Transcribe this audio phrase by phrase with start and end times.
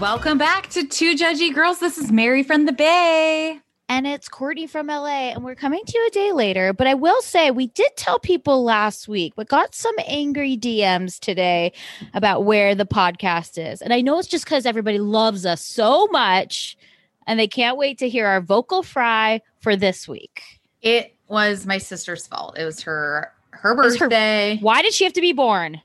[0.00, 1.78] Welcome back to Two Judgy Girls.
[1.78, 3.60] This is Mary from the Bay.
[3.88, 6.72] and it's Courtney from LA, and we're coming to you a day later.
[6.72, 11.18] But I will say, we did tell people last week, but got some angry DMs
[11.18, 11.72] today
[12.14, 13.82] about where the podcast is.
[13.82, 16.78] And I know it's just because everybody loves us so much,
[17.26, 20.40] and they can't wait to hear our vocal fry for this week.
[20.82, 22.56] It was my sister's fault.
[22.58, 24.56] It was her her was her- birthday.
[24.62, 25.82] Why did she have to be born?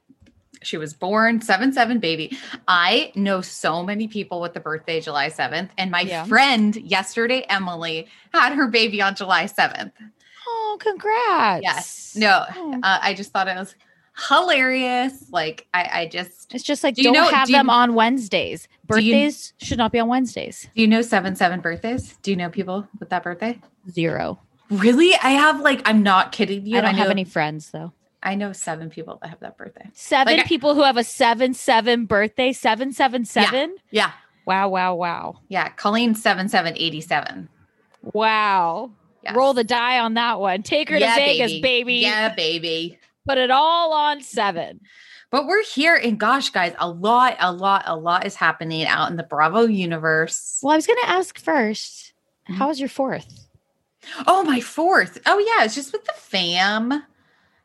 [0.66, 2.38] She was born 7 7 baby.
[2.68, 5.70] I know so many people with the birthday July 7th.
[5.78, 6.24] And my Yeah.
[6.26, 9.92] friend yesterday, Emily, had her baby on July 7th.
[10.48, 11.62] Oh, congrats!
[11.64, 12.14] Yes.
[12.18, 12.80] No, Oh.
[12.84, 13.76] uh, I just thought it was
[14.28, 15.26] hilarious.
[15.32, 17.70] Like, I, I just, It's just like Do you don't know- have do you- them
[17.70, 18.68] on Wednesdays.
[18.90, 20.68] Do you- Birthdays should not be on Wednesdays.
[20.76, 22.18] do you know 7 7 birthdays?
[22.22, 23.60] Do you know people with that birthday?
[23.90, 24.40] Zero.
[24.70, 25.14] Really?
[25.16, 26.78] I have, like, I'm not kidding you.
[26.78, 27.94] I don't have know, any friends though.
[28.26, 29.88] I know seven people that have that birthday.
[29.94, 32.52] Seven Like people who have a seven seven birthday.
[32.52, 33.76] Seven seven seven.
[33.92, 34.08] Yeah.
[34.08, 34.12] yeah.
[34.46, 34.70] Wow!
[34.70, 34.96] Wow!
[34.96, 35.40] Wow!
[35.48, 35.70] Yeah.
[35.70, 37.48] Colleen 7787.
[38.14, 38.92] Wow!
[39.24, 39.36] Yes.
[39.36, 40.62] Roll the die on that one.
[40.64, 41.96] Take her Yeah, to Vegas, baby.
[41.96, 43.00] Yeah, baby.
[43.28, 44.82] Put it all on seven.
[45.32, 49.10] But we're here, and gosh, guys, a lot, a lot, a lot is happening out
[49.10, 50.60] in the Bravo universe.
[50.62, 52.14] Well, I was going to ask 1st
[52.48, 52.56] Mhm.
[52.58, 53.48] How was your fourth?
[54.28, 55.18] Oh, my fourth.
[55.26, 57.02] Oh, yeah, it's just with the fam.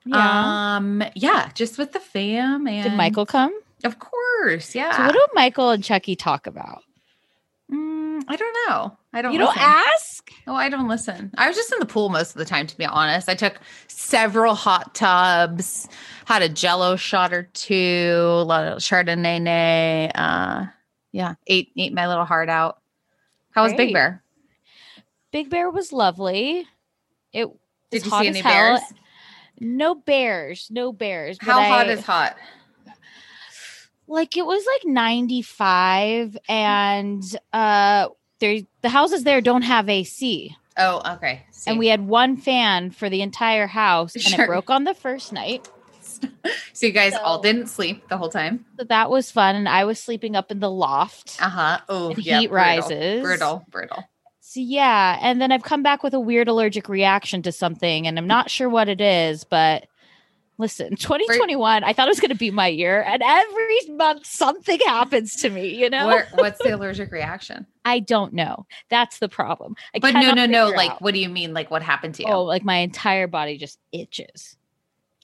[0.04, 0.76] Yeah.
[0.76, 2.66] Um, yeah, just with the fam.
[2.66, 3.52] And Did Michael come?
[3.84, 4.96] Of course, yeah.
[4.96, 6.82] So, what do Michael and Chucky talk about?
[7.72, 8.96] Mm, I don't know.
[9.12, 9.32] I don't.
[9.32, 10.30] You don't ask?
[10.46, 11.30] Oh, I don't listen.
[11.36, 13.28] I was just in the pool most of the time, to be honest.
[13.28, 15.88] I took several hot tubs,
[16.26, 20.10] had a jello shot or two, a lot of Chardonnay.
[20.14, 20.66] Uh,
[21.12, 22.78] yeah, ate ate my little heart out.
[23.52, 23.86] How was Great.
[23.88, 24.22] Big Bear?
[25.32, 26.66] Big Bear was lovely.
[27.32, 27.46] It
[27.90, 28.52] Did was you hot see any hell.
[28.52, 28.80] bears?
[29.60, 30.69] No bears.
[30.71, 31.37] No bears.
[31.41, 32.37] How hot I- is hot?
[34.06, 37.22] like it was like 95 and
[37.53, 38.09] uh
[38.41, 41.44] there the houses there don't have AC Oh, okay.
[41.53, 41.71] See.
[41.71, 44.44] and we had one fan for the entire house and Sure.
[44.44, 45.69] it broke on the first night
[46.72, 48.65] so you guys all didn't sleep the whole time.
[48.78, 51.78] so that was fun and I was sleeping up in the loft Uh huh.
[51.88, 52.41] Oh, yeah.
[52.41, 53.22] heat brutal, rises.
[53.22, 54.04] Brutal, brutal.
[54.52, 58.18] So yeah and then I've come back with a weird allergic reaction to something and
[58.18, 59.86] I'm not sure what it is but
[60.58, 64.78] listen 2021 I thought it was going to be my year and every month something
[64.80, 67.64] happens to me you know what's the allergic reaction?
[67.84, 70.68] I don't know that's the problem I But no, no, no.
[70.70, 71.03] Like, out.
[71.03, 71.54] what do you mean?
[71.54, 72.28] Like, what happened to you?
[72.28, 74.56] Oh, like my entire body just itches.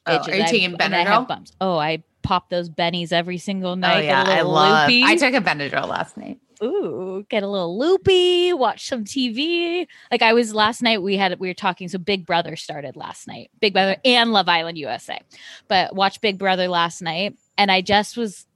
[0.07, 0.29] Oh, Itches.
[0.29, 1.27] are you I- taking I Benadryl?
[1.29, 1.53] bumps.
[1.61, 4.05] Oh, I pop those bennies every single Oh night.
[4.05, 4.89] yeah, get a I love.
[4.89, 5.03] loopy.
[5.05, 6.39] I took a Benadryl last night.
[6.63, 8.53] Ooh, get a little loopy.
[8.53, 9.87] Watch some TV.
[10.11, 11.03] Like I was last night.
[11.03, 11.89] We had we were talking.
[11.89, 13.51] So Big Brother started last night.
[13.61, 15.21] Big Brother and Love Island USA,
[15.69, 18.47] but watch Big Brother last night, and I just was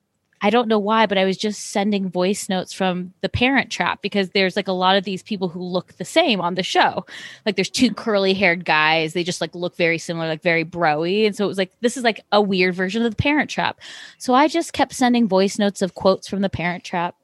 [0.42, 4.00] I don't know why, but I was just sending voice notes from the Parent Trap
[4.00, 7.04] because there's like a lot of these people who look the same on the show.
[7.44, 9.12] Like there's two curly haired guys.
[9.12, 11.26] They just like look very similar, like very broy.
[11.26, 13.80] And so it was like, this is like a weird version of the Parent Trap.
[14.16, 17.16] So I just kept sending voice notes of quotes from the Parent Trap.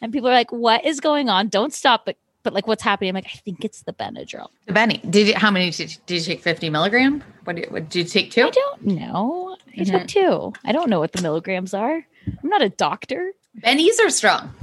[0.00, 1.48] And people are like, what is going on?
[1.48, 2.04] Don't stop.
[2.06, 3.08] But but like what's happening?
[3.10, 4.48] I'm like, I think it's the Benadryl.
[4.66, 6.42] The Benny, did you, how many did, did you take?
[6.42, 7.24] 50 milligram?
[7.42, 8.42] What did, what, did you take two?
[8.46, 9.56] I don't know.
[9.76, 9.90] I Mhm.
[9.90, 10.52] took two.
[10.64, 12.06] I don't know what the milligrams are.
[12.26, 13.32] I'm not a doctor.
[13.60, 14.54] Bennies are strong.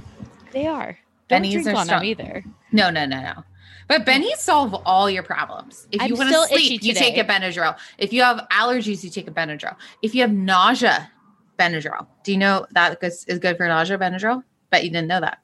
[0.51, 0.97] They are.
[1.27, 2.05] Don't Bennies drink are on them strong.
[2.05, 2.45] either.
[2.71, 3.43] No, no, no, no.
[3.89, 5.85] But Bennies solve all your problems.
[5.91, 7.25] If you I'm want to sleep, you take a.
[7.25, 7.75] Benadryl.
[7.97, 9.75] If you have allergies, you take a Benadryl.
[10.01, 11.11] If you have nausea,
[11.59, 12.07] Benadryl.
[12.23, 14.43] Do you know that is good for nausea, Benadryl?
[14.73, 15.37] Bet you didn't know that.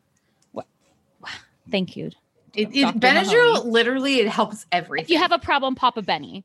[1.70, 2.10] Thank you.
[2.56, 3.70] It, it, Benadryl Mahoney.
[3.70, 5.04] literally it helps everything.
[5.04, 6.44] If you have a problem, pop a Benny.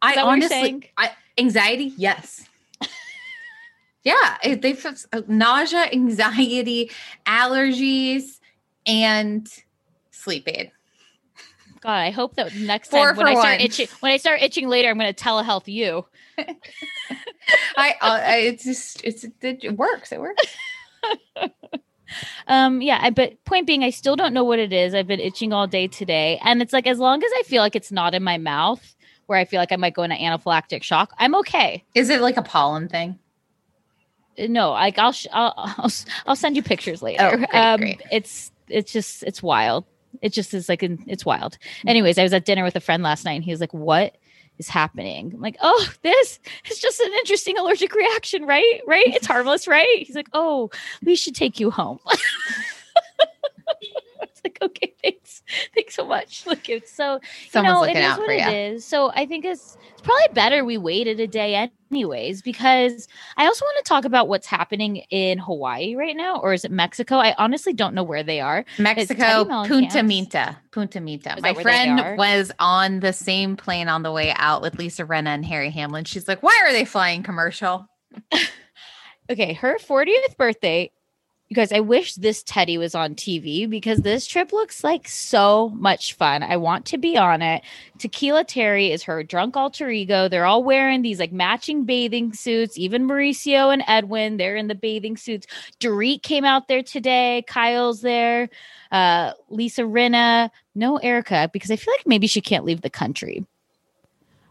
[0.00, 0.92] I what honestly.
[0.96, 2.48] I, anxiety, yes.
[4.04, 6.92] yeah, it, they fix uh, nausea, anxiety,
[7.26, 8.38] allergies,
[8.86, 9.48] and
[10.12, 10.70] sleep aid.
[11.80, 13.60] God, I hope that next Four time when I start one.
[13.60, 16.06] itching, when I start itching later, I'm going to telehealth you.
[17.76, 20.12] I, uh, I it's just it's it works.
[20.12, 20.46] It works.
[22.46, 24.94] Um, yeah, I, but point being, I still don't know what it is.
[24.94, 27.76] I've been itching all day today, and it's like as long as I feel like
[27.76, 28.94] it's not in my mouth,
[29.26, 31.84] where I feel like I might go into anaphylactic shock, I'm okay.
[31.94, 33.18] Is it like a pollen thing?
[34.38, 35.90] Uh, No, like I'll sh- I'll, I'll
[36.26, 37.24] I'll send you pictures later.
[37.24, 38.02] Oh, great, um, great.
[38.10, 39.84] It's it's just it's wild.
[40.22, 41.58] It just is like an, it's wild.
[41.84, 41.90] Mm.
[41.90, 44.16] Anyways, I was at dinner with a friend last night, and he was like, "What
[44.58, 46.38] is happening?" I'm like, "Oh, this
[46.70, 48.80] is just an interesting allergic reaction, right?
[48.86, 49.06] Right?
[49.08, 50.70] It's harmless, right?" He's like, "Oh,
[51.04, 51.98] we should take you home."
[54.22, 55.23] it's like, okay, thanks,
[55.74, 56.46] thanks so much.
[56.46, 57.20] Look, it's so
[57.50, 58.74] Someone's you know, it is what it you.
[58.76, 58.84] is.
[58.84, 63.64] So I think it's it's probably better we waited a day anyways because I also
[63.64, 67.16] want to talk about what's happening in Hawaii right now, or is it Mexico?
[67.16, 68.64] I honestly don't know where they are.
[68.78, 70.56] Mexico, Punta Mita.
[70.72, 71.36] Punta Mita.
[71.36, 74.62] Is My that where they friend was on the same plane on the way out
[74.62, 76.04] with Lisa Rinna and Harry Hamlin.
[76.04, 77.86] She's like, "Why are they flying commercial?"
[79.30, 80.90] Okay, her 40th birthday.
[81.54, 85.68] You guys, I wish this Teddy was on TV because this trip looks like so
[85.76, 86.42] much fun.
[86.42, 87.62] I want to be on it.
[87.96, 90.28] Tequila Terry is her drunk alter ego.
[90.28, 92.76] They're all wearing these like matching bathing suits.
[92.76, 95.46] Even Mauricio and Edwin, they're in the bathing suits.
[95.78, 97.44] Dorit came out there today.
[97.46, 98.48] Kyle's there.
[98.90, 100.50] Uh, Lisa Rinna.
[100.74, 103.46] No Erica because I feel like maybe she can't leave the country.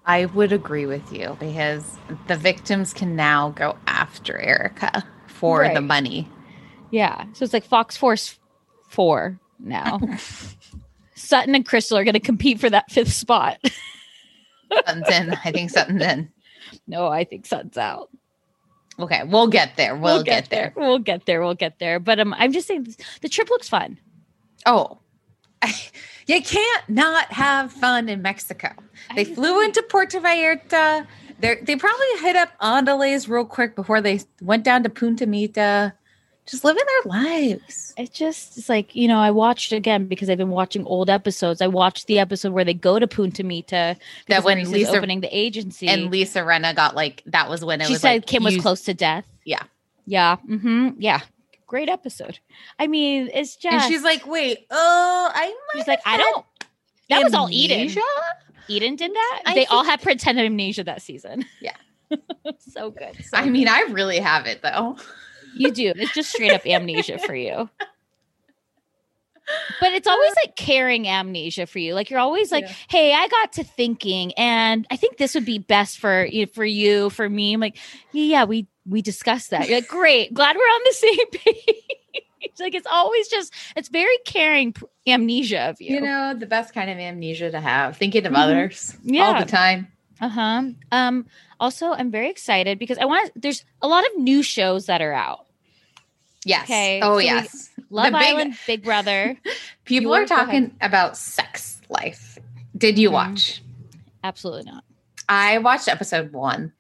[0.06, 1.98] I would agree with you because
[2.28, 6.30] the victims can now go after Erica for the money.
[6.94, 7.26] Yeah.
[7.34, 8.38] So it's like Fox Force
[8.90, 10.00] 4 now.
[11.16, 13.58] Sutton and Crystal are going to compete for that fifth spot.
[14.72, 15.34] Sutton's in.
[15.44, 16.32] I think Sutton's in.
[16.86, 18.10] no, I think Sutton's out.
[19.00, 19.96] Okay, we'll get there.
[19.96, 20.72] We'll, get, there.
[20.76, 21.42] We'll get there.
[21.42, 22.00] We'll get there.
[22.00, 23.98] But um, I'm just saying this- the trip looks fun.
[24.68, 25.00] Oh,
[26.28, 28.70] you can't not have fun in Mexico.
[29.16, 31.08] They flew into Puerto Vallarta.
[31.40, 35.94] They they probably hit up Andales real quick before they went down to Punta Mita.
[36.46, 37.94] Just living their lives.
[37.98, 41.62] It just it's like, you know, I watched again because I've been watching old episodes.
[41.62, 43.96] I watched the episode where they go to Punta Mita
[44.28, 45.88] that when Lisa- opening the agency.
[45.88, 48.58] And Lisa Rinna got like that was when it she was said like Kim was
[48.58, 49.26] close to death.
[49.46, 49.64] Yeah.
[50.06, 50.36] Yeah.
[50.48, 50.90] Mm-hmm.
[51.00, 51.22] Yeah.
[51.66, 52.40] Great episode.
[52.78, 56.46] I mean, it's just And she's like, wait, oh, I might she's like, I don't
[57.10, 57.90] that was all Eden.
[58.68, 59.42] Eden did that.
[59.46, 61.46] I they all had pretend amnesia that season.
[61.62, 61.76] Yeah.
[62.60, 63.16] so good.
[63.26, 64.98] So I mean, I really have it though.
[65.56, 65.94] You do.
[65.96, 67.70] It's just straight up amnesia for you.
[69.82, 71.94] But it's always like caring amnesia for you.
[71.96, 72.74] Like you're always like, Yeah.
[72.88, 76.64] "Hey, I got to thinking, and I think this would be best for you, for
[76.64, 77.78] you, for me." I'm like,
[78.14, 81.76] "Yeah, yeah, we we discussed that." You're like, "Great, glad we're on the same page."
[82.60, 84.74] like it's always just it's very caring
[85.08, 85.96] amnesia of you.
[85.96, 88.38] You know, the best kind of amnesia to have, thinking of Mhm.
[88.38, 89.92] others all the time.
[90.22, 90.64] Uh-huh.
[90.92, 91.26] Um
[91.64, 95.14] also I'm very excited because I want there's a lot of new shows that are
[95.14, 95.46] out.
[96.46, 96.66] Yes.
[96.66, 97.70] Okay, Oh, so yes.
[97.90, 99.38] Love big- Island, Big Brother.
[99.86, 100.46] People are wanna go ahead.
[100.48, 102.38] talking about sex life.
[102.78, 103.14] Did you Mhm.
[103.14, 103.62] watch?
[104.24, 104.84] Absolutely not.
[105.30, 106.74] I watched episode one.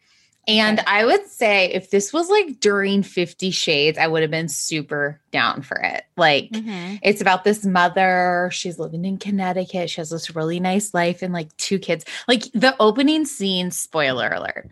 [0.47, 4.49] And I would say if this was like during 50 Shades, I would have been
[4.49, 6.03] super down for it.
[6.17, 6.99] Like, Mhm.
[7.01, 8.49] it's about this mother.
[8.51, 9.89] She's living in Connecticut.
[9.89, 12.03] She has this really nice life and like two kids.
[12.27, 14.69] Like, the opening scene, spoiler alert.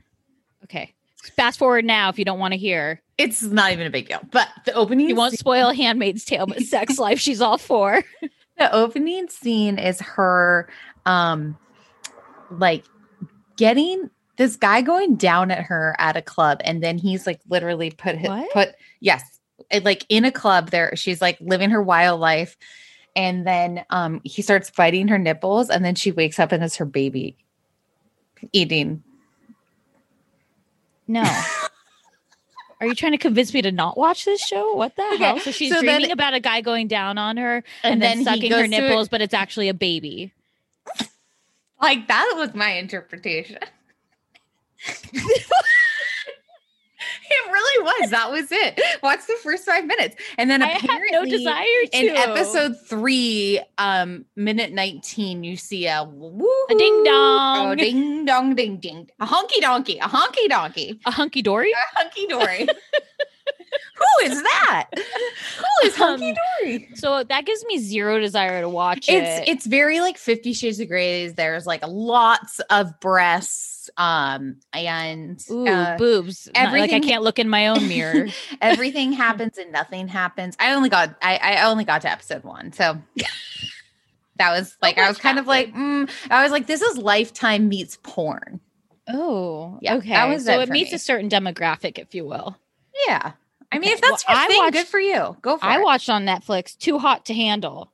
[0.65, 0.93] Okay.
[1.37, 3.01] Fast forward now if you don't want to hear.
[3.17, 6.47] It's not even a big deal, but the opening You won't scene- spoil Handmaid's Tale,
[6.47, 8.03] but sex life she's all for.
[8.57, 10.67] the opening scene is her
[11.05, 11.57] um
[12.51, 12.83] like
[13.57, 17.91] getting this guy going down at her at a club and then he's like literally
[17.91, 18.51] put his, What?
[18.51, 18.69] put
[18.99, 22.57] yes it- like in a club there she's like living her wild life
[23.15, 26.77] and then um he starts biting her nipples and then she wakes up and it's
[26.77, 27.35] her baby
[28.53, 29.03] eating
[31.07, 31.23] No.
[32.79, 34.73] Are you trying to convince me to not watch this show?
[34.73, 35.39] What the Okay, hell?
[35.39, 38.23] So she's so then- dreaming about a guy going down on her and, And then,
[38.23, 40.33] then he sucking her nipples, but it's actually a baby.
[41.81, 43.59] like that was my interpretation
[47.29, 51.11] it really was that was it watch the first five minutes and then I apparently
[51.11, 51.97] no desire to.
[51.97, 57.67] in episode three, um, minute 19, you see a A ding dong.
[57.71, 59.09] Oh, ding dong, ding ding.
[59.19, 61.71] A honky donkey, a honky donkey, a hunky dory.
[61.71, 62.67] a hunky dory.
[63.95, 64.87] Who is that?
[64.95, 66.89] Who is hunky Um, dory?
[66.95, 69.49] So that gives me zero desire to watch It's it.
[69.49, 71.27] it's very like Fifty Shades of Grey.
[71.29, 76.49] There's like lots of breasts, um, and Ooh, uh, boobs.
[76.55, 78.27] Not- like I can't look in my own mirror.
[78.61, 80.55] everything happens and nothing happens.
[80.59, 82.97] I only got I, I only got to episode one, so
[84.37, 87.69] that was like I was kind of like mm, I was like this is Lifetime
[87.69, 88.59] meets porn.
[89.07, 90.09] oh, Yeah, okay.
[90.09, 90.95] that was so it it meets me.
[90.95, 92.57] a certain demographic, if you will.
[93.07, 93.33] Yeah,
[93.71, 95.37] I mean Okay, if that's well, your I thing, watched- good for you.
[95.41, 95.83] Go for I it.
[95.83, 97.91] watched on Netflix Too Hot to Handle,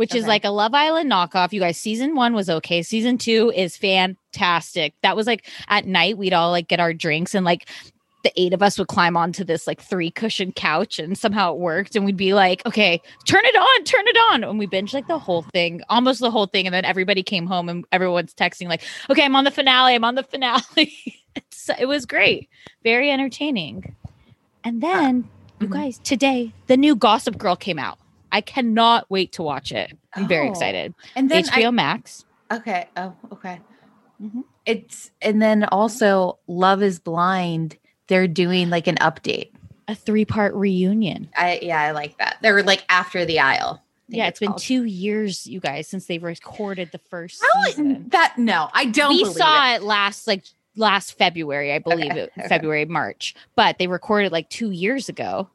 [0.00, 1.52] which is like a Love Island knockoff.
[1.52, 2.82] You guys, season one was okay.
[2.82, 4.94] Season two is fantastic.
[5.02, 7.68] That was like at night, we'd all like get our drinks and like
[8.22, 11.58] the eight of us would climb onto this like three cushion couch and somehow it
[11.58, 11.96] worked.
[11.96, 14.42] And we'd be like, okay, turn it on, turn it on.
[14.42, 16.66] And we binge like the whole thing, almost the whole thing.
[16.66, 18.80] And then everybody came home and everyone's texting, like,
[19.10, 19.94] okay, I'm on the finale.
[19.94, 20.62] I'm on the finale.
[21.78, 22.48] it was great,
[22.84, 23.94] very entertaining.
[24.64, 25.28] And then
[25.60, 25.72] you mhm.
[25.72, 27.98] guys, today the new Gossip Girl came out.
[28.32, 29.96] I cannot wait to watch it.
[30.14, 30.50] I'm very Oh.
[30.50, 30.94] excited.
[31.16, 32.24] and then HBO Max.
[32.52, 33.60] Okay, oh okay.
[34.22, 34.44] Mhm.
[34.66, 37.76] It's and then also Love Is Blind.
[38.08, 39.50] They're doing like an update.
[39.88, 41.28] A three part reunion.
[41.36, 42.36] I yeah, I like that.
[42.42, 43.82] They're like after the aisle.
[44.12, 44.60] I Yeah, it's been called.
[44.62, 48.08] two years, you guys, since they've recorded the first How- season.
[48.10, 49.10] that no, I don't.
[49.16, 49.76] we saw it.
[49.76, 49.82] it.
[49.82, 50.44] last like
[50.76, 52.48] last February, I believe Okay, it okay.
[52.48, 55.48] February, March, but they recorded like two years ago.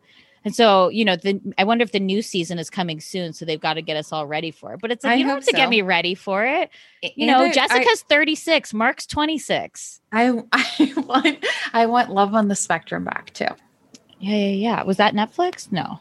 [0.45, 3.45] And so, you know, the I wonder if the new season is coming soon, so
[3.45, 4.79] they've got to get us all ready for it.
[4.79, 6.69] But it's like I you don't have to get me ready for it.
[7.01, 10.01] You And know, I- Jessica's 36, Mark's 26.
[10.11, 13.47] I, I want I want Love on the Spectrum back too.
[14.19, 14.47] Yeah, yeah,
[14.77, 14.83] yeah.
[14.83, 15.71] Was that Netflix?
[15.71, 15.99] No.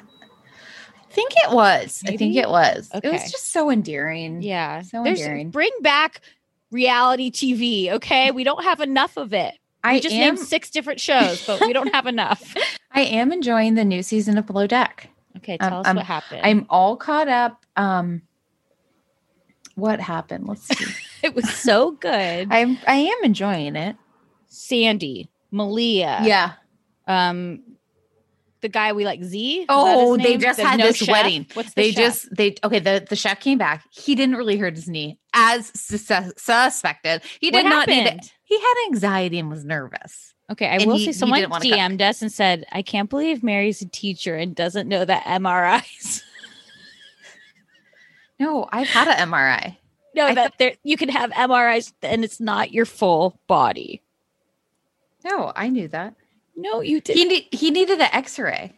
[0.00, 2.02] I think it was.
[2.08, 2.90] I think it was.
[2.92, 4.42] It was just so endearing.
[4.42, 4.82] Yeah.
[4.82, 5.50] So There's endearing.
[5.50, 6.20] bring back
[6.72, 8.32] reality TV, okay?
[8.32, 9.54] We don't have enough of it.
[9.84, 10.20] I We just am.
[10.34, 12.54] named six different shows, but we don't have enough.
[12.90, 15.10] I am enjoying the new season of Below Deck.
[15.36, 16.40] Okay, Um, tell us um, what happened.
[16.42, 17.64] I'm all caught up.
[17.76, 18.22] Um,
[19.74, 20.46] what happened?
[20.48, 20.94] Let's see.
[21.22, 22.48] it was so good.
[22.50, 23.96] I'm I am enjoying it.
[24.46, 26.52] Sandy, Malia, yeah.
[27.08, 27.62] um,
[28.64, 29.66] the guy we like, Z.
[29.68, 31.08] Oh, they just had no this chef?
[31.08, 31.46] wedding.
[31.54, 31.96] What's the They chef?
[32.04, 32.80] just they okay.
[32.80, 33.84] The the chef came back.
[33.90, 37.22] He didn't really hurt his knee as sus- suspected.
[37.40, 38.32] He What did not need it.
[38.44, 40.34] He had anxiety and was nervous.
[40.50, 41.72] Okay, I and will he- say someone wanna cook.
[41.72, 46.22] DM'd us and said, "I can't believe Mary's a teacher and doesn't know that MRIs."
[48.38, 49.76] No, I've had an MRI.
[50.14, 54.02] no, I that there you can have MRIs and it's not your full body.
[55.24, 56.14] No, I knew that.
[56.56, 57.16] No, you did.
[57.16, 58.72] He need, he needed an X-ray.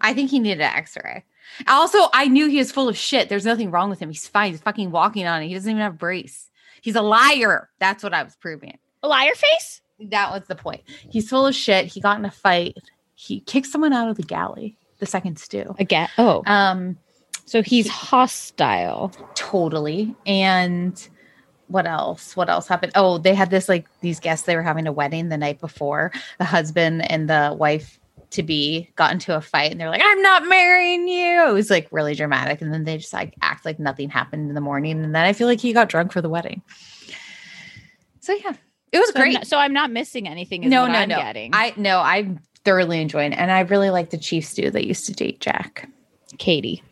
[0.00, 1.24] I think he needed an X-ray.
[1.68, 3.28] Also, I knew he was full of shit.
[3.28, 4.08] There's nothing wrong with him.
[4.10, 4.52] He's fine.
[4.52, 5.48] He's fucking walking on it.
[5.48, 6.50] He doesn't even have a brace.
[6.80, 7.68] He's a liar.
[7.78, 8.78] That's what I was proving.
[9.02, 9.80] a liar face.
[10.00, 10.82] That was the point.
[11.10, 11.86] He's full of shit.
[11.86, 12.76] He got in a fight.
[13.14, 14.76] He kicked someone out of the galley.
[14.98, 15.74] The second stew.
[15.78, 16.08] Again.
[16.18, 16.96] Oh, Um,
[17.44, 19.12] so he's hostile.
[19.34, 20.14] totally.
[20.26, 21.06] And
[21.70, 22.36] what else?
[22.36, 22.92] What else happened?
[22.94, 24.46] Oh, they had this like these guests.
[24.46, 26.12] They were having a wedding the night before.
[26.38, 27.98] The husband and the wife
[28.30, 31.70] to be got into a fight, and they're like, "I'm not marrying you." It was
[31.70, 35.02] like really dramatic, and then they just like act like nothing happened in the morning,
[35.04, 36.62] and then I feel like he got drunk for the wedding.
[38.20, 38.52] So yeah,
[38.92, 39.32] it was So I'm great.
[39.34, 40.68] not, so I'm not missing anything.
[40.68, 41.16] No, no, I'm no.
[41.16, 41.50] Getting.
[41.54, 45.06] I no, I'm thoroughly enjoying it, and I really like the Chiefs stew that used
[45.06, 45.88] to date Jack.
[46.38, 46.82] Katie.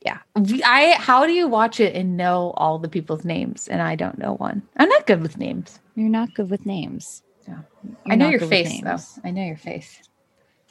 [0.00, 0.18] Yeah,
[0.64, 0.94] I.
[0.96, 4.34] How do you watch it and know all the people's names, and I don't know
[4.34, 4.62] one?
[4.76, 5.80] I'm not good with names.
[5.96, 7.22] You're not good with names.
[7.46, 7.66] You're
[8.06, 8.98] I know your face though.
[9.24, 10.00] I know your face.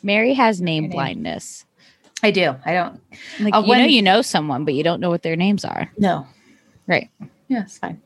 [0.01, 0.91] Mary has name name.
[0.91, 1.65] blindness.
[2.23, 2.55] I do.
[2.65, 3.01] I don't.
[3.39, 5.91] Like Uh, you know, you know someone, but you don't know what their names are.
[5.97, 6.25] No.
[6.87, 7.09] Right.
[7.49, 8.01] Yeah, it's fine.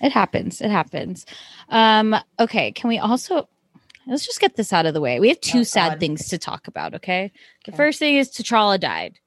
[0.00, 0.60] It happens.
[0.60, 1.26] It happens.
[1.68, 2.72] Um, okay.
[2.72, 3.48] Can we also
[4.06, 5.20] let's just get this out of the way?
[5.20, 6.00] We have two Oh, sad God.
[6.00, 6.94] things to talk about.
[6.94, 7.30] Okay.
[7.66, 7.76] The Okay.
[7.76, 9.18] first thing is T'Challa died.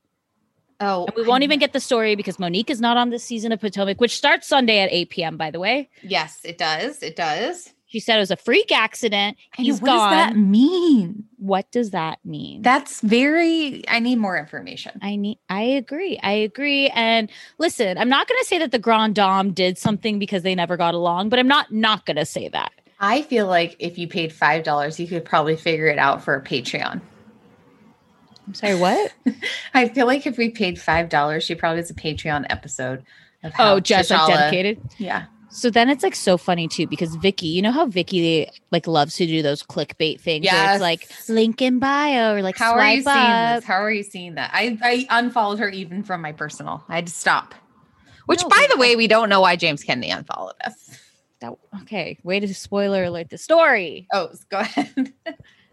[0.80, 3.52] Oh, And we won't even get the story because Monique is not on this season
[3.52, 5.90] of Potomac, which starts Sunday at 8 p.m., by the way.
[6.02, 7.02] Yes, it does.
[7.02, 7.74] It does.
[7.88, 9.38] She said it was a freak accident.
[9.58, 11.24] And He's what does that mean?
[11.38, 12.62] What does that mean?
[12.62, 13.88] That's very.
[13.88, 15.00] I need more information.
[15.02, 16.20] I need I agree.
[16.22, 16.90] I agree.
[16.90, 20.76] And listen, I'm not gonna say that the Grand Dame did something because they never
[20.76, 22.74] got along, but I'm not not gonna say that.
[23.00, 26.36] I feel like if you paid five dollars, you could probably figure it out for
[26.36, 27.00] a Patreon.
[28.48, 29.14] I'm sorry, what?
[29.74, 33.04] I feel like if we paid five dollars, she probably has a Patreon episode.
[33.44, 34.82] Of oh, just like dedicated.
[34.98, 35.26] Yeah.
[35.56, 39.16] So then it's like so funny too because Vicki, you know how Vicki like loves
[39.16, 40.44] to do those clickbait things.
[40.44, 43.64] Yeah, it's like link in bio or like How are you swipe seeing this?
[43.64, 44.52] How are you seeing that?
[44.54, 46.84] I, I unfollowed her even from my personal.
[46.90, 47.56] I had to stop.
[48.26, 51.00] Which, No, by the way, we don't know why James Kennedy unfollowed us.
[51.40, 54.08] That, okay, way to spoiler alert the story.
[54.12, 55.14] Oh, go ahead.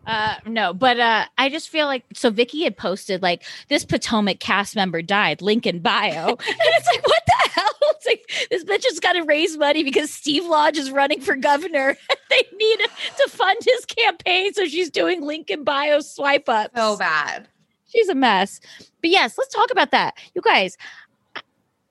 [0.07, 4.41] Uh no, but uh I just feel like so Vicki had posted like this Potomac
[4.41, 6.29] cast member died, link in bio.
[6.29, 7.69] and it's like, what the hell?
[8.05, 11.37] It's like this bitch has got to raise money because Steve Lodge is running for
[11.37, 11.97] governor.
[12.31, 12.81] they need
[13.17, 14.53] to fund his campaign.
[14.55, 16.73] So she's doing link in bio swipe ups.
[16.75, 17.47] so bad.
[17.87, 18.59] She's a mess.
[19.01, 20.15] But yes, let's talk about that.
[20.35, 20.77] You guys,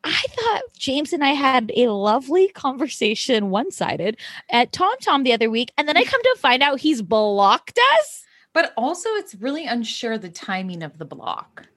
[0.04, 4.18] I- thought James and I had a lovely conversation one sided
[4.50, 5.72] at Tom Tom the other week.
[5.78, 6.08] And then I mm.
[6.08, 8.26] come to find out he's blocked us.
[8.54, 11.68] But also, it's really unsure the timing of the block.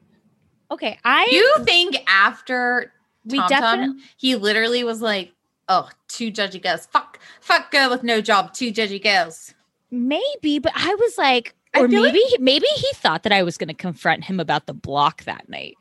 [0.70, 0.98] Okay.
[1.04, 2.92] I You think after
[3.26, 5.32] We Tom definitely- Tom, he literally was like,
[5.68, 9.54] "Oh, two judgy girls, fuck, fuck girl with no job, two judgy girls."
[9.90, 13.56] maybe, but I was like, or feel like- maybe maybe he thought that I was
[13.56, 15.76] going to confront him about the block that night.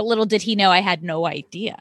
[0.00, 1.78] But little did he know I had no idea.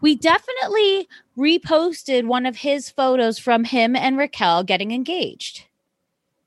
[0.00, 1.08] We definitely
[1.38, 5.66] reposted one of his photos from him and Raquel getting engaged.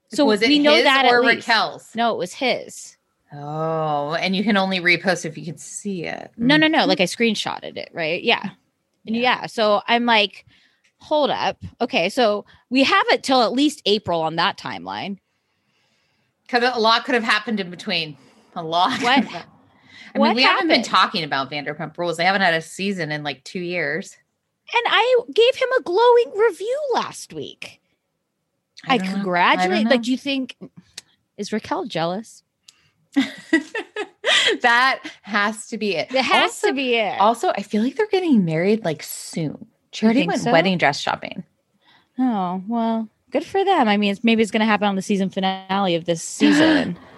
[0.09, 1.21] So was it we know his that or.
[1.21, 1.95] Raquel's?
[1.95, 2.97] No, it was his.
[3.31, 6.29] Oh, and you can only repost if you can see it.
[6.35, 6.79] No, no, no.
[6.79, 6.89] Mm-hmm.
[6.89, 8.21] Like I screenshotted it, right?
[8.21, 8.49] Yeah.
[9.05, 9.45] And yeah.
[9.45, 10.45] So I'm like,
[10.97, 11.63] hold up.
[11.79, 12.09] Okay.
[12.09, 15.19] So we have it till at least April on that timeline.
[16.41, 18.17] Because a lot could have happened in between.
[18.57, 19.01] A lot.
[19.01, 19.45] What-
[20.15, 22.17] I what mean, we haven't been talking about Vanderpump Rules.
[22.17, 24.15] They haven't had a season in like two years.
[24.73, 27.79] And I gave him a glowing review last week.
[28.85, 28.95] I.
[28.95, 29.83] I congratulate.
[29.83, 30.55] don't Like, do you think
[31.37, 32.43] is Raquel jealous?
[34.61, 36.13] that has to be it.
[36.13, 37.19] It has also, to be it.
[37.19, 39.67] Also, I feel like they're getting married like soon.
[39.91, 40.51] Think went so?
[40.51, 41.43] wedding dress shopping.
[42.19, 43.87] oh well, good for them.
[43.87, 46.97] I mean, it's maybe it's going to happen on the season finale of this season.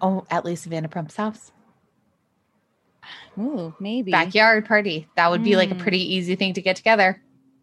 [0.00, 1.50] Oh, at least Vanderpump's house.
[3.38, 5.08] Ooh, maybe Backyard party.
[5.16, 5.78] That would be like a Mm.
[5.80, 7.20] pretty easy thing to get together.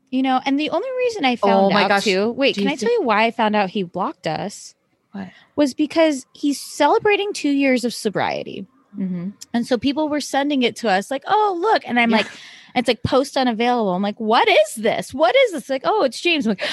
[0.10, 2.04] You know, and the only reason I found Oh my out gosh.
[2.04, 2.32] too.
[2.32, 4.76] Wait, Do can I tell you why I found out he blocked us?
[5.14, 5.30] What?
[5.56, 8.68] Was because he's celebrating two years of sobriety.
[8.98, 9.30] Mm-hmm.
[9.54, 11.84] And so people were sending it to us like, oh, look.
[11.88, 12.18] And I'm Yeah.
[12.18, 12.28] like,
[12.76, 13.94] it's like post unavailable.
[13.94, 15.14] I'm like, what is this?
[15.14, 15.70] What is this?
[15.70, 16.46] Like, oh, it's James.
[16.46, 16.68] I'm like,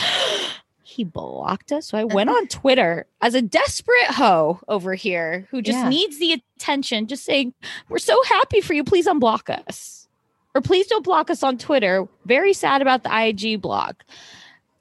[0.98, 1.86] he blocked us.
[1.86, 2.38] So I went uh-huh.
[2.38, 5.88] on Twitter as a desperate hoe over here who just Yeah.
[5.88, 7.54] needs the attention, just saying,
[7.88, 8.82] we're so happy for you.
[8.82, 10.08] Please unblock us.
[10.56, 12.08] Or please don't block us on Twitter.
[12.26, 14.04] Very sad about the IG block.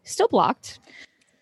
[0.05, 0.79] Still blocked.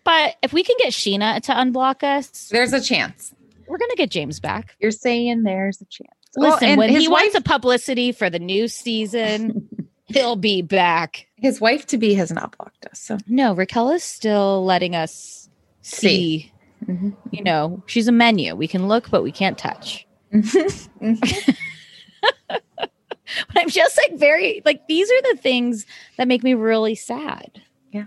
[0.04, 3.34] But if we can get Scheana to unblock us, There's a chance.
[3.66, 4.76] we're going to get James back.
[4.78, 6.10] You're saying there's a chance.
[6.36, 9.70] Listen, oh, and when he wife, wants a publicity for the new season,
[10.08, 11.26] he'll be back.
[11.36, 12.98] his wife to be has not blocked us.
[13.00, 15.48] So No, Raquel is still letting us
[15.82, 16.08] see.
[16.08, 16.52] See.
[16.86, 17.16] Mhm.
[17.30, 18.54] You know, she's a menu.
[18.54, 20.06] We can look, but we can't touch.
[20.30, 20.88] But
[23.56, 25.84] I'm just like very like these are the things
[26.16, 27.60] that make me really sad.
[27.90, 28.04] Yeah.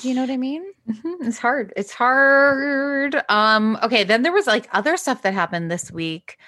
[0.00, 0.64] Do you know what I mean?
[0.88, 1.72] Mhm, It's hard.
[1.76, 3.22] It's hard.
[3.28, 6.38] Um, okay, then there was like other stuff that happened this week.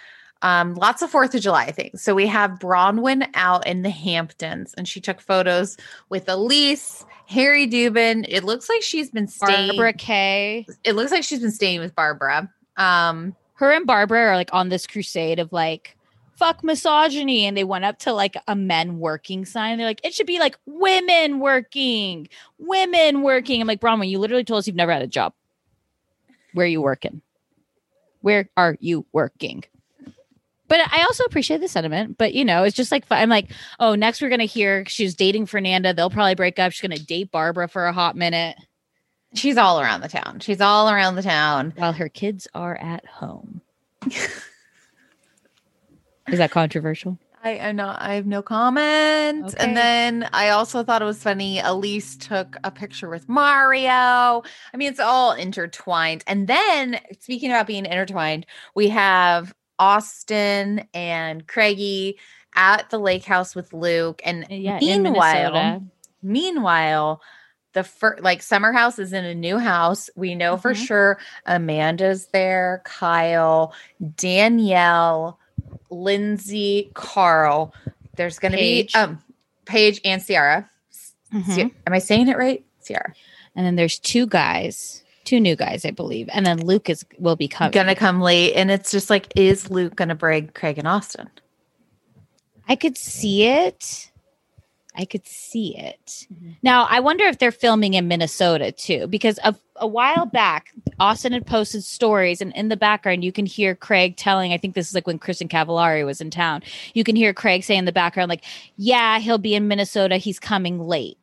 [0.42, 2.02] Um, lots of Fourth of July things.
[2.02, 5.76] So we have Braunwyn out in the Hamptons, and she took photos
[6.10, 8.24] with Elise, Harry Dubin.
[8.28, 9.68] It looks like she's been staying.
[9.70, 10.66] Barbara Kay.
[10.84, 12.48] It looks like she's been staying with Barbara.
[12.76, 15.96] Um, Her and Barbara are like on this crusade of like
[16.36, 19.76] fuck misogyny and they went up to like a men working sign.
[19.76, 23.60] They're like, it should be like women working, women working.
[23.60, 25.34] I'm like, Braunwyn, you literally told us you've never had a job.
[26.54, 27.22] Where are you working?
[28.20, 29.64] Where are you working?
[30.68, 32.18] But I also appreciate the sentiment.
[32.18, 33.50] But you know, it's just like I'm like,
[33.80, 35.94] oh, next we're gonna hear she's dating Fernanda.
[35.94, 36.72] They'll probably break up.
[36.72, 38.56] She's gonna date Barbara for a hot minute
[39.34, 40.40] she's all around the town.
[40.40, 41.72] She's all around the town.
[41.76, 43.62] while her kids are at home.
[46.28, 47.18] Is that controversial?
[47.42, 48.02] I am not.
[48.02, 49.46] I have no comment.
[49.46, 49.56] Okay.
[49.58, 51.60] And then I also thought it was funny.
[51.60, 53.90] Elise took a picture with Mario.
[53.90, 54.42] I
[54.76, 56.24] mean, it's all intertwined.
[56.26, 62.18] And then speaking about being intertwined, we have Austin and Craigie
[62.54, 64.20] at the lake house with Luke.
[64.24, 65.82] And Yeah, meanwhile,
[66.22, 67.20] meanwhile,
[67.74, 70.10] the first like summer house is in a new house.
[70.16, 70.86] We know for Mhm.
[70.86, 73.72] sure Amanda's there, Kyle,
[74.16, 75.38] Danielle,
[75.90, 77.72] Lindsay, Carl.
[78.16, 78.92] There's gonna Paige.
[78.92, 79.22] be um
[79.66, 80.68] Paige and Ciara.
[81.32, 81.54] Mhm.
[81.54, 82.64] Ci- Am I saying it right?
[82.84, 83.12] Ciara.
[83.54, 86.28] And then there's two guys, two new guys, I believe.
[86.32, 87.72] And then Luke is will be coming.
[87.72, 88.54] Gonna come late.
[88.54, 91.28] And it's just like, is Luke gonna break Craig and Austin?
[92.66, 94.10] I could see it.
[94.96, 96.26] I could see it.
[96.32, 96.50] Mm-hmm.
[96.62, 101.32] Now, I wonder if they're filming in Minnesota too, because a, a while back, Austin
[101.32, 104.52] had posted stories, and in the background, you can hear Craig telling.
[104.52, 106.62] I think this is like when Kristin Cavallari was in town.
[106.94, 108.44] You can hear Craig say in the background, like,
[108.76, 110.16] "Yeah, he'll be in Minnesota.
[110.16, 111.18] He's coming late."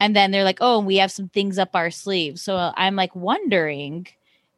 [0.00, 2.94] And then they're like, "Oh, we have some things up our sleeves." So uh, I'm
[2.96, 4.06] like wondering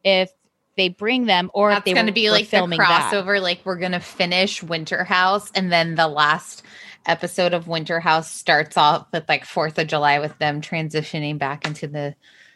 [0.03, 0.31] if
[0.77, 3.11] they bring them, or if That's they gonna be like the filming that.
[3.11, 3.41] crossover.
[3.41, 6.63] Like we're gonna finish Winter House, and then the last
[7.07, 11.65] episode of Winter House starts off with like Fourth of July with them transitioning back
[11.65, 12.15] into the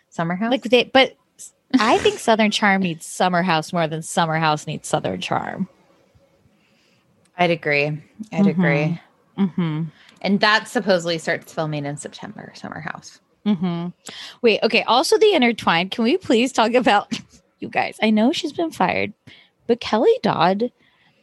[0.10, 0.52] summer house.
[0.52, 1.15] Like they, but
[1.80, 5.67] I think Southern Charm needs Summer House more than Summer House needs Southern Charm.
[7.38, 7.86] I'd agree.
[7.88, 8.50] I'd Mhm.
[8.50, 9.02] agree.
[9.38, 9.84] Mm-hmm.
[10.25, 12.51] And that supposedly starts filming in September.
[12.55, 13.19] Summer House.
[13.45, 13.89] Mm-hmm.
[14.41, 14.81] Wait, okay.
[14.83, 15.91] Also, the intertwined.
[15.91, 17.13] Can we please talk about
[17.59, 17.97] you guys?
[18.01, 19.13] I know she's been fired,
[19.67, 20.71] but Kelly Dodd,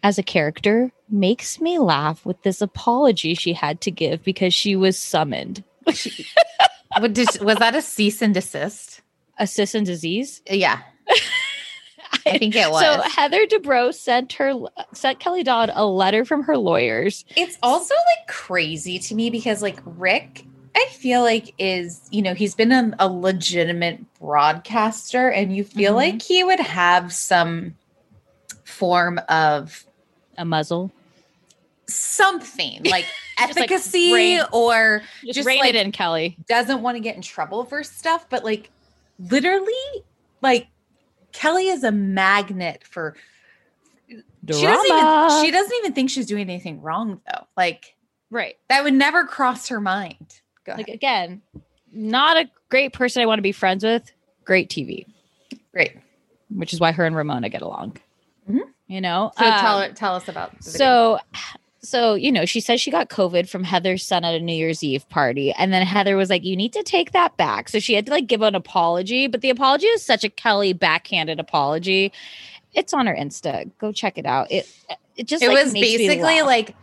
[0.05, 4.77] as a character, makes me laugh with this apology she had to give because she
[4.77, 5.65] was summoned.
[6.99, 9.01] What did, was that a cease and desist?
[9.39, 10.43] Assist and disease.
[10.47, 10.81] Yeah,
[12.27, 12.83] I think it was.
[12.83, 14.55] So Heather Dubrow sent her
[14.95, 17.25] sent Kelly Dodd a letter from her lawyers.
[17.37, 20.45] It's also like crazy to me because like Rick,
[20.77, 25.93] I feel like is, you know, he's been a, a legitimate broadcaster and you feel
[25.93, 25.97] Mhm.
[25.97, 27.75] like he would have some
[28.65, 29.85] form of
[30.39, 30.91] A muzzle.
[31.89, 33.05] something like
[33.39, 36.37] Just, like, efficacy or Just, Just rein like- it in, Kelly.
[36.49, 38.71] doesn't want to get in trouble for stuff, but like
[39.19, 39.73] literally
[40.41, 40.69] like
[41.33, 43.17] Kelly is a magnet for
[44.09, 44.17] she
[44.47, 47.47] doesn't even she doesn't even think she's doing anything wrong though.
[47.57, 47.95] Like
[48.31, 48.57] right.
[48.69, 50.41] that would never cross her mind.
[50.65, 51.43] Go Like again,
[51.93, 54.11] not a great person I want to be friends with.
[54.45, 55.07] Great TV,
[55.73, 55.97] Great.
[56.51, 57.97] which is why her and Ramona get along.
[58.51, 58.61] Mhm.
[58.89, 59.33] You know.
[59.39, 60.79] So tell Um, her, tell us about the video.
[60.79, 61.19] So,
[61.83, 64.83] so you know, she says she got COVID from Heather's son at a New Year's
[64.83, 67.95] Eve party, and then Heather was like, "You need to take that back." So she
[67.95, 72.13] had to like give an apology, but the apology is such a Kelly backhanded apology.
[72.73, 73.71] It's on her Insta.
[73.79, 74.51] Go check it out.
[74.51, 74.67] It
[75.17, 76.75] it just it like, was basically like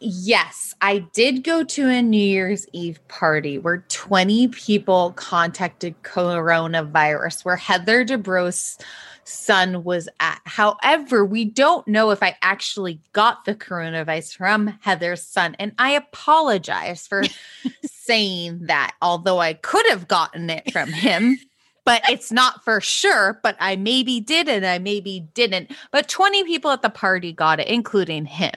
[0.00, 7.44] yes i did go to a new year's eve party where 20 people contacted coronavirus
[7.44, 8.76] where heather dubrow's
[9.24, 15.22] son was at however we don't know if i actually got the coronavirus from heather's
[15.22, 17.22] son and i apologize for
[17.84, 21.36] saying that although i could have gotten it from him
[21.84, 23.38] but it's not for sure.
[23.42, 25.70] But I maybe did and I maybe didn't.
[25.90, 28.54] But 20 people at the party got it, including him.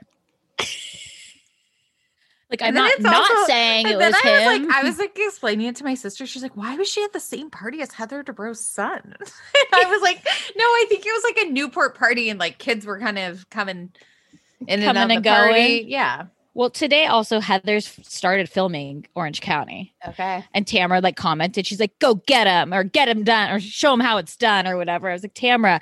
[2.50, 4.22] Like I'm not not also- saying it was I was
[4.62, 4.68] him.
[4.68, 6.26] like, I was like explaining it to my sister.
[6.26, 9.16] She's like, why was she at the same party as Heather Dubrow's son?
[9.74, 10.24] I was like,
[10.56, 13.50] no, I think it was like a Newport party and like kids were kind of
[13.50, 13.92] coming
[14.68, 15.54] in Coming and, out and the party.
[15.80, 15.90] going.
[15.90, 16.26] Yeah.
[16.56, 19.94] well, today also Heather's started filming Orange County.
[20.08, 20.44] Okay.
[20.54, 23.94] And Tamara like commented, she's like, go get him or get him done or show
[23.94, 25.10] him how it's done or whatever.
[25.10, 25.80] I was like, Tamara,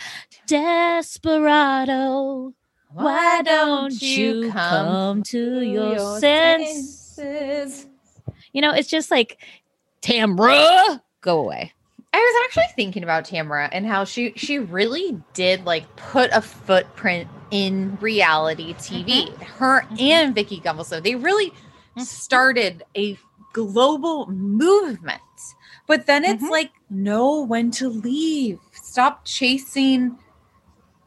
[0.47, 2.53] desperado,
[2.95, 7.87] why don't you come to your senses?
[8.53, 9.37] You know, it's just like,
[10.01, 11.73] Tamra, go away.
[12.13, 16.41] I was actually thinking about Tamara and how she she really did like put a
[16.41, 19.27] footprint in reality TV.
[19.27, 19.43] Mm-hmm.
[19.43, 19.99] Her mm-hmm.
[19.99, 22.01] and Vicki Gunvalson, they really mm-hmm.
[22.03, 23.17] started a
[23.51, 25.21] global movement.
[25.87, 26.51] But then it's Mhm.
[26.51, 28.59] like know when to leave.
[28.71, 30.17] Stop chasing.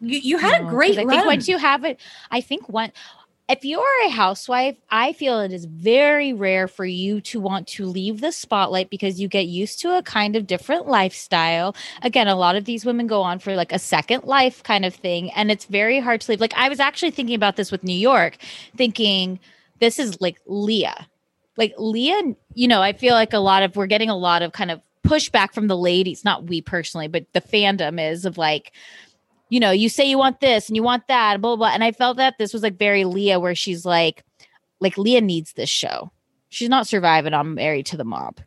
[0.01, 0.99] You, you had No, a great.
[0.99, 1.11] I run.
[1.11, 2.93] think once you have it, I think one
[3.49, 7.67] if you are a housewife, I feel it is very rare for you to want
[7.69, 11.75] to leave the spotlight because you get used to a kind of different lifestyle.
[12.03, 14.95] Again, a lot of these women go on for like a second life kind of
[14.95, 16.41] thing, and it's very hard to leave.
[16.43, 18.37] Like I was actually thinking about this with New York,
[18.77, 19.41] thinking
[19.81, 21.07] this is like Leah.
[21.57, 24.53] Like Leah, you know, I feel like a lot of we're getting a lot of
[24.53, 28.73] kind of pushback from the ladies, not we personally, but the fandom is of like,
[29.49, 31.75] you know, you say you want this and you want that, blah, blah, blah.
[31.75, 34.25] And I felt that this was like very Leah, where she's like,
[34.81, 36.11] like Leah needs this show.
[36.51, 38.41] She's not surviving on Married to the Mob.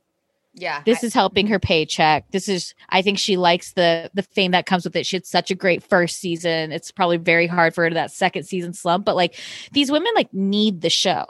[0.54, 0.82] Yeah.
[0.86, 2.30] This is helping her paycheck.
[2.32, 5.06] This is I think she likes the the fame that comes with it.
[5.06, 6.72] She had such a great first season.
[6.74, 9.36] It's probably very hard for her to that second season slump, but like
[9.72, 11.26] these women like need the show.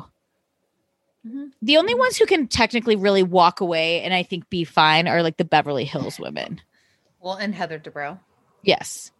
[1.27, 1.51] Mhm.
[1.61, 5.21] The only ones who can technically really walk away and I think be fine are
[5.21, 6.59] like the Beverly Hills women.
[7.19, 8.17] well, and Heather Dubrow,
[8.63, 9.11] Yes.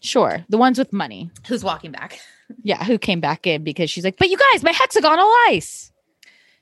[0.00, 0.44] Sure.
[0.48, 1.30] The ones with money.
[1.48, 2.20] who's walking back.
[2.62, 5.90] Yeah, who came back in because she's like, "But you guys, my hexagonal ice."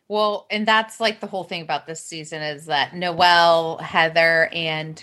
[0.08, 5.02] Well, and that's like the whole thing about this season is that Noelle, Heather, and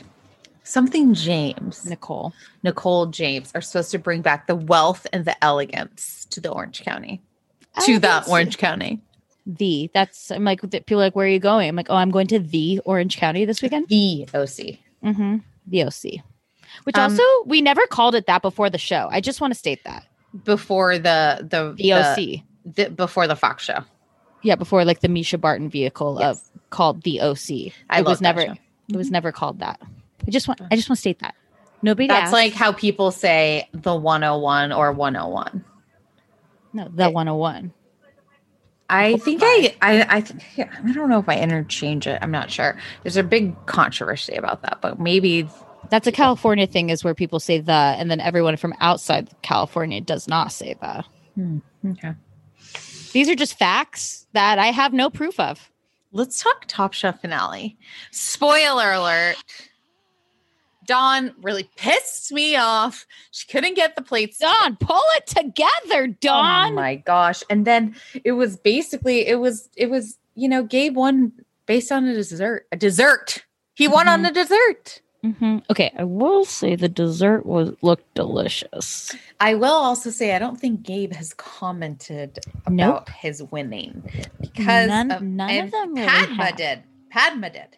[0.63, 2.33] something James, Nicole.
[2.63, 6.83] Nicole James, are supposed to bring back the wealth and the elegance to the Orange
[6.83, 7.21] County,
[7.85, 8.99] to the Orange County.
[9.45, 12.11] The that's I'm like people are like, "Where are you going?" I'm like, "Oh, I'm
[12.11, 14.77] going to the Orange County this weekend." The OC.
[15.03, 15.37] Mm-hmm.
[15.67, 16.23] The OC,
[16.83, 19.07] which Um, also we never called it that before the show.
[19.11, 20.05] I just want to state that
[20.43, 22.43] Before the the the OC.
[22.65, 23.79] the- before the Fox show.
[24.43, 26.41] yeah, before like the Mischa Barton vehicle Yes.
[26.53, 27.73] of called the OC.
[27.89, 28.55] I it was never show.
[28.89, 29.79] it was never called that.
[30.27, 31.35] I just want I just want to state that
[31.81, 32.07] nobody.
[32.07, 32.33] That's asked.
[32.33, 35.63] like how people say the 101 or 101.
[36.73, 37.73] no the 101.
[38.93, 42.19] I think I, I, I, think, yeah, I don't know if I interchange it.
[42.21, 42.77] I'm not sure.
[43.03, 45.47] There's a big controversy about that, but maybe
[45.91, 49.99] That's a California thing, is where people say the, and then everyone from outside California
[49.99, 51.03] does not say the.
[51.35, 52.13] Hmm, okay.
[53.11, 55.69] These are just facts that I have no proof of.
[56.13, 57.77] Let's talk Top Chef finale.
[58.11, 59.35] Spoiler alert.
[60.85, 63.05] Dawn really pissed me off.
[63.31, 64.37] She couldn't get the plates.
[64.37, 66.71] Dawn, pull it together, Dawn.
[66.71, 67.43] Oh my gosh.
[67.49, 71.33] And then it was basically it was it was, you know, Gabe won
[71.65, 72.65] based on a dessert.
[72.71, 73.43] A dessert.
[73.73, 74.27] He won on mm-hmm.
[74.27, 75.00] a dessert.
[75.23, 75.63] Mhm.
[75.69, 79.15] Okay, I will say the dessert was looked delicious.
[79.39, 83.09] I will also say I don't think Gabe has commented about Nope.
[83.09, 84.01] his winning
[84.39, 86.55] because None- of, none of them really Padma have.
[86.55, 86.83] did.
[87.11, 87.77] Padma did.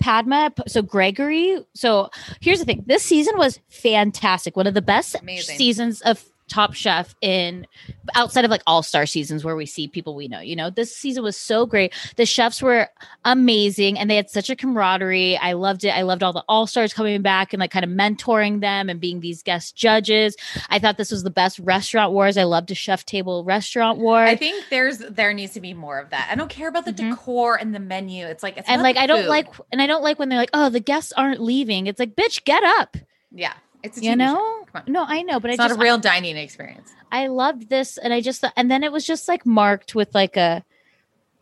[0.00, 1.58] Padma, so Gregory.
[1.74, 4.56] So here's the thing: this season was fantastic.
[4.56, 5.56] One of the best Amazing.
[5.58, 7.66] seasons of Top Chef in
[8.14, 10.40] outside of like All Star seasons where we see people we know.
[10.40, 11.92] You know, this season was so great.
[12.16, 12.88] The chefs were
[13.24, 15.36] amazing, and they had such a camaraderie.
[15.36, 15.90] I loved it.
[15.90, 19.00] I loved all the All Stars coming back and like kind of mentoring them and
[19.00, 20.36] being these guest judges.
[20.70, 22.36] I thought this was the best restaurant wars.
[22.36, 24.18] I loved a chef table restaurant war.
[24.18, 26.28] I think there's there needs to be more of that.
[26.30, 27.10] I don't care about the Mhm.
[27.10, 28.26] decor and the menu.
[28.26, 29.28] It's like it's and like I don't food.
[29.28, 32.14] like, and I don't like when they're like, "Oh, the guests aren't leaving." It's like,
[32.16, 32.96] bitch, get up.
[33.30, 33.52] yeah.
[33.82, 36.36] It's a you know no i know but It's i not just a real dining
[36.36, 36.92] experience.
[37.12, 40.36] I, loved this and i just and then it was just like marked with like
[40.36, 40.64] a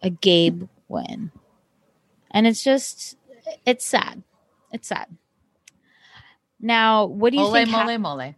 [0.03, 1.33] a gabe win
[2.31, 3.17] and it's just
[3.65, 4.23] it's sad
[4.73, 5.07] it's sad
[6.61, 8.35] now what do you Mole, think mole, hap- mole.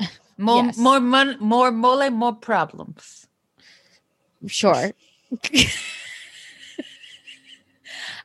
[0.38, 0.78] More, Yes.
[0.78, 3.26] more, mon- more mole, more problems.
[4.46, 4.90] sure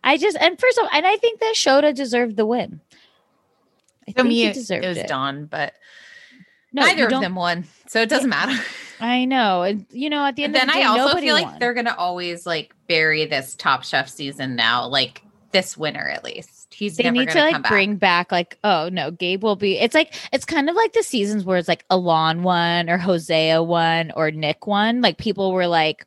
[0.03, 2.81] i just and first of all and i think that shota deserved the win
[4.15, 5.73] i me, he it, deserved it was it Dawn, but
[6.73, 8.57] no, neither of them won, so it doesn't matter.
[8.99, 11.35] i know and you know at the end then of the day I also feel
[11.35, 16.23] like they're gonna always like bury this Top Chef season now, like this winner at
[16.23, 16.73] least.
[16.73, 17.71] He's they need to like back.
[17.71, 21.01] bring back like oh no gabe will be it's like it's kind of like the
[21.01, 25.01] seasons where it's like ilan one or hosea one or nick one.
[25.01, 26.05] like people were like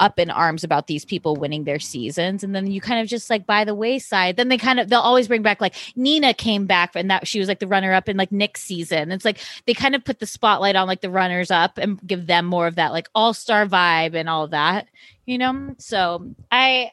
[0.00, 2.42] up in arms about these people winning their seasons.
[2.42, 5.00] And then you kind of just like by the wayside then they kind of they'll
[5.00, 8.08] always bring back like nina came back and that she was like the runner up
[8.08, 9.12] in like nick's season.
[9.12, 12.26] It's like they kind of put the spotlight on like the runners up and give
[12.26, 14.88] them more of that like all-star vibe and all that
[15.26, 15.74] you know?
[15.78, 16.90] So i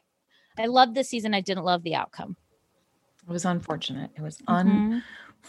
[0.57, 1.33] i love this season.
[1.33, 2.35] I didn't love the outcome.
[3.27, 4.11] It was unfortunate.
[4.15, 5.01] It was Mhm.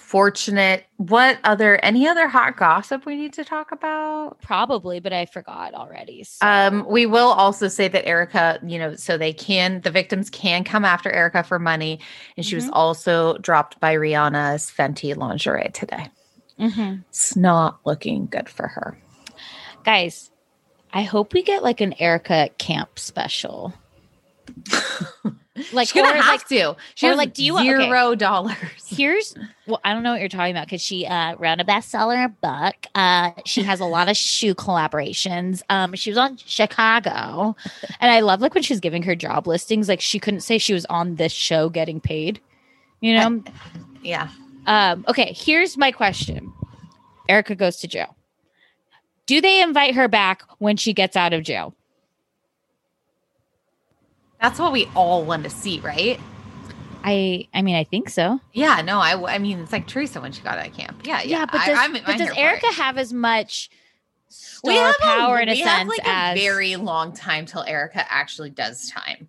[0.08, 0.86] Unfortunate.
[0.96, 4.40] What other any other hot gossip we need to talk about?
[4.40, 6.24] Probably, but I forgot already.
[6.24, 6.46] So.
[6.46, 10.64] Um, we will also say that Erica, you know, so they can the victims can
[10.64, 12.00] come after Erica for money,
[12.36, 16.08] and she was also dropped by Rihanna's Fenty lingerie today.
[16.58, 17.04] Mhm.
[17.08, 18.98] It's not looking good for her.
[19.84, 20.30] guys,
[20.92, 23.72] I hope we get like an Erica camp special.
[25.72, 26.76] like, She's gonna have like, to.
[26.94, 27.84] She has like, do you want- okay.
[27.84, 28.56] zero dollars?
[28.86, 29.34] here's
[29.66, 32.74] well, I don't know what you're talking about because she uh ran a bestseller book.
[32.94, 35.62] Uh, she has a lot of shoe collaborations.
[35.68, 37.54] Um, she was on Chicago,
[38.00, 39.88] and I love like when she's giving her job listings.
[39.88, 42.40] Like she couldn't say she was on this show getting paid.
[43.00, 43.42] You know,
[44.02, 44.28] Yeah.
[44.66, 46.52] Um, okay, here's my question.
[47.28, 48.16] Erica goes to jail.
[49.26, 51.74] Do they invite her back when she gets out of jail?
[54.40, 56.20] That's what we all want to see, right?
[57.04, 58.40] I I mean I think so.
[58.52, 61.02] Yeah, no, I, I mean, it's like Teresa when she got out of camp.
[61.04, 61.38] Yeah, yeah.
[61.38, 63.70] Yeah, but does, I'm- but does Erica have as much
[64.62, 67.46] we have power a, in a we have sense like as a very long time
[67.46, 69.28] till Erica actually does time.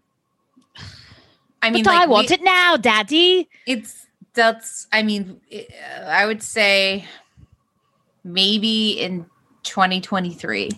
[1.62, 3.50] I mean, but I want we- it now, Daddy.
[3.66, 4.88] It's that's.
[4.92, 5.72] I mean, it-
[6.06, 7.06] I would say
[8.24, 9.26] maybe in
[9.64, 10.72] 2023.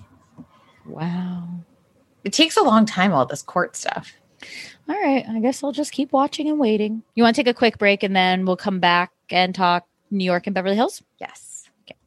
[0.86, 1.48] Wow.
[2.24, 3.14] It takes a long time.
[3.14, 4.14] All this court stuff.
[4.90, 5.26] All right.
[5.28, 7.04] I guess I'll just keep watching and waiting.
[7.16, 10.26] You want to take a quick break and then we'll come back and talk New
[10.26, 11.02] York and Beverly Hills?
[11.20, 11.70] Yes.
[11.86, 11.98] Okay.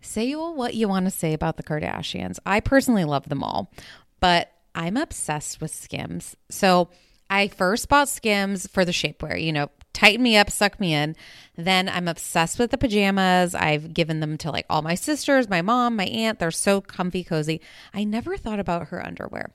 [0.00, 2.38] Say what you want to say about the Kardashians.
[2.46, 3.72] I personally love them all,
[4.20, 6.36] but I'm obsessed with Skims.
[6.48, 6.90] So
[7.28, 11.16] I first bought Skims for the shapewear, you know, tighten me up, suck me in.
[11.56, 13.54] Then I'm obsessed with the pajamas.
[13.54, 16.38] I've given them to like all my sisters, my mom, my aunt.
[16.38, 17.60] They're so comfy, cozy.
[17.94, 19.54] I never thought about her underwear.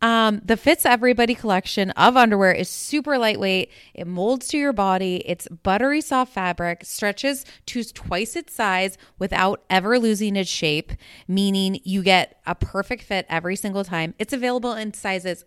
[0.00, 3.70] Um, the Fits Everybody collection of underwear is super lightweight.
[3.94, 5.22] It molds to your body.
[5.26, 10.92] It's buttery soft fabric, stretches to twice its size without ever losing its shape,
[11.26, 14.14] meaning you get a perfect fit every single time.
[14.18, 15.44] It's available in sizes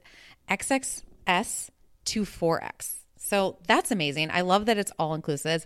[0.50, 1.70] XXS
[2.06, 2.96] to 4X.
[3.18, 4.32] So that's amazing.
[4.32, 5.66] I love that it's all inclusive.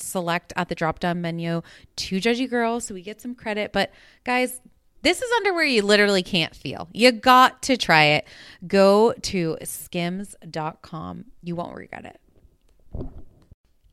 [0.00, 1.62] select at the drop down menu
[1.96, 3.72] to Judgy Girl so we get some credit.
[3.72, 3.92] But
[4.24, 4.60] guys,
[5.02, 6.88] this is underwear you literally can't feel.
[6.92, 8.26] You got to try it.
[8.66, 11.24] Go to skims.com.
[11.42, 12.20] You won't regret it.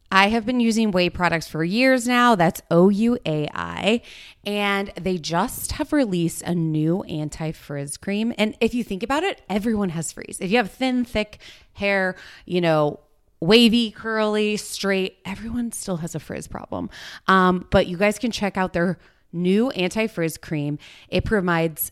[0.10, 2.36] I have been using Ouai products for years now.
[2.36, 4.02] That's O U A I.
[4.46, 8.34] And they just have released a new anti frizz cream.
[8.38, 10.40] And if you think about it, everyone has frizz.
[10.40, 11.40] If you have thin, thick
[11.74, 12.16] hair,
[12.46, 13.02] you know,
[13.40, 16.90] wavy, curly, straight, everyone still has a frizz problem.
[17.28, 18.98] Um, but you guys can check out their
[19.32, 20.80] new anti frizz cream.
[21.10, 21.92] It provides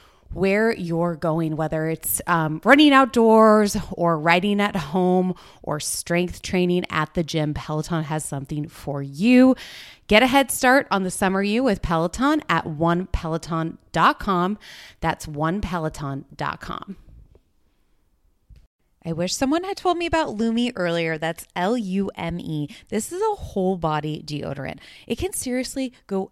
[0.33, 6.85] where you're going, whether it's um, running outdoors or riding at home or strength training
[6.89, 7.53] at the gym.
[7.53, 9.55] Peloton has something for you.
[10.07, 14.57] Get a head start on the summer you with Peloton at onepeloton.com.
[14.99, 16.97] That's onepeloton.com.
[19.03, 21.17] I wish someone had told me about Lume earlier.
[21.17, 22.69] That's L U M E.
[22.89, 24.77] This is a whole body deodorant.
[25.07, 26.31] It can seriously go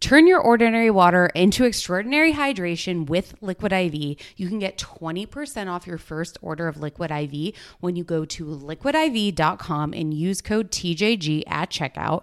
[0.00, 3.94] Turn your ordinary water into extraordinary hydration with Liquid IV.
[4.36, 8.44] You can get 20% off your first order of Liquid IV when you go to
[8.46, 12.22] liquidiv.com and use code TJG at checkout.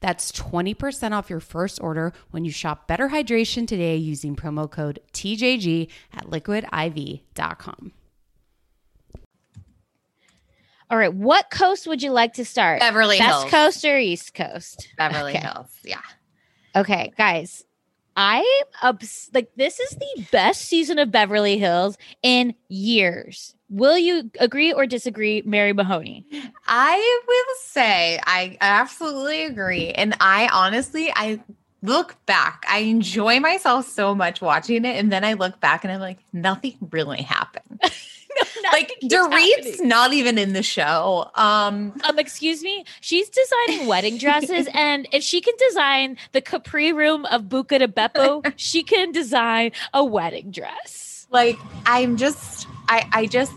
[0.00, 4.98] That's 20% off your first order when you shop Better Hydration today using promo code
[5.12, 7.92] TJG at liquidiv.com.
[10.90, 12.80] All right, what coast would you like to start?
[12.80, 13.50] Beverly West Hills.
[13.50, 14.88] Coast or East Coast?
[14.96, 15.46] Beverly Okay.
[15.46, 15.68] Hills.
[15.84, 16.00] Yeah.
[16.76, 17.64] Okay, guys.
[18.16, 18.44] I'm
[18.82, 23.54] obs- like this is the best season of Beverly Hills in years.
[23.70, 26.24] Will you agree or disagree, Mary Mahoney?
[26.66, 29.90] I will say I absolutely agree.
[29.90, 31.40] And I honestly, I
[31.82, 34.96] look back, I enjoy myself so much watching it.
[34.96, 37.82] And then I look back and I'm like, nothing really happened.
[38.72, 41.30] like Dorit's not even in the show.
[41.34, 42.84] Um, Um, excuse me.
[43.00, 47.86] She's designing wedding dresses, and if she can design the capri room of Buca di
[47.86, 51.26] Beppo, she can design a wedding dress.
[51.30, 53.52] like I'm just, I, I just,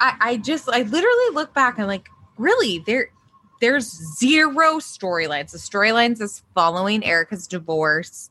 [0.00, 2.08] I, I just, I literally look back and like,
[2.38, 3.10] really, there,
[3.60, 3.86] there's
[4.18, 5.50] zero storylines.
[5.50, 8.30] The storylines is following Erica's divorce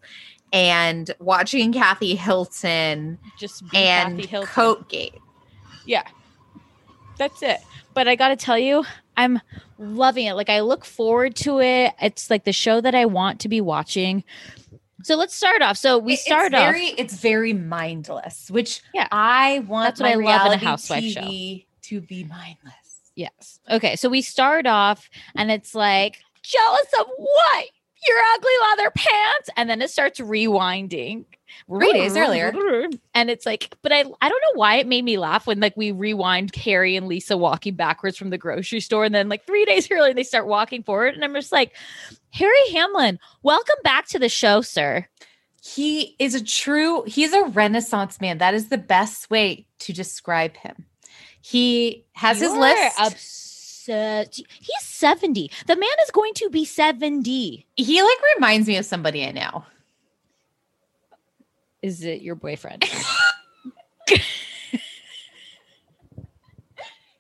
[0.52, 4.50] and watching Kathy Hilton Just and Kathy Hilton.
[4.50, 5.20] Coatgate.
[5.86, 6.04] Yeah,
[7.18, 7.60] that's it.
[7.94, 8.86] But I got to tell you,
[9.18, 9.42] I'm
[9.78, 10.34] loving it.
[10.34, 11.94] Like I look forward to it.
[12.02, 14.24] It's like the show that I want to be watching.
[15.04, 15.78] So let's start off.
[15.78, 16.60] So we It- start it's off.
[16.72, 19.08] very it's very mindless, which Yeah.
[19.12, 22.74] I want That's what my I love in a housewife TV to be mindless.
[23.16, 23.60] Yes.
[23.70, 23.96] Okay.
[23.96, 27.66] So we start off and it's like, jealous of what?
[28.08, 29.50] Your ugly leather pants.
[29.58, 31.26] And then it starts rewinding.
[31.68, 32.24] Three days mm-hmm.
[32.24, 32.52] earlier.
[32.52, 32.96] Mm-hmm.
[33.14, 35.76] And it's like, but I I don't know why it made me laugh when like
[35.78, 39.06] we rewind Carrie and Lisa walking backwards from the grocery store.
[39.06, 41.16] And then like three days earlier they start walking forward.
[41.16, 41.74] And I'm just like,
[42.32, 45.08] Harry Hamlin, welcome back to the show, sir.
[45.62, 48.38] He is a true, he's a renaissance man.
[48.38, 50.86] That is the best way to describe him.
[51.42, 53.00] He has his You're list.
[53.00, 54.36] Upset.
[54.36, 55.52] He's 70.
[55.68, 57.66] The man is going to be 70.
[57.76, 59.66] he like reminds me of somebody I know.
[61.82, 62.86] Is it your boyfriend?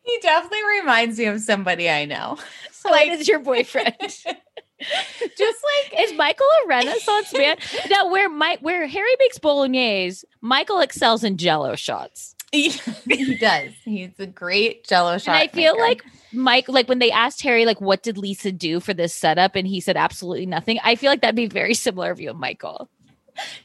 [0.03, 2.37] He definitely reminds me of somebody I know.
[2.71, 3.93] So like, is your boyfriend?
[3.99, 7.57] Just like Is Michael a Renaissance man?
[7.89, 12.35] Now, where Mike, where Harry makes bolognese, Michael excels in Jello shots.
[12.53, 12.69] he,
[13.09, 13.71] he does.
[13.83, 15.27] He's a great Jello shot.
[15.35, 15.83] and I feel maker.
[15.87, 19.57] like Mike, like when they asked Harry, like, what did Lisa do for this setup,
[19.57, 20.79] and he said absolutely nothing.
[20.81, 22.89] I feel like that'd be very similar of you and Michael.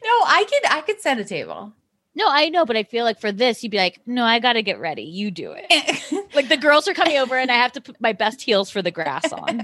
[0.04, 1.72] No, I could I could set a table.
[2.16, 4.52] No, I know, but I feel like for this, you'd be like, no, I got
[4.52, 5.02] to get ready.
[5.02, 6.28] You do it.
[6.34, 8.82] like the girls are coming over, and I have to put my best heels for
[8.82, 9.62] the grass on.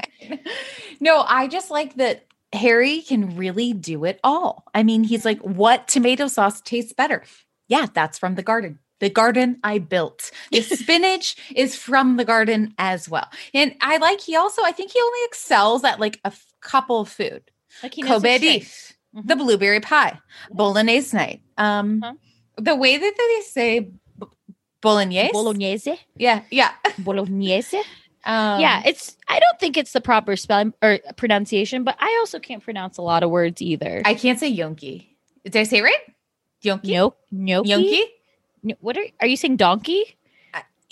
[1.01, 4.65] no, I just like that Harry can really do it all.
[4.75, 7.23] I mean, he's like, what tomato sauce tastes better?
[7.69, 8.81] Yeah, that's from the garden.
[8.99, 10.31] The garden I built.
[10.51, 13.29] The spinach is from the garden as well.
[13.55, 17.01] And I like, he also, I think he only excels at like a f- couple
[17.01, 17.51] of food.
[17.83, 20.19] Like he knows Kobe his beef, the blueberry pie,
[20.53, 21.41] bolognese night.
[21.59, 22.15] Um, Uh-huh.
[22.57, 24.27] The way that they say b-
[24.83, 25.33] bolognese.
[25.33, 26.73] Bolognese, Yeah, yeah.
[26.99, 27.79] bolognese.
[28.23, 29.17] Um, yeah, it's.
[29.29, 33.03] I don't think it's the proper spelling or pronunciation, but I also can't pronounce a
[33.03, 34.03] lot of words either.
[34.05, 35.07] I can't say yonki.
[35.45, 36.05] Did I say right?
[36.63, 36.93] Yonki?
[36.93, 38.03] no, no, Yonki?
[38.81, 39.57] What are are you saying?
[39.57, 40.19] Donkey?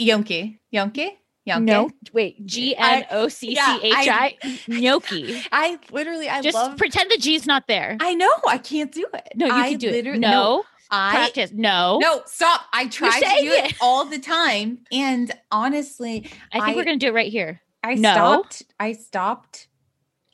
[0.01, 0.59] Yonki.
[0.73, 1.11] Yonki?
[1.49, 1.63] Yonki?
[1.65, 2.45] No, wait.
[2.47, 4.37] G N O C C H I.
[4.69, 5.43] Gnocchi.
[5.53, 6.77] I literally, I Just love.
[6.79, 7.97] pretend the G's not there.
[8.01, 8.31] I know.
[8.47, 9.29] I can't do it.
[9.35, 9.93] No, you I can do it.
[9.93, 11.51] literally- No, I practice.
[11.53, 12.63] No, no stop.
[12.73, 13.77] I try to do it it.
[13.81, 17.61] all the time, and honestly, I think I- we're gonna do it right here.
[17.83, 18.13] I No.
[18.13, 18.63] stopped.
[18.81, 19.69] I stopped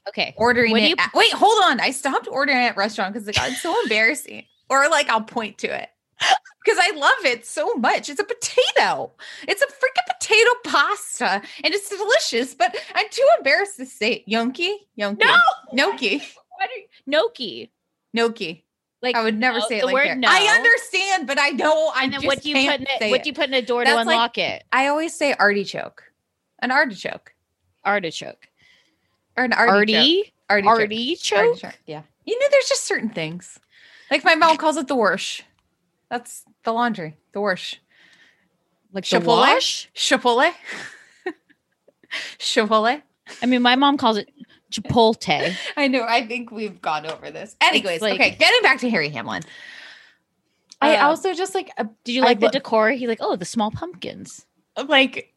[0.08, 0.34] Okay.
[0.36, 0.88] ordering When it.
[0.90, 1.80] you- at- wait, hold on.
[1.80, 4.44] I stopped ordering at restaurant because it got so embarrassing.
[4.70, 5.88] Or like I'll point to it
[6.64, 8.08] because I love it so much.
[8.08, 9.12] It's a potato.
[9.48, 12.54] It's a freaking potato pasta, and it's delicious.
[12.54, 14.26] But I'm too embarrassed to say it.
[14.28, 15.36] Yonki, yonki, No.
[15.72, 16.86] gnocchi, What are you?
[17.06, 17.70] Gnocchi.
[18.12, 18.64] gnocchi.
[19.02, 20.18] Like I would never no, say it like word that.
[20.18, 20.28] no.
[20.30, 23.10] I understand, but I know I And then what do you put in it?
[23.10, 24.64] What do you put in a door to That's like- unlock it?
[24.72, 26.02] I always say artichoke,
[26.60, 27.34] an artichoke,
[27.84, 28.48] Artichoke.
[29.36, 29.74] or an artichoke.
[29.74, 30.32] Artie.
[30.48, 30.70] Artichoke.
[30.80, 31.38] Artichoke.
[31.38, 32.02] Artichoke, Yeah.
[32.24, 33.58] You know, there's just certain things.
[34.10, 35.42] Like my mom calls it the wash.
[36.10, 37.16] That's the laundry.
[37.32, 37.80] The wash.
[38.92, 39.26] Like the Chipotle?
[39.38, 39.90] wash.
[39.94, 40.52] Chipotle.
[42.38, 43.02] Chipotle.
[43.42, 44.30] I mean, my mom calls it
[44.70, 45.54] Chipotle.
[45.76, 46.04] I know.
[46.08, 47.56] I think we've gone over this.
[47.60, 48.30] Anyways, like- okay.
[48.38, 49.42] Getting back to Harry Hamlin.
[50.80, 52.90] I Uh, also just like uh, Did you I like the lo- decor?
[52.90, 54.44] He's like, oh, the small pumpkins.
[54.88, 55.32] like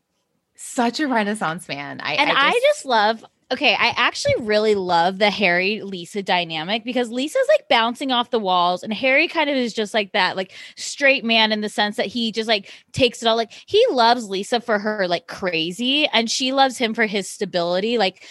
[0.55, 2.01] such a renaissance man.
[2.01, 3.23] I And I just, love.
[3.49, 8.39] Okay, I actually really love the Harry Lisa dynamic because Lisa's like bouncing off the
[8.39, 11.95] walls, and Harry kind of is just like that, like straight man in the sense
[11.95, 13.37] that he just like takes it all.
[13.37, 17.97] Like he loves Lisa for her like crazy, and she loves him for his stability.
[17.97, 18.27] Like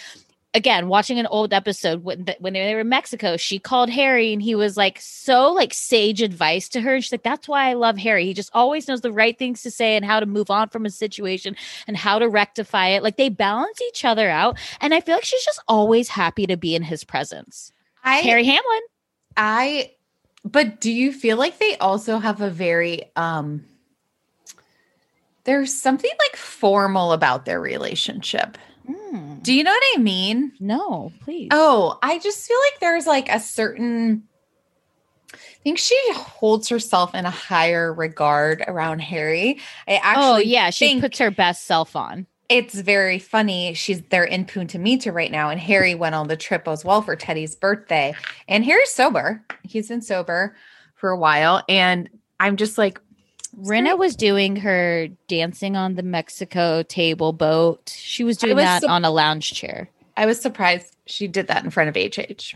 [0.57, 4.41] again, watching an old episode when when they were in Mexico, she called Harry, and
[4.41, 6.95] he was like so like sage advice to her.
[6.95, 8.25] And she's like, "That's why I love Harry.
[8.25, 10.85] He just always knows the right things to say and how to move on from
[10.85, 11.55] a situation
[11.85, 13.03] and how to rectify it.
[13.03, 14.57] Like they balance each other out.
[14.81, 17.71] And I feel like she's just always happy to be in his presence.
[18.03, 18.81] I Harry Hamlin.
[19.37, 19.91] I
[20.43, 23.63] but do you feel like they also have a very um
[25.43, 28.57] there's something like formal about their relationship.
[28.87, 29.39] Hmm.
[29.41, 30.53] Do you know what I mean?
[30.59, 31.49] No, please.
[31.51, 34.23] Oh, I just feel like there's like a certain
[35.33, 39.59] I think she holds herself in a higher regard around Harry.
[39.87, 42.25] I actually oh yeah, she puts her best self on.
[42.47, 43.73] it's very funny.
[43.73, 47.01] She's they're in Punta Mita right now, and Harry went on the trip as well
[47.01, 48.15] for Teddy's birthday.
[48.47, 49.43] And Harry's sober.
[49.63, 50.55] He's been sober
[50.95, 52.09] for a while, and
[52.39, 53.01] I'm just like,
[53.57, 57.89] Rinna was doing her dancing on the Mexico table boat.
[57.95, 59.89] She was doing was that sup- on a lounge chair.
[60.15, 62.55] I was surprised she did that in front of HH.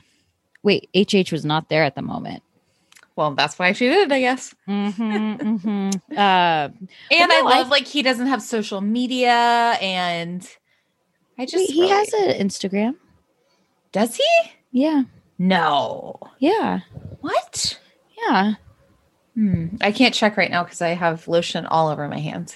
[0.63, 2.43] Wait, HH was not there at the moment.
[3.15, 4.53] Well, that's why she did, it, I guess.
[4.67, 5.01] Mm-hmm,
[5.57, 5.89] mm-hmm.
[6.17, 6.69] Uh,
[7.11, 9.31] And no, I I- love like he doesn't have social media,
[9.81, 10.47] and
[11.37, 12.95] I just he really- has an Instagram.
[13.91, 14.23] Does he?
[14.71, 15.03] Yeah.
[15.37, 16.19] No.
[16.39, 16.79] Yeah.
[17.19, 17.79] What?
[18.17, 18.53] Yeah.
[19.35, 19.67] Hmm.
[19.81, 22.55] I can't check right now because I have lotion all over my hands.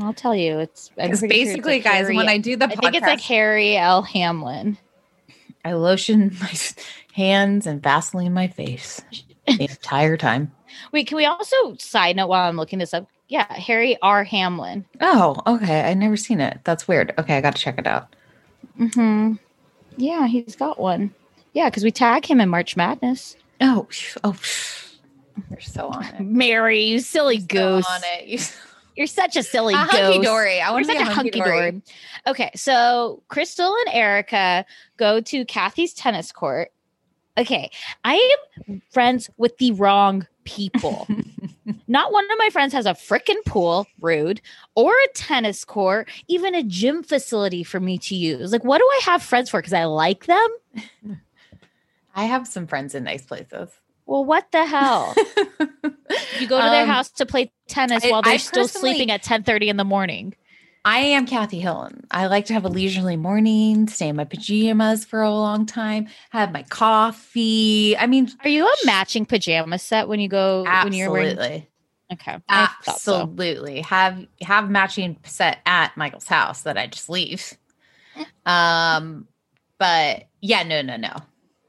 [0.00, 0.58] I'll tell you.
[0.58, 2.72] It's I'm Because sure it's basically, like guys, Harry- when I do the podcast.
[2.72, 4.02] I think it's like Harry L.
[4.02, 4.76] Hamlin.
[5.64, 6.52] I lotion my
[7.14, 9.02] hands and Vaseline my face
[9.46, 10.52] the entire time.
[10.90, 13.06] Wait, can we also side note while I'm looking this up?
[13.28, 14.24] Yeah, Harry R.
[14.24, 14.84] Hamlin.
[15.00, 15.82] Oh, okay.
[15.88, 16.58] I never seen it.
[16.64, 17.14] That's weird.
[17.18, 18.14] Okay, I got to check it out.
[18.78, 19.34] Mm-hmm.
[19.96, 21.14] Yeah, he's got one.
[21.52, 23.36] Yeah, because we tag him in March Madness.
[23.60, 23.86] Oh,
[24.24, 24.36] oh.
[25.50, 26.20] You're so on it.
[26.20, 27.86] Mary, you silly So goose.
[27.88, 28.26] on it.
[28.26, 28.38] You,
[28.96, 29.90] You're such a silly a goose.
[29.90, 30.60] hunky dory.
[30.60, 31.70] I You're want to such be a hunky dory.
[31.72, 31.82] dory.
[32.28, 34.64] Okay, so Crystal and Erica
[34.96, 36.70] go to Kathy's tennis court.
[37.36, 37.72] Okay,
[38.04, 38.36] I
[38.68, 41.08] am friends with the wrong people.
[41.88, 44.40] Not one of my friends has a freaking pool, rude,
[44.76, 48.52] or a tennis court, even a gym facility for me to use.
[48.52, 49.58] Like, what do I have friends for?
[49.60, 50.48] Because I like them?
[52.14, 53.70] I have some friends in nice places.
[54.06, 55.14] Well, what the hell?
[56.38, 59.10] You go to their Um, house to play tennis I- while they're I still sleeping
[59.10, 60.34] at 10:30 in the morning.
[60.84, 62.04] I am Kathy Hilton.
[62.10, 66.08] I like to have a leisurely morning, stay in my pajamas for a long time,
[66.30, 67.96] have my coffee.
[67.96, 71.68] I mean, Are you a matching pajama set when you go when you're wearing absolutely.
[72.12, 72.38] Okay.
[72.48, 73.14] Thought so.
[73.22, 73.80] Absolutely.
[73.80, 77.54] Have have matching set at Michael's house that I just leave.
[78.44, 79.26] Um
[79.78, 81.16] but yeah, no, no, no.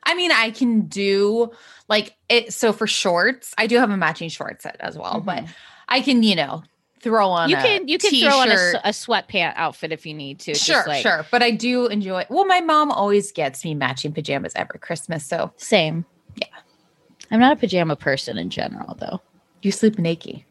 [0.06, 1.51] I mean, I can do
[1.88, 5.43] like it so for shorts, I do have a matching short set as well, but
[5.89, 6.64] I can, you know,
[7.01, 7.51] throw on Mm-hmm.
[7.51, 8.76] You a can you can throw on a, t-shirt.
[8.84, 10.53] a sweatpant outfit if you need to.
[10.53, 11.26] just Sure, like- sure.
[11.32, 15.26] But I do enjoy well, my mom always gets me matching pajamas every Christmas.
[15.26, 16.06] So Same.
[16.36, 16.47] Yeah.
[17.32, 19.22] I'm not a pajama person in general though.
[19.62, 20.43] you sleep naked.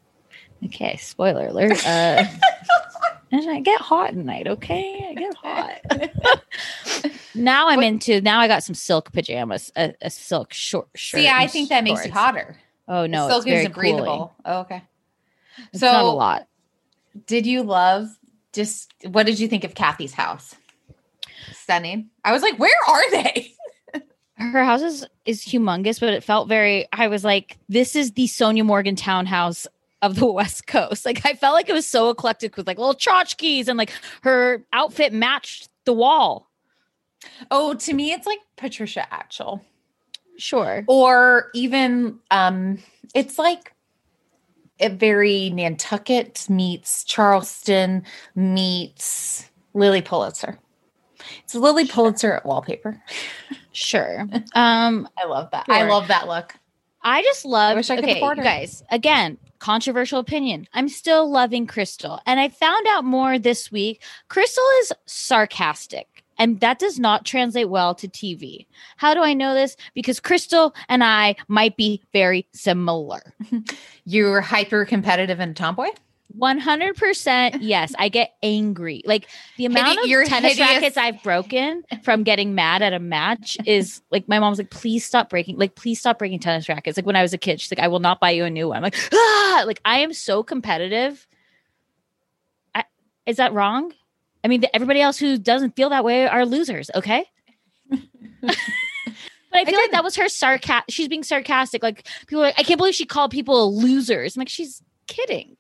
[0.65, 1.85] Okay, spoiler alert.
[1.87, 2.25] Uh
[3.35, 5.07] and I get hot at night, okay?
[5.11, 7.13] I get hot.
[7.35, 11.21] now I'm into now I got some silk pajamas, a, a silk short shirt.
[11.21, 12.19] See, I think that makes you shorts.
[12.19, 12.57] hotter.
[12.87, 14.35] Oh no, Silk it's very isn't breathable.
[14.45, 14.83] Oh, okay.
[15.73, 16.49] It's so not a lot.
[17.27, 18.09] did you love
[18.53, 20.55] just what did you think of Kathy's house?
[21.53, 22.11] Stunning.
[22.25, 23.55] I was like, where are they?
[24.37, 28.27] her house is, is humongous, but it felt very, I was like, this is the
[28.27, 29.67] Sonja Morgan townhouse
[30.05, 31.05] of the West Coast.
[31.05, 33.93] Like, I felt like it was so eclectic with like little tchotchkes and like
[34.23, 36.51] her outfit matched the wall.
[37.51, 39.61] Oh, to me, it's like Patricia Altschul.
[40.37, 40.85] Sure.
[40.89, 42.79] Or even um,
[43.15, 43.75] it's like
[44.81, 50.59] a very Nantucket meets Charleston meets Lilly Pulitzer.
[51.45, 53.01] It's Lilly Pulitzer wallpaper.
[53.73, 54.29] Sure.
[54.55, 55.67] Um, I love that.
[55.69, 56.55] I love that look.
[57.03, 57.77] I just love.
[57.77, 58.83] wish I could okay, you guys.
[58.91, 60.69] Again, controversial opinion.
[60.75, 64.03] I'm still loving Crystal, and I found out more this week.
[64.29, 68.67] Crystal is sarcastic, and that does not translate well to TV.
[68.99, 69.75] How do I know this?
[69.95, 73.23] Because Crystal and I might be very similar.
[74.05, 75.89] You're hyper competitive and tomboy.
[76.39, 80.69] 100% yes i get angry like the amount Hidi- of tennis hideous.
[80.69, 85.05] rackets i've broken from getting mad at a match is like my mom's like please
[85.05, 87.71] stop breaking like please stop breaking tennis rackets like when i was a kid she's
[87.71, 90.13] like i will not buy you a new one i'm like ah like i am
[90.13, 91.27] so competitive
[92.75, 92.85] I,
[93.27, 93.93] is that wrong
[94.43, 97.27] i mean the, everybody else who doesn't feel that way are losers okay
[97.91, 98.57] but
[99.55, 100.93] I feel like that was her sarcastic.
[100.93, 101.81] She's being sarcastic.
[101.83, 104.35] Like people are like, I can't believe she called people losers.
[104.35, 105.57] I'm like, she's kidding.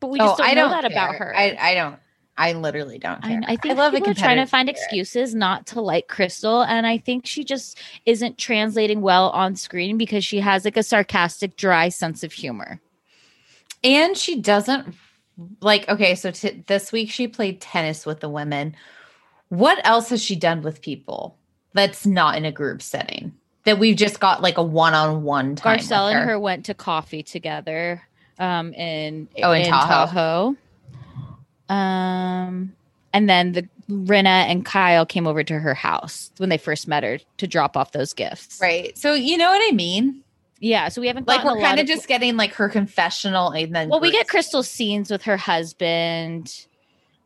[0.00, 1.34] But we oh, just don't know that about her.
[1.36, 1.98] I, I don't.
[2.38, 3.40] I literally don't I, care.
[3.48, 4.78] I think love a people are trying to find spirit.
[4.78, 9.98] excuses not to like Crystal, and I think she just isn't translating well on screen
[9.98, 12.80] because she has like a sarcastic, dry sense of humor.
[13.82, 14.94] And she doesn't
[15.60, 15.88] like.
[15.88, 18.76] Okay, so t- this week she played tennis with the women.
[19.48, 21.36] What else has she done with people
[21.72, 23.34] that's not in a group setting?
[23.64, 25.78] That we've just got like a one-on-one time.
[25.78, 28.02] Garcelle and her went to coffee together
[28.38, 30.06] um, in Oh, in Tahoe.
[30.06, 30.56] Tahoe.
[31.68, 32.72] Um,
[33.12, 37.02] and then the Rinna and Kyle came over to her house when they first met
[37.02, 38.58] her to drop off those gifts.
[38.60, 38.96] right?
[38.96, 40.22] So you know what I mean?
[40.60, 40.88] Yeah.
[40.88, 44.00] So we haven't Like we're kind of just getting like her confessional, and then Well,
[44.00, 46.66] we get Crystal scenes with her husband,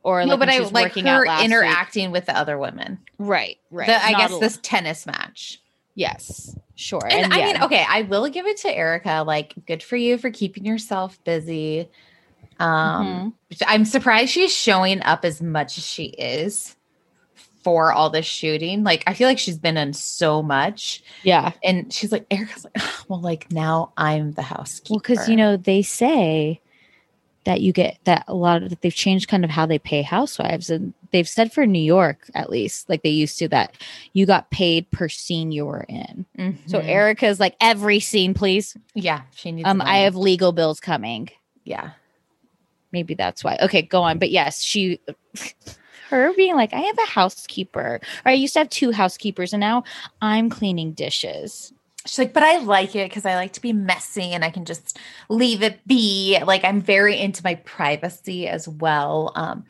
[0.02, 1.44] or No, like but I like her out last week.
[1.46, 2.98] interacting with the other women.
[3.18, 3.86] Right, right.
[3.86, 5.60] The, I Not guess this tennis match.
[5.94, 7.06] Yes, sure.
[7.08, 7.46] And, I yeah.
[7.46, 9.24] mean, okay, I will give it to Erica.
[9.26, 11.88] Like, good for you for keeping yourself busy.
[12.58, 13.64] Um, Mm-hmm.
[13.66, 16.76] I'm surprised she's showing up as much as she is
[17.62, 18.82] for all this shooting.
[18.82, 21.52] Like, I feel like she's been in so much, yeah.
[21.62, 22.76] and she's like, Erica's like,
[23.08, 24.94] well, like now I'm the housekeeper.
[24.94, 26.60] Well, because you know they say
[27.44, 30.02] that you get that a lot of that they've changed kind of how they pay
[30.02, 33.74] housewives and they've said for New York at least like they used to that
[34.12, 36.24] you got paid per scene you were in.
[36.66, 36.86] So Mhm.
[36.88, 38.76] Erica's like every scene please.
[38.94, 39.68] yeah, she needs.
[39.68, 41.30] Um I have legal bills coming.
[41.64, 41.90] yeah.
[42.92, 43.56] Maybe that's why.
[43.62, 44.18] Okay, go on.
[44.18, 45.00] But yes, she
[46.10, 48.00] her being like I have a housekeeper.
[48.24, 49.84] Or I used to have two housekeepers and now
[50.20, 51.72] I'm cleaning dishes.
[52.04, 54.64] She's like, but I like it because I like to be messy and I can
[54.64, 54.98] just
[55.28, 56.38] leave it be.
[56.44, 59.32] Like I'm very into my privacy as well.
[59.36, 59.64] Um,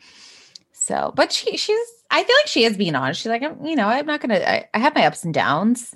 [0.71, 3.21] so, but she she's I feel like she is being honest.
[3.21, 4.35] She's like, I'm, you know, I'm not gonna.
[4.35, 5.95] I, I have my ups and downs,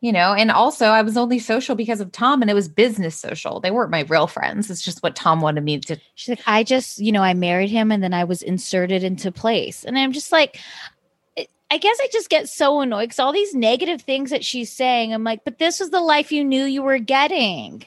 [0.00, 0.32] you know.
[0.32, 3.60] And also, I was only social because of Tom, and it was business social.
[3.60, 4.70] They weren't my real friends.
[4.70, 6.00] It's just what Tom wanted me to.
[6.14, 9.30] She's like, I just, you know, I married him and then I was inserted into
[9.30, 9.84] place.
[9.84, 10.58] And I'm just like,
[11.70, 15.12] I- guess I just get so annoyed because all these negative things that she's saying,
[15.14, 17.84] I'm like, but this was the life you knew you were getting.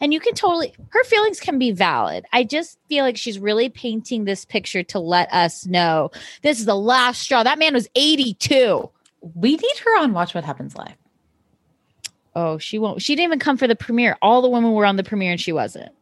[0.00, 2.24] And you can totally, her feelings can be valid.
[2.32, 6.10] I just feel like she's really painting this picture to let us know
[6.42, 7.42] this is the last straw.
[7.42, 8.90] That man was 82.
[9.34, 10.94] We need her on Watch What Happens Live.
[12.34, 13.00] Oh, she won't.
[13.02, 14.16] She didn't even come for the premiere.
[14.20, 15.92] All the women were on the premiere and she wasn't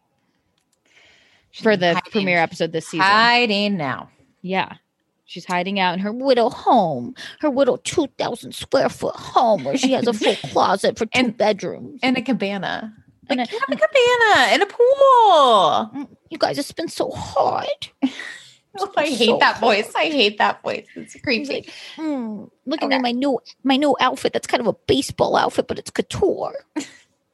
[1.51, 3.05] She's for the hiding- premiere episode this season.
[3.05, 4.09] Hiding now.
[4.41, 4.77] Yeah.
[5.33, 9.93] She's hiding out in her widow home, her widow 2,000 square foot home where she
[9.93, 12.01] has a full closet for two And- bedrooms.
[12.03, 12.95] in a cabana.
[13.31, 15.91] And Like, a- you have a cabana in a pool.
[16.05, 17.67] Mm, you guys, it's been so hard.
[18.81, 19.93] Oh, I hate so that voice.
[19.95, 20.87] I hate that voice.
[20.97, 21.47] It's creepy.
[21.57, 22.95] like, Mm, look Okay.
[22.95, 24.33] at my new my new outfit.
[24.33, 26.55] That's kind of a baseball outfit, but it's couture.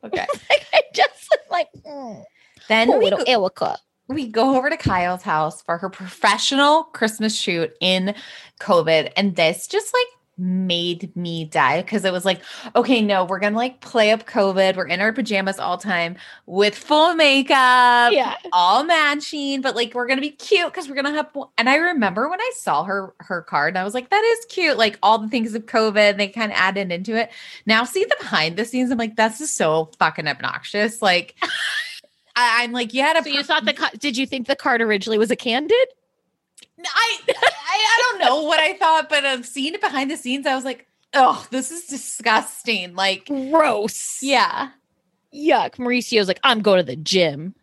[0.05, 0.27] okay.
[0.51, 2.25] I just like, mm,
[2.69, 3.79] Then poor we go, Erica.
[4.09, 8.15] We go over to Kyle's house for her professional Christmas shoot in
[8.61, 9.13] COVID.
[9.17, 10.07] And this just like
[10.39, 12.41] made me die because it was like,
[12.77, 14.77] okay, no, we're gonna like play up COVID.
[14.77, 18.13] We're in our pajamas all time with full makeup.
[18.13, 18.37] Yeah.
[18.53, 21.37] all matching, but like we're gonna be cute because we're gonna have.
[21.59, 24.47] And I remember when I saw her her card, and I was like, "That is
[24.47, 27.31] cute." Like all the things of COVID, they kind of added into it.
[27.67, 28.91] Now see the behind the scenes.
[28.91, 31.35] I'm like, this is so fucking obnoxious." Like,
[32.39, 35.31] I, I'm like, "Yeah." So you thought the did you think the card originally was
[35.31, 35.89] a candid?
[36.85, 37.33] I, I
[37.69, 40.65] I don't know what I thought, but of seeing it behind the scenes, I was
[40.65, 44.19] like, "Oh, this is disgusting." Like, Gross.
[44.23, 44.71] yeah,
[45.35, 45.79] Yuck.
[45.79, 47.55] Mauricio's like, I'm going to the gym.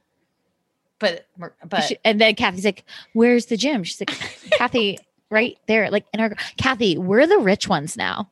[1.00, 1.28] but
[1.66, 4.10] but and then Kathy's like, "Where's the gym?" She's like,
[4.52, 5.00] "Kathy,
[5.30, 8.30] right there." Like, in our Kathy, we're the rich ones now.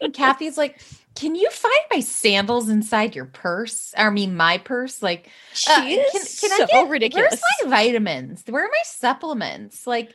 [0.00, 0.80] And Kathy's like,
[1.18, 3.92] "Can you find my sandals inside your purse?
[3.96, 5.02] I mean, my purse.
[5.02, 5.84] Like, She uh,
[6.16, 7.30] is so ridiculous.
[7.30, 8.44] Where's my vitamins?
[8.48, 9.86] Where are my supplements?
[9.86, 10.14] Like,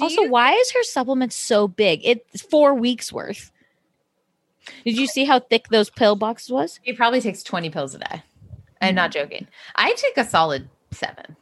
[0.00, 2.00] also, you- why is her supplement so big?
[2.04, 3.52] It's four weeks worth.
[4.84, 6.80] Did you see how thick those pill boxes was?
[6.84, 8.22] It probably takes twenty pills a day.
[8.80, 9.20] I'm not Mm-hmm.
[9.22, 9.46] joking.
[9.76, 11.36] I take a solid seven.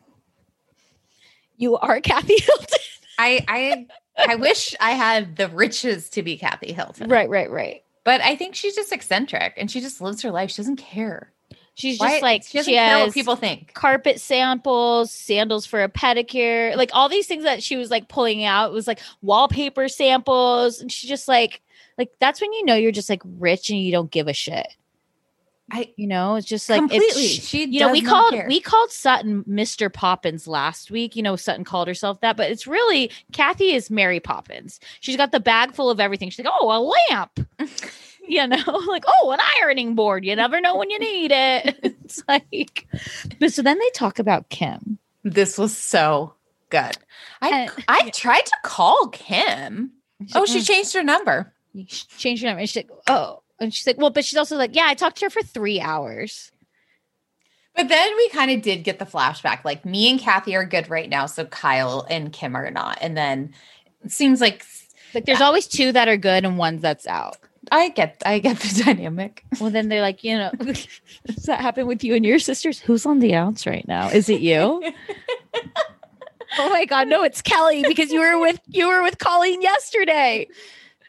[1.57, 2.79] You are Kathy Hilton.
[3.19, 3.87] I I
[4.29, 7.09] I wish I had the riches to be Kathy Hilton.
[7.09, 7.83] right, right, right.
[8.09, 10.51] But I think she's just eccentric and she just lives her life.
[10.51, 11.31] She doesn't care.
[11.75, 13.75] She's Why- just like she she, doesn't care has what people think.
[13.75, 18.45] carpet samples, sandals for a pedicure, like all these things that she was like pulling
[18.45, 21.61] out was like wallpaper samples, and she just like
[21.99, 24.69] like that's when you know you're just like rich and you don't give a shit.
[25.71, 27.07] I You know, it's just like completely.
[27.07, 28.47] It's, she you know, we called care.
[28.49, 29.93] we called Sutton Mr.
[29.93, 31.14] Poppins last week.
[31.16, 34.81] You know, Sutton called herself that, but it's really Kathy is Mary Poppins.
[35.01, 36.31] She's got the bag full of everything.
[36.31, 36.81] She's like, oh, a
[37.12, 37.41] lamp.
[38.27, 38.57] you know,
[38.89, 40.25] like oh, an ironing board.
[40.25, 41.79] You never know when you need it.
[41.83, 42.87] it's like,
[43.39, 44.99] but so then they talk about Kim.
[45.25, 46.35] This was so
[46.71, 46.97] good.
[47.43, 49.93] I And- I tried to call Kim.
[50.35, 50.66] Oh, she Mm.
[50.66, 51.53] changed her number.
[51.87, 52.66] She changed her number.
[52.66, 55.27] She's like, oh, and she's like, well, but she's also like, yeah, I talked to
[55.27, 56.53] her for three hours.
[57.75, 59.65] But then we kind of did get the flashback.
[59.65, 62.99] Like me and Kathy are good right now, so Kyle and Kim are not.
[63.01, 63.55] And then
[64.05, 64.65] it seems like
[65.15, 67.37] Like, there's uh, always two that are good and one that's out.
[67.71, 69.45] I get I get the dynamic.
[69.61, 70.87] Well, then they're like, you know, does
[71.47, 72.81] that happen with you and your sisters?
[72.81, 74.09] Who's on the outs right now?
[74.09, 74.57] Is it you?
[76.59, 80.49] oh my god, no, it's Kelly because you were with you were with Colleen yesterday.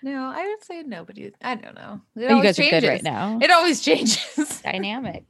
[0.01, 1.31] No, I would say nobody.
[1.41, 2.01] I don't know.
[2.15, 3.03] It you always guys are good right changes.
[3.03, 3.39] now.
[3.41, 4.61] It always changes.
[4.63, 5.25] Dynamic.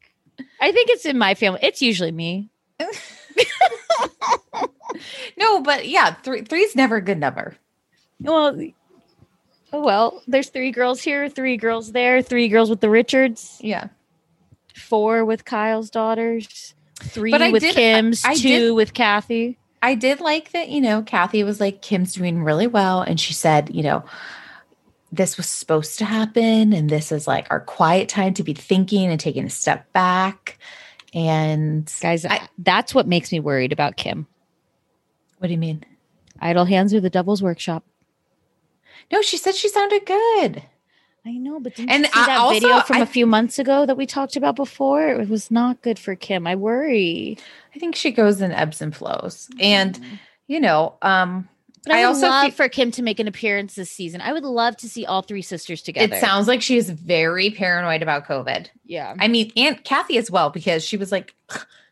[0.62, 1.60] I think it's in my family.
[1.64, 2.50] It's usually me.
[5.38, 7.56] no, but yeah, three three's never a good number.
[8.22, 8.60] Well,
[9.74, 13.88] oh well, there's three girls here, three girls there, three girls with the Richards, Yeah.
[14.76, 19.58] four with Kyle's daughters, three But I with did- Kim's, I two did- with Kathy.
[19.82, 23.02] I did like that, you know, Kathy was like, Kim's doing really well.
[23.02, 24.04] And she said, you know,
[25.12, 26.74] this was supposed to happen.
[26.74, 30.58] And this is like our quiet time to be thinking and taking a step back.
[31.14, 34.28] And Guys, I- that's what makes me worried about Kim.
[35.40, 35.84] what do you mean?
[36.40, 37.84] Idle hands are the devil's workshop.
[39.12, 40.64] No, she said she sounded good.
[41.26, 43.26] I know, but didn't And you see I- that also, video from I- a few
[43.26, 45.10] months ago that we talked about before?
[45.10, 46.46] It was not good for Kim.
[46.48, 47.38] I worry.
[47.76, 49.50] I think she goes in ebbs and flows.
[49.60, 50.00] And
[50.48, 51.48] you know, um
[51.86, 54.22] But I, I would also love fe- for Kim to make an appearance this season.
[54.22, 56.16] I would love to see all three sisters together.
[56.16, 58.68] it sounds like she is very paranoid about COVID.
[58.86, 59.16] yeah.
[59.20, 61.34] I mean, Aunt Kathy as well, because she was like,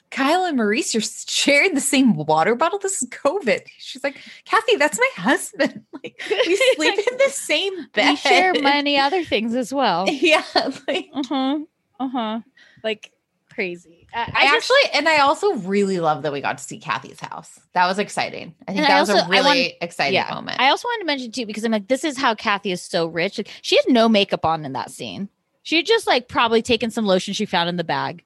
[0.09, 2.79] Kyle and Maurice, you're sharing the same water bottle.
[2.79, 3.61] This is COVID.
[3.77, 5.83] She's like, Kathy, that's my husband.
[6.01, 8.09] Like, we sleep in the same bed.
[8.11, 10.05] We share many other things as well.
[10.09, 10.43] Yeah.
[10.87, 11.59] Like, Uh huh.
[11.99, 12.39] Uh huh.
[12.83, 13.11] Like
[13.57, 14.07] crazy.
[14.13, 16.77] I, I, I just- actually, and I also really love that we got to see
[16.77, 17.59] Kathy's house.
[17.73, 18.53] That was exciting.
[18.67, 20.31] I think that I was also- a really exciting yeah.
[20.31, 20.61] moment.
[20.61, 23.07] I also wanted to mention too because I'm like, this is how Kathy is so
[23.07, 23.39] rich.
[23.39, 25.29] Like, she had no makeup on in that scene.
[25.63, 28.23] She had just like probably taken some lotion she found in the bag,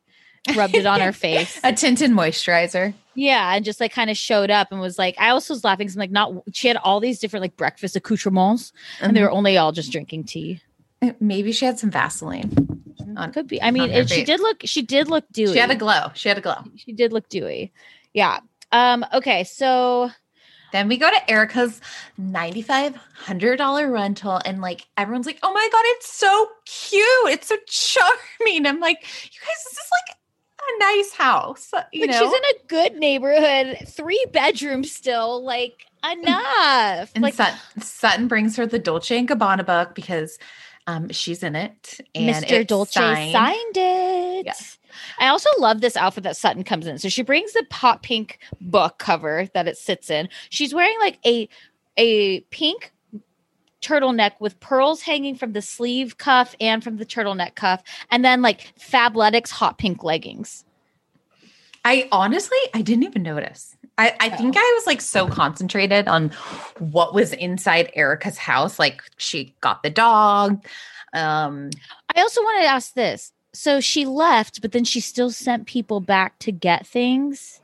[0.54, 1.62] rubbed it on her face.
[1.64, 2.94] a tinted moisturizer.
[3.16, 5.88] Yeah, and just like kind of showed up and was like, I also was laughing
[5.88, 9.28] because I'm like, not she had all these different like breakfast accoutrements, and they mm-hmm.
[9.28, 10.62] were only all just drinking tea.
[11.20, 12.82] Maybe she had some Vaseline.
[13.18, 13.62] On, Could be.
[13.62, 14.62] I mean, it, she did look.
[14.66, 15.54] She did look dewy.
[15.54, 16.12] She had a glow.
[16.14, 16.64] She had a glow.
[16.76, 17.72] She did look dewy.
[18.14, 18.40] Yeah.
[18.72, 19.06] Um.
[19.14, 19.44] Okay.
[19.44, 20.12] So
[20.72, 21.82] Then we go to Erica's
[22.20, 27.30] $9,500 rental, and like everyone's like, oh my God, it's so cute.
[27.30, 28.66] It's so charming.
[28.66, 30.18] I'm like, you guys, this is like
[30.62, 31.72] a nice house.
[31.92, 32.20] You like know?
[32.20, 35.44] she's in a good neighborhood, three bedrooms still.
[35.44, 37.12] Like enough.
[37.14, 40.38] and like Sutton, Sutton brings her the Dolce and Gabbana book because
[40.88, 42.00] um, she's in it.
[42.16, 42.66] And Mr.
[42.66, 43.32] Dolce signed.
[43.32, 44.46] signed, it.
[44.46, 44.78] Yes.
[45.20, 46.98] I also love this outfit that Sutton comes in.
[47.00, 50.30] So she brings the hot pink book cover that it sits in.
[50.50, 51.48] She's wearing like a
[51.98, 52.92] a pink
[53.82, 58.42] turtleneck with pearls hanging from the sleeve cuff and from the turtleneck cuff, and then
[58.42, 60.66] like Fabletics hot pink leggings.
[61.84, 63.76] I honestly, I didn't even notice.
[63.98, 66.30] I, I think I was like so concentrated on
[66.80, 68.80] what was inside Erica's house.
[68.80, 70.64] Like she got the dog.
[71.14, 71.70] Um,
[72.16, 73.32] I also want to ask this.
[73.54, 77.61] So she left, but then she still sent people back to get things.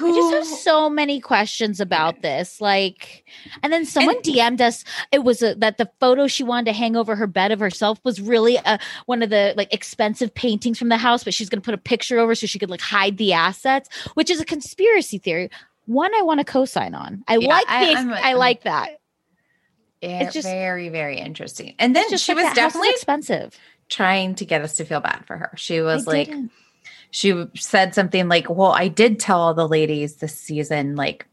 [0.00, 2.60] I just have so many questions about this.
[2.60, 3.24] Like,
[3.62, 4.84] and then someone DM'd us.
[5.12, 8.00] It was a, that the photo she wanted to hang over her bed of herself
[8.04, 11.60] was really a, one of the like expensive paintings from the house, but she's going
[11.60, 14.44] to put a picture over so she could like hide the assets, which is a
[14.44, 15.50] conspiracy theory.
[15.86, 17.22] One I want to co-sign on.
[17.28, 18.98] I Yeah, like I- the, I'm- I like that.
[20.02, 21.74] it's just- very, very interesting.
[21.78, 23.58] And then just she like, was that house is definitely expensive.
[23.88, 25.52] trying to get us to feel bad for her.
[25.56, 26.50] She was I like, didn't.
[27.16, 31.26] She said something like, "Well, I did tell all the ladies this season, like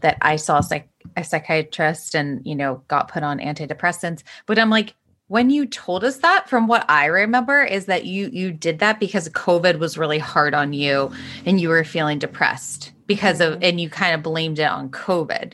[0.00, 4.68] that I saw psych- a psychiatrist and you know got put on antidepressants." But I'm
[4.68, 4.96] like,
[5.28, 8.98] when you told us that, from what I remember, is that you you did that
[8.98, 11.12] because COVID was really hard on you
[11.46, 15.52] and you were feeling depressed because of, and you kind of blamed it on COVID.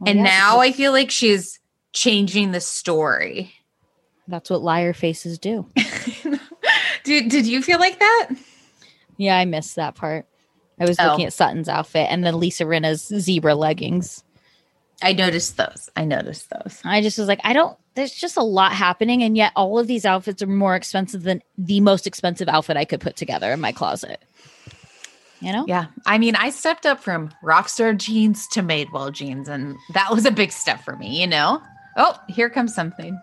[0.00, 1.58] Well, and now I feel like she's
[1.94, 3.54] changing the story.
[4.26, 5.66] that's what liar faces do.
[7.04, 8.32] did did you feel like that?
[9.18, 10.26] Yeah, I missed that part.
[10.80, 11.04] I was Oh.
[11.08, 14.24] looking at Sutton's outfit and then Lisa Rinna's zebra leggings.
[15.02, 15.90] I noticed those.
[15.96, 16.80] I noticed those.
[16.84, 19.22] I just was like, I don't, there's just a lot happening.
[19.22, 22.84] And yet all of these outfits are more expensive than the most expensive outfit I
[22.84, 24.22] could put together in my closet.
[25.40, 25.64] You know?
[25.68, 25.86] Yeah.
[26.04, 30.32] I mean, I stepped up from Rockstar jeans to Madewell jeans, and that was a
[30.32, 31.62] big step for me, you know?
[31.96, 33.20] Oh, here comes something.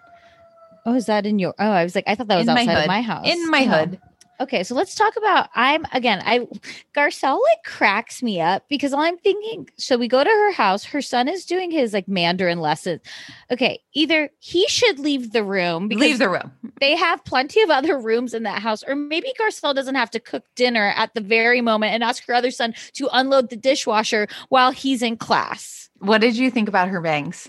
[0.86, 2.62] Oh, is that in your, oh, I was like, I thought that was In my
[2.62, 2.82] outside hood.
[2.84, 3.26] of my house.
[3.28, 3.68] In my Oh.
[3.80, 4.00] hood.
[4.40, 6.48] Okay, so let's talk about I'm again, I
[6.94, 10.84] Garcelle like cracks me up because all I'm thinking so we go to her house,
[10.84, 13.02] her son is doing his like Mandarin lessons.
[13.50, 16.52] Okay, either he should leave the room because Leave the room.
[16.82, 20.20] they have plenty of other rooms in that house, or maybe Garcelle doesn't have to
[20.20, 24.28] cook dinner at the very moment and ask her other son to unload the dishwasher
[24.50, 25.90] while he's in class.
[26.00, 27.48] What did you think about her bangs?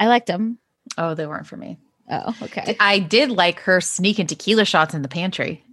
[0.00, 0.58] I liked them.
[0.96, 1.76] Oh, they weren't for me.
[2.10, 2.76] Oh, okay.
[2.80, 5.64] I did like her sneaking tequila shots in the pantry.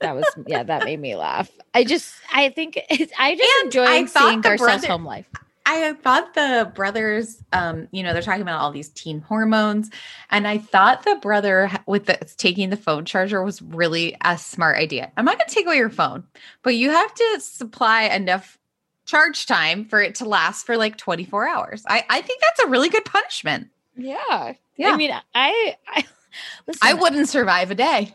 [0.00, 1.50] That was yeah, that made me laugh.
[1.72, 5.28] I just I think it's, I just And enjoy I seeing Garcelle's brother- home life.
[5.66, 9.90] I thought the brothers, um, you know, they're talking about all these teen hormones,
[10.30, 14.76] and I thought the brother with the taking the phone charger was really a smart
[14.76, 15.10] idea.
[15.16, 16.24] I'm not going to take away your phone,
[16.62, 18.58] but you have to supply enough
[19.06, 21.82] charge time for it to last for like 24 hours.
[21.88, 23.68] I, I think that's a really good punishment.
[23.96, 24.54] Yeah.
[24.76, 24.90] Yeah.
[24.90, 26.04] I mean, I, I
[26.66, 26.80] listen.
[26.82, 28.14] I wouldn't survive a day.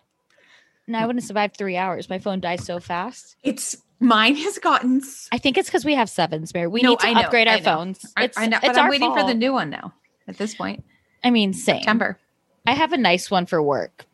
[0.87, 2.09] No, I wouldn't survive three hours.
[2.09, 3.35] My phone dies so fast.
[3.43, 5.01] It's mine has gotten.
[5.31, 6.67] I think it's because we have sevens, Mary.
[6.67, 8.11] We No, need to know, upgrade our phones.
[8.17, 9.93] I, It's, I know, it's but I'm waiting for the new one now.
[10.27, 10.83] At this point,
[11.23, 11.77] I mean, same.
[11.77, 12.17] September.
[12.65, 14.05] I have a nice one for work,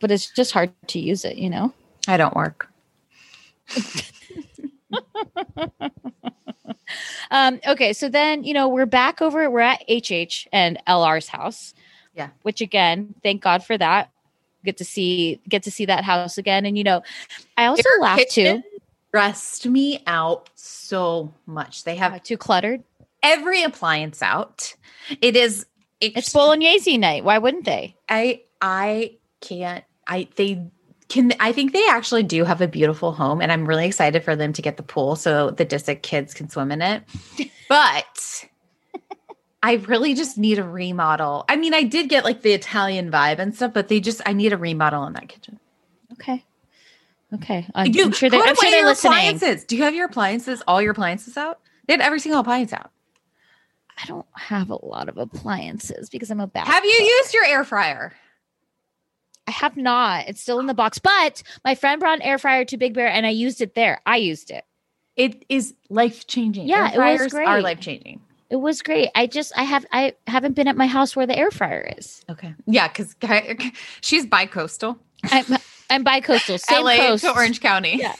[0.00, 1.36] but it's just hard to use it.
[1.36, 1.72] You know.
[2.08, 2.68] I don't work.
[7.30, 9.50] Um, okay, so then you know we're back over.
[9.50, 11.72] We're at HH and LR's house.
[12.14, 12.28] Yeah.
[12.42, 14.10] Which again, thank God for that.
[14.64, 17.02] Get to see get to see that house again, and you know,
[17.56, 18.62] I also Their laughed too.
[19.08, 21.84] Stressed me out so much.
[21.84, 22.82] They have Uh, too cluttered.
[23.22, 24.74] every appliance out.
[25.22, 25.64] It is.
[26.00, 27.24] It's bolognese night.
[27.24, 27.96] Why wouldn't they?
[28.10, 29.84] I I can't.
[30.06, 30.66] I they
[31.12, 31.32] can.
[31.38, 34.52] I think they actually do have a beautiful home, and I'm really excited for them
[34.54, 37.02] to get the pool so the Disick kids can swim in it.
[37.68, 38.44] But
[39.62, 41.46] I really just need a remodel.
[41.48, 44.34] I mean, I did get like the Italian vibe and stuff, but they just I
[44.34, 45.58] need a remodel in that kitchen.
[46.12, 46.44] Okay.
[47.32, 47.66] Okay.
[47.74, 48.38] I'm, You I'm sure they.
[48.38, 49.12] I'm sure they're your listening.
[49.12, 49.64] Appliances.
[49.64, 50.62] Do you have your appliances?
[50.66, 51.60] All your appliances out?
[51.86, 52.90] They had every single appliance out.
[53.96, 56.66] I don't have a lot of appliances because I'm a bad.
[56.66, 57.08] Have you cook.
[57.08, 58.12] used your air fryer?
[59.46, 60.28] I have not.
[60.28, 63.08] It's still in the box, but my friend brought an air fryer to Big Bear
[63.08, 64.00] and I used it there.
[64.06, 64.64] I used it.
[65.16, 66.68] It is life changing.
[66.68, 68.20] Yeah, air it was fryers are life changing.
[68.50, 69.10] It was great.
[69.14, 72.22] I just I have I haven't been at my house where the air fryer is.
[72.30, 72.54] Okay.
[72.66, 73.14] Yeah, because
[74.00, 74.98] she's bi-coastal.
[75.24, 75.44] I'm
[75.90, 77.24] I'm bi-coastal, same LA coast.
[77.24, 77.96] to Orange County.
[77.98, 78.14] Yeah.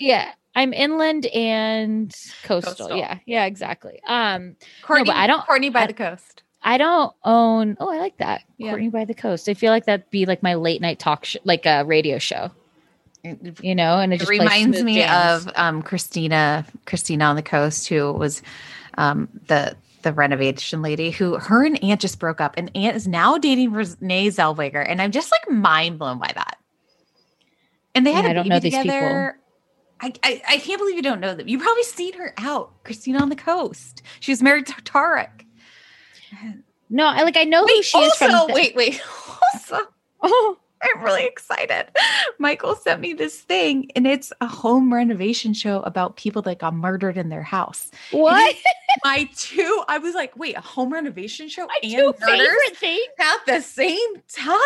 [0.00, 0.32] Yeah.
[0.54, 2.10] I'm inland and
[2.42, 2.74] coastal.
[2.74, 2.98] Coastal.
[2.98, 3.18] Yeah.
[3.26, 4.00] Yeah, exactly.
[4.06, 6.42] Um Courtney, but I don't- Courtney by I- the coast.
[6.62, 8.42] I don't own Oh, I like that.
[8.58, 8.70] Yeah.
[8.70, 9.48] Courtney by the Coast.
[9.48, 12.50] I feel like that'd be like my late night talk sh- like a radio show,
[13.62, 15.46] you know, and it, it just reminds me jams.
[15.46, 18.42] of um, Christina, Christina on the coast, who was
[18.96, 21.10] um, the the renovation lady.
[21.10, 25.00] Who her and Ant just broke up, and Ant is now dating Renee Zellweger, and
[25.02, 26.58] I'm just like mind blown by that.
[27.94, 29.38] And they had Yeah, a I don't baby know these together.
[30.00, 31.48] I, I I can't believe you don't know them.
[31.48, 34.02] You probably seen her out, Christina on the coast.
[34.20, 35.44] She was married to Tarek.
[36.90, 38.54] No, I like I know who Wait, she is also, from.
[38.54, 39.00] wait, wait.
[39.54, 39.78] Also,
[40.20, 41.86] Oh, I'm really excited.
[42.38, 46.74] Michael sent me this thing, and it's a home renovation show about people that got
[46.74, 47.90] murdered in their house.
[48.10, 48.56] what?
[49.04, 53.00] My two, I was like, wait, a home renovation show My and two favorite things.
[53.20, 54.58] at the same time?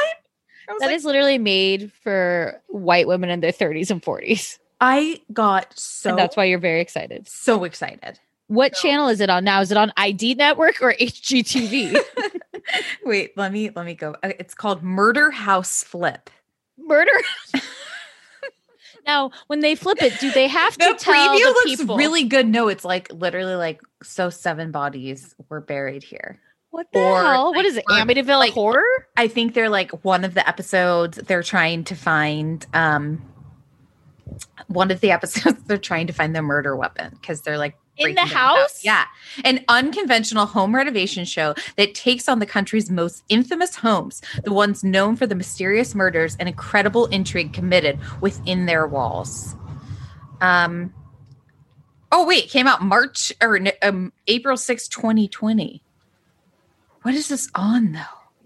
[0.79, 4.59] That like, is literally made for white women in their 30s and 40s.
[4.81, 7.29] I got so and that's why you're very excited.
[7.29, 8.19] so excited.
[8.49, 9.61] What So- channel is it on now?
[9.61, 11.99] Is it on ID Network or HGTV?
[13.05, 14.15] Wait, let me let me go.
[14.23, 16.29] Uh, It's called Murder House Flip.
[16.79, 17.11] Murder.
[19.07, 21.97] now, when they flip it, do they have to The tell preview the looks people
[21.97, 22.47] really good.
[22.47, 26.39] No, it's like literally like so seven bodies were buried here.
[26.71, 27.47] what the or, hell?
[27.53, 27.85] what like, is it?
[27.87, 28.85] Amityville like- horror?
[29.17, 33.23] I think they're like one of the episodes they're trying to find um
[34.67, 38.09] one of the episodes they're trying to find the murder weapon because they're like In
[38.09, 38.85] the breaking down house?
[38.85, 39.05] Yeah.
[39.45, 44.83] An unconventional home renovation show that takes on the country's most infamous homes, the ones
[44.85, 49.55] known for the mysterious murders and incredible intrigue committed within their walls.
[50.41, 50.93] Um
[52.15, 55.83] Oh wait, came out March or um, April 6, 2020.
[57.01, 58.01] What is this on though?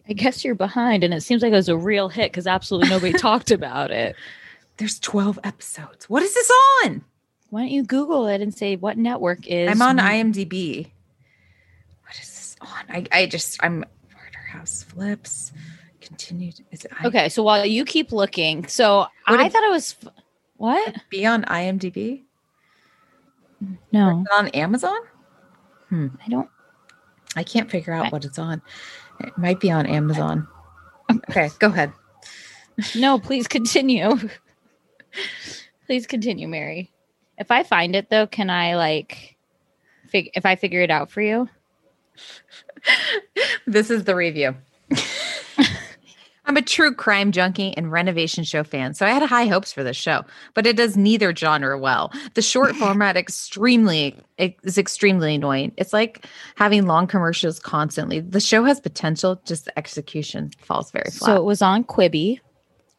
[0.09, 2.91] I guess you're behind, and it seems like it was a real hit because absolutely
[2.91, 4.14] nobody talked about it.
[4.78, 6.08] There's 12 episodes.
[6.10, 6.50] What is this
[6.84, 7.04] on?
[7.50, 9.70] Why don't you Google it and say what network is?
[9.70, 10.90] I'm on IMDb.
[12.02, 12.84] What is this on?
[12.90, 13.84] I, I just I'm
[14.50, 15.52] House Flips.
[16.00, 16.60] Continued.
[16.70, 19.70] Is it I- Okay, so while you keep looking, so Would I it- thought it
[19.70, 19.96] was
[20.56, 20.94] what?
[21.10, 22.22] be on IMDb?
[23.92, 24.98] No, Is it on Amazon?
[25.88, 26.08] Hmm.
[26.24, 26.48] I don't.
[27.34, 28.60] I can't figure out I- what it's on.
[29.20, 30.48] It might be on Amazon.
[31.30, 31.92] Okay, go ahead.
[32.96, 34.10] No, please continue.
[35.86, 36.90] please continue, Mary.
[37.38, 39.36] If I find it though, can I like,
[40.08, 41.48] fig- if I figure it out for you?
[43.66, 44.54] This is the review.
[46.46, 49.82] I'm a true crime junkie and renovation show fan, so I had high hopes for
[49.82, 52.12] this show, but it does neither genre well.
[52.34, 55.72] The short format extremely is extremely annoying.
[55.76, 58.20] It's like having long commercials constantly.
[58.20, 61.26] The show has potential, just the execution falls very flat.
[61.26, 62.38] So it was on Quibi.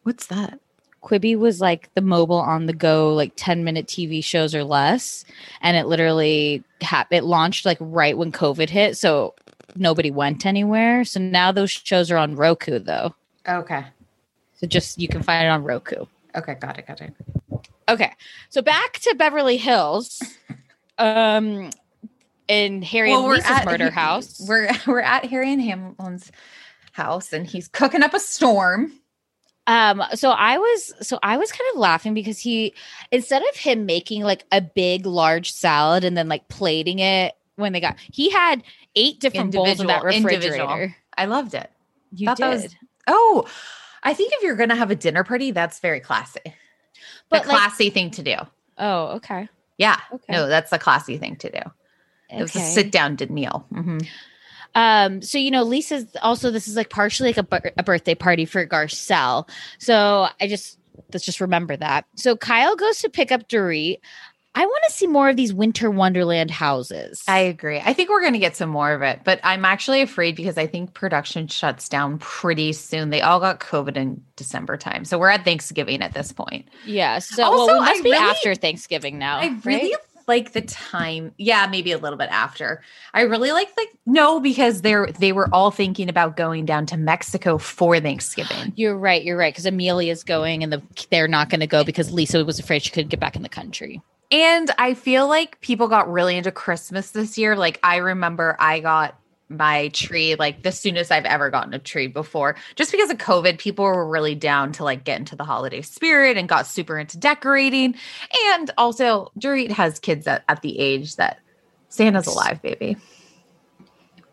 [0.02, 0.60] what's that?
[1.02, 5.24] Quibi was like the mobile on the go, like 10 minute TV shows or less.
[5.60, 8.96] And it literally ha- it launched like right when COVID hit.
[8.96, 9.34] So
[9.76, 11.04] nobody went anywhere.
[11.04, 13.14] So now those shows are on Roku though.
[13.48, 13.84] Okay.
[14.56, 16.06] So just you can find it on Roku.
[16.34, 17.14] Okay, got it, got it.
[17.88, 18.12] Okay.
[18.50, 20.22] So back to Beverly Hills.
[20.98, 21.70] Um
[22.48, 24.40] in Harry and Lisa's murder house.
[24.48, 26.32] We're we're at Harry and Hamlin's
[26.92, 28.92] house, and he's cooking up a storm.
[29.68, 32.74] Um, so I was so I was kind of laughing because he
[33.12, 37.72] instead of him making like a big large salad and then like plating it when
[37.74, 38.62] they got he had
[38.96, 40.36] eight different bowls in that refrigerator.
[40.46, 40.88] individual.
[41.16, 41.70] I loved it.
[42.12, 42.48] You Thought did.
[42.48, 42.74] was-
[43.06, 43.46] Oh,
[44.02, 46.40] I think if you're gonna have a dinner party, that's very classy.
[47.28, 48.36] But the like, classy thing to do.
[48.78, 49.48] oh, okay.
[49.76, 50.00] Yeah.
[50.12, 50.32] Okay.
[50.32, 51.60] No, that's the classy thing to do.
[52.30, 53.66] It was a sit down to meal.
[53.72, 54.06] Mhm.
[54.78, 58.44] Um, so you know, Lisa's also this is like partially like a, a birthday party
[58.44, 59.48] for Garcelle.
[59.78, 60.78] So I just
[61.12, 62.04] let's just remember that.
[62.14, 63.98] So Kyle goes to pick up Dorit.
[64.54, 67.22] I want to see more of these winter wonderland houses.
[67.28, 67.78] I agree.
[67.84, 70.58] I think we're going to get some more of it, but I'm actually afraid because
[70.58, 73.10] I think production shuts down pretty soon.
[73.10, 75.04] They all got COVID in December time.
[75.04, 76.66] So we're at Thanksgiving at this point.
[76.84, 77.20] yeah.
[77.20, 79.38] So Also, well, we must I be really- after Thanksgiving now.
[79.38, 79.94] I really right?
[80.28, 81.32] Like the time.
[81.38, 82.82] Yeah, maybe a little bit after.
[83.14, 86.96] I really like like no because they're they were all thinking about going down to
[86.96, 88.72] Mexico for Thanksgiving.
[88.76, 89.24] You're right.
[89.24, 89.52] You're right.
[89.52, 92.90] Because Amelia's going, and the, they're not going to go because Lisa was afraid she
[92.90, 94.02] couldn't get back in the country.
[94.30, 97.56] And I feel like people got really into Christmas this year.
[97.56, 99.18] Like I remember I got
[99.50, 102.56] my tree like the soonest I've ever gotten a tree before.
[102.76, 106.36] Just because of COVID, people were really down to like get into the holiday spirit
[106.36, 107.94] and got super into decorating.
[108.52, 111.40] And also Dorit has kids at, at the age that
[111.88, 112.96] Santa's alive, baby.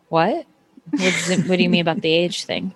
[0.10, 0.46] What?
[0.92, 2.76] What's it- what do you mean about the age thing?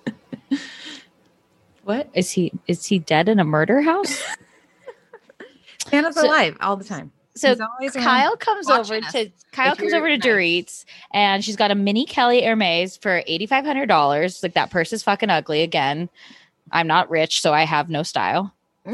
[1.84, 2.52] What is he?
[2.68, 4.22] Is he dead in a murder house?
[5.88, 7.12] Santa's So- alive all the time.
[7.40, 7.56] So
[7.94, 9.12] Kyle comes over us.
[9.14, 10.24] to Kyle comes over to nice.
[10.24, 14.44] Dorit's and she's got a mini Kelly Hermes for eighty five hundred dollars.
[14.44, 15.62] Like that purse is fucking ugly.
[15.62, 16.10] Again,
[16.72, 18.54] I'm not rich, so I have no style.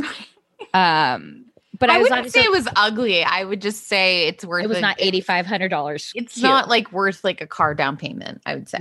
[0.74, 1.46] Um,
[1.80, 3.24] but I, I was wouldn't not say it was ugly.
[3.24, 6.12] I would just say it's worth it was a- not eighty five hundred dollars.
[6.16, 8.80] It's not like worth like a car down payment, I would say.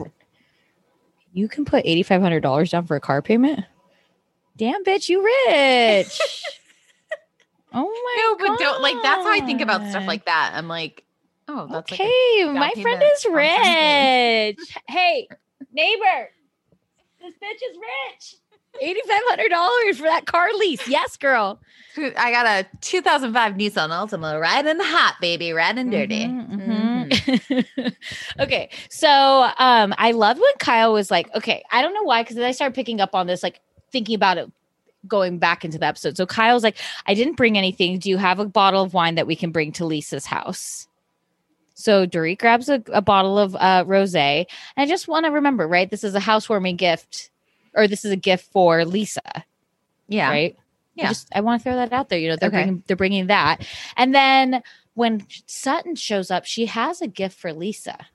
[1.32, 3.64] you can put eighty five hundred dollars down for a car payment.
[4.56, 6.20] Damn, bitch, you rich.
[7.74, 8.48] oh my god.
[8.48, 10.52] No, but don't like that's how I think about stuff like that.
[10.54, 11.04] I'm like,
[11.48, 14.78] oh, that's like okay, down my friend is rich.
[14.88, 15.28] hey,
[15.72, 16.30] neighbor,
[17.20, 18.36] this bitch is rich.
[18.80, 20.88] Eighty-five hundred dollars for that car lease.
[20.88, 21.60] Yes, girl.
[21.96, 26.24] I got a 2005 Nissan Altima, riding hot, baby, riding dirty.
[26.24, 27.08] Mhm, Mhm.
[27.08, 27.96] mhm.
[28.40, 29.08] okay, so
[29.58, 32.50] um, I love when Kyle was like, okay, I don't know why, because then I
[32.50, 33.60] started picking up on this, like
[33.92, 34.50] thinking about it
[35.06, 36.16] going back into the episode.
[36.16, 37.98] So Kyle's like, I didn't bring anything.
[37.98, 40.86] Do you have a bottle of wine that we can bring to Lisa's house?
[41.74, 44.46] So Dorit grabs a, a bottle of uh, rosé.
[44.76, 45.90] And I just want to remember, right?
[45.90, 47.30] This is a housewarming gift,
[47.74, 49.44] or this is a gift for Lisa,
[50.08, 50.28] Yeah.
[50.30, 50.56] right?
[50.56, 50.62] I
[50.94, 51.08] Yeah.
[51.08, 52.18] just I want to throw that out there.
[52.20, 52.58] You know, they're Okay.
[52.58, 54.62] bringing they're bringing that, and then
[54.94, 58.06] when Sutton shows up, she has a gift for Lisa.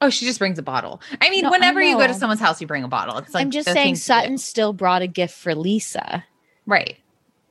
[0.00, 1.00] Oh, she just brings a bottle.
[1.20, 3.16] I mean, No, I whenever you go to someone's house, you bring a bottle.
[3.18, 4.02] It's like I'm just saying, thing to do.
[4.02, 6.24] Sutton still brought a gift for Lisa.
[6.66, 6.96] right?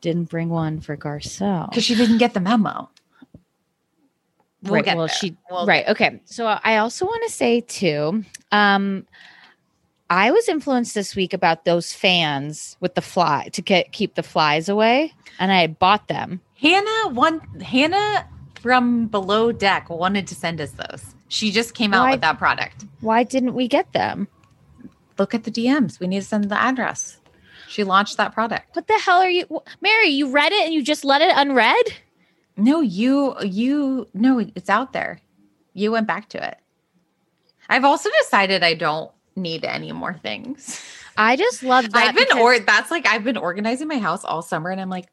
[0.02, 1.70] Didn't bring one for Garcelle.
[1.70, 2.90] Because she didn't get the memo.
[4.62, 4.86] We'll right.
[4.86, 5.16] well, there.
[5.16, 5.88] she We'll right.
[5.88, 6.22] Okay.
[6.26, 9.08] So I also want to say too, um,
[10.10, 14.24] I was influenced this week about those fans with the fly to get keep the
[14.24, 16.42] flies away, and I bought them.
[16.56, 18.28] Hannah one Hannah
[18.62, 21.15] from below deck wanted to send us those.
[21.36, 22.86] She just came out Why- with that product.
[23.02, 24.30] Why didn't we get them?
[25.20, 26.00] Look at the DMs.
[26.00, 27.18] We need to send the address.
[27.68, 28.74] She launched that product.
[28.74, 29.46] What the hell are you,
[29.82, 30.08] Mary?
[30.08, 31.86] You read it and you just let it unread?
[32.56, 35.20] No, you you no, it's out there.
[35.74, 36.58] You went back to it.
[37.68, 40.82] I've also decided I don't need any more things.
[41.18, 42.08] I just love that.
[42.08, 45.08] I've been or that's like I've been organizing my house all summer and I'm like,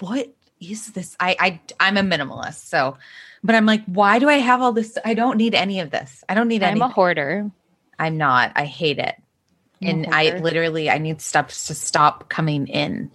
[0.00, 1.16] what is this?
[1.18, 2.66] I I I'm a minimalist.
[2.68, 2.98] So
[3.42, 4.96] but I'm like, why do I have all this?
[5.04, 6.22] I don't need any of this.
[6.28, 6.72] I don't need any.
[6.72, 6.90] I'm any.
[6.90, 7.50] a hoarder.
[7.98, 8.52] I'm not.
[8.54, 9.14] I hate it.
[9.82, 13.10] I'm And I literally I need stuff to stop coming in.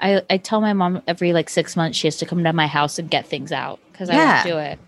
[0.00, 2.66] I, I tell my mom every like six months she has to come to my
[2.66, 4.34] house and get things out because I Yeah.
[4.34, 4.78] won't do it.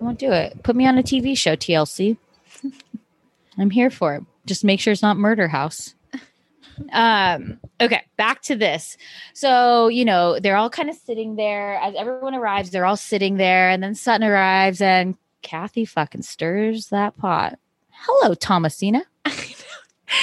[0.00, 0.62] I won't do it.
[0.62, 2.16] Put me on a TV show, TLC.
[3.58, 4.24] I'm here for it.
[4.44, 5.94] Just make sure it's not Murder House.
[6.92, 8.96] Um, okay, back to this.
[9.32, 13.36] So, you know, they're all kind of sitting there as everyone arrives, they're all sitting
[13.36, 17.58] there, and then Sutton arrives and Kathy fucking stirs that pot.
[17.90, 19.04] Hello, Thomasina.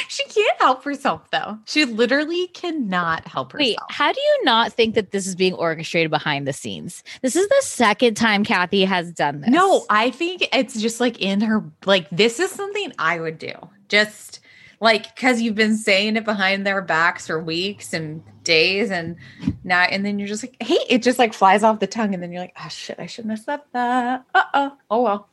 [0.07, 1.57] she can't help herself though.
[1.65, 3.67] She literally cannot help herself.
[3.67, 7.03] Wait, how do you not think that this is being orchestrated behind the scenes?
[7.21, 9.49] This is the second time Kathy has done this.
[9.49, 13.53] No, I think it's just like in her like this is something I would do.
[13.89, 14.39] Just
[14.83, 19.15] like cuz you've been saying it behind their backs for weeks and days and
[19.63, 22.21] now and then you're just like, "Hey, it just like flies off the tongue and
[22.21, 24.77] then you're like, "Oh shit, I shouldn't have said that." Uh-oh.
[24.91, 25.29] Oh well.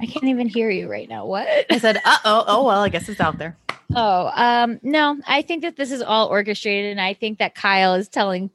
[0.00, 1.26] I can't even hear you right now.
[1.26, 1.48] What?
[1.70, 2.44] I said, "Uh-oh.
[2.46, 3.56] Oh well, I guess it's out there."
[3.94, 7.94] Oh, um, no, I think that this is all orchestrated, and I think that Kyle
[7.94, 8.50] is telling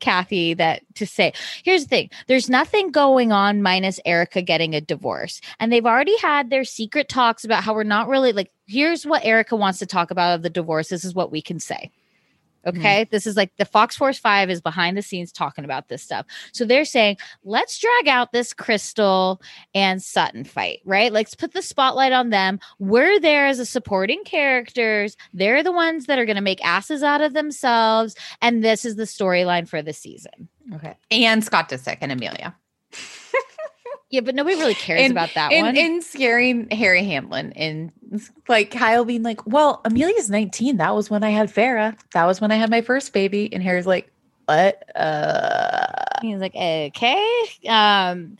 [0.00, 1.32] Kathy that to say.
[1.64, 6.16] Here's the thing: there's nothing going on minus Erica getting a divorce, and they've already
[6.18, 8.50] had their secret talks about how we're not really like.
[8.66, 10.88] Here's what Erica wants to talk about of the divorce.
[10.88, 11.90] This is what we can say.
[12.68, 12.80] Mm-hmm.
[12.80, 13.04] Okay.
[13.10, 16.26] This is like the Fox Force 5 is behind the scenes talking about this stuff.
[16.52, 19.40] So they're saying, let's drag out this Crystal
[19.74, 21.12] and Sutton fight, right?
[21.12, 22.60] Let's put the spotlight on them.
[22.78, 25.16] We're there as a supporting characters.
[25.32, 28.14] They're the ones that are going to make asses out of themselves.
[28.42, 30.48] And this is the storyline for the season.
[30.74, 30.96] Okay.
[31.10, 32.54] And Scott Disick and Amelia.
[34.10, 35.76] Yeah, but nobody really cares And- about that and, one.
[35.76, 37.92] And scaring Harry Hamlin and
[38.48, 40.78] like Kyle being like, well, Amelia's 19.
[40.78, 41.96] That was when I had Farrah.
[42.14, 43.52] That was when I had my first baby.
[43.52, 44.10] And Harry's like,
[44.46, 44.82] what?
[44.96, 47.42] Uh, He's like, okay.
[47.68, 48.38] Um,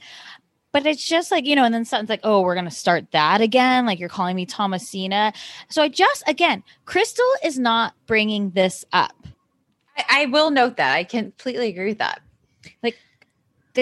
[0.72, 3.10] but it's just like, you know, and then Sutton's like, oh, we're going to start
[3.12, 3.84] that again.
[3.84, 5.32] Like, you're calling me Thomasina.
[5.68, 9.14] So I just, again, Crystal is not bringing this up.
[9.98, 10.94] I, I will note that.
[10.94, 12.22] I completely agree with that.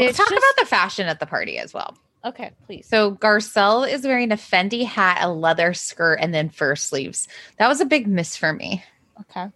[0.04, 1.96] Let's talk just- about the fashion at the party as well.
[2.24, 2.86] Okay, please.
[2.88, 7.28] So Garcelle is wearing a Fendi hat, a leather skirt, and then fur sleeves.
[7.58, 8.82] That was a big miss for me.
[9.20, 9.46] Okay.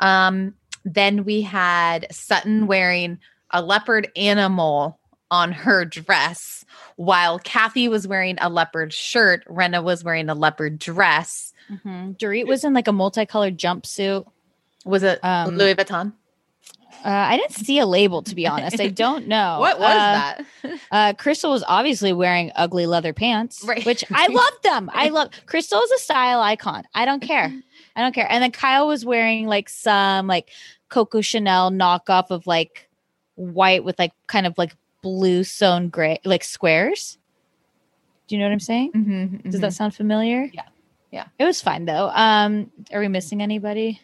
[0.00, 0.54] Um,
[0.84, 3.18] then we had Sutton wearing
[3.50, 4.98] a leopard animal
[5.30, 6.64] on her dress,
[6.96, 9.44] while Kathy was wearing a leopard shirt.
[9.46, 11.52] Rinna was wearing a leopard dress.
[11.70, 12.12] Mm-hmm.
[12.12, 14.26] Dorit was in like a multicolored jumpsuit.
[14.84, 16.12] Was it Um, Louis Vuitton?
[17.04, 18.80] Uh, I didn't see a label, to be honest.
[18.80, 19.58] I don't know.
[19.60, 20.44] what was Uh, that?
[20.92, 23.84] Uh, Crystal was obviously wearing ugly leather pants, Right.
[23.86, 24.90] which I love them.
[24.92, 26.84] I love Crystal is a style icon.
[26.94, 27.52] I don't care.
[27.96, 28.26] I don't care.
[28.30, 30.50] And then Kyle was wearing like some like
[30.88, 32.88] Coco Chanel knockoff of like
[33.36, 37.18] white with like kind of like blue sewn gray like squares.
[38.26, 38.92] Do you know what I'm saying?
[38.92, 39.60] Mhm, Does mhm.
[39.62, 40.48] that sound familiar?
[40.52, 40.62] Yeah.
[41.10, 41.24] Yeah.
[41.38, 42.10] It was fine though.
[42.10, 44.00] Um, are we missing anybody?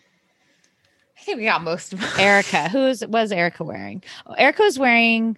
[1.18, 2.10] I think we got most of them.
[2.18, 2.68] Erica.
[2.70, 4.02] Who is was Erica wearing?
[4.26, 5.36] Oh, Erica was wearing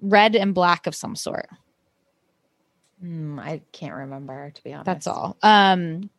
[0.00, 1.48] red and black of some sort.
[3.00, 4.86] Hmm, I can't remember to be honest.
[4.86, 5.36] That's all.
[5.42, 6.10] Um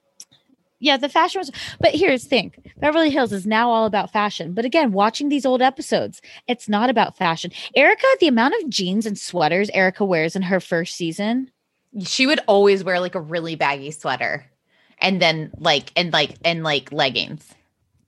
[0.82, 2.54] yeah, the fashion was but here's the thing.
[2.78, 4.54] Beverly Hills is now all about fashion.
[4.54, 7.52] But again, watching these old episodes, it's not about fashion.
[7.76, 11.52] Erica, the amount of jeans and sweaters Erica wears in her first season.
[12.04, 14.46] She would always wear like a really baggy sweater,
[15.00, 17.44] and then like and like and like leggings.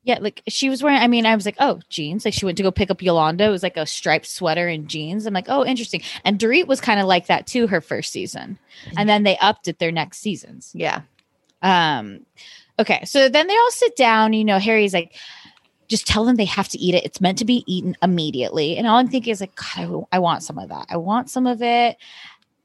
[0.04, 2.26] Yeah, like she was wearing, I mean, I was like, oh, jeans.
[2.26, 3.46] Like she went to go pick up Yolanda.
[3.46, 5.28] It was like a striped sweater and jeans.
[5.28, 6.02] I'm like, oh, interesting.
[6.26, 8.58] And Dorit was kind of like that too, her first season.
[8.98, 10.72] And then they upped it their next seasons.
[10.74, 11.02] Yeah.
[11.62, 12.26] Um,
[12.80, 14.34] okay, so then they all sit down.
[14.34, 15.16] You know, Harry's like,
[15.88, 17.06] just tell them they have to eat it.
[17.06, 18.78] It's meant to be eaten immediately.
[18.78, 20.86] And all I'm thinking is like, God, I, w- I want some of that.
[20.90, 21.98] I want some of it.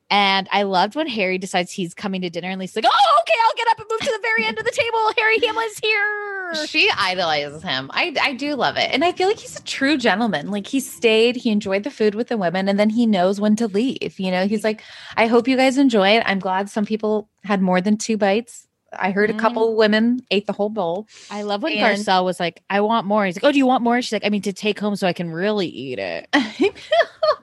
[0.08, 3.34] And I loved when Harry decides he's coming to dinner and Lisa's like, oh, okay,
[3.44, 5.10] I'll get up and move to the very end of the table.
[5.16, 6.66] Harry Hamlin's here.
[6.66, 7.90] She idolizes him.
[7.92, 8.90] I I do love it.
[8.92, 10.50] And I feel like he's a true gentleman.
[10.50, 13.56] Like he stayed, he enjoyed the food with the women, and then he knows when
[13.56, 14.20] to leave.
[14.20, 14.82] You know, he's like,
[15.16, 16.22] I hope you guys enjoy it.
[16.24, 18.65] I'm glad some people had more than two bites.
[18.98, 21.06] I heard a couple women ate the whole bowl.
[21.30, 23.24] I love when And- Garcelle was like, I want more.
[23.26, 24.00] He's like, Oh, do you want more?
[24.02, 26.28] She's like, I mean, to take home so I can really eat it.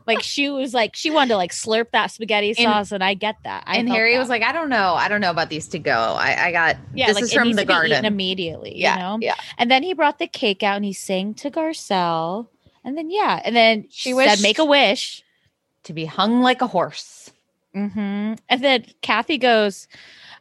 [0.08, 3.36] like she was like, she wanted to like slurp that spaghetti sauce, and I get
[3.44, 3.64] that.
[3.68, 4.20] I and Harry that.
[4.20, 4.94] was like, I don't know.
[4.96, 5.92] I don't know about these to go.
[5.92, 8.06] I, I got Yeah, this like, is from the garden.
[8.06, 8.78] immediately.
[8.78, 8.96] yeah.
[8.96, 9.18] you know.
[9.22, 9.36] Yeah.
[9.58, 12.48] And then he brought the cake out and he sang to Garcelle.
[12.84, 15.24] And then yeah, and then she She said, "Make a wish."
[15.86, 17.32] To be hung like a horse.
[17.74, 19.88] hmm And then Kathy goes,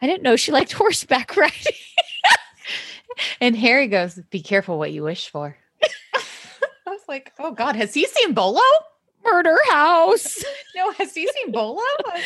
[0.03, 1.57] "I didn't know she liked horseback riding."
[3.41, 5.57] And Harry goes, Be careful what you wish for.
[6.15, 8.61] I was like, Oh God, has he seen Bolo?
[9.25, 10.43] Murder house.
[10.75, 11.81] No, has he seen Bolo?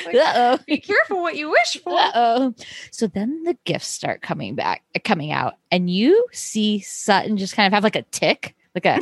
[0.07, 0.59] Like, uh oh.
[0.67, 1.99] Be careful what you wish for.
[1.99, 2.55] Uh oh.
[2.91, 7.55] So then the gifts start coming back, uh, coming out, and you see Sutton just
[7.55, 9.01] kind of have like a tick, like a,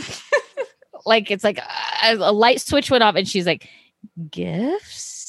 [1.07, 3.69] like it's like a, a light switch went off, and she's like,
[4.29, 5.24] gifts.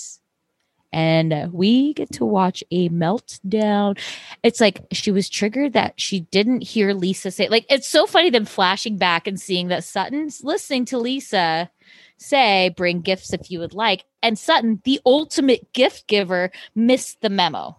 [0.96, 4.00] And we get to watch a meltdown.
[4.44, 8.30] It's like she was triggered that she didn't hear Lisa say, like, it's so funny
[8.30, 11.70] them flashing back and seeing that Sutton's listening to Lisa
[12.18, 14.06] say, bring gifts if you would like.
[14.24, 17.76] And Sutton, the ultimate gift giver, missed the memo.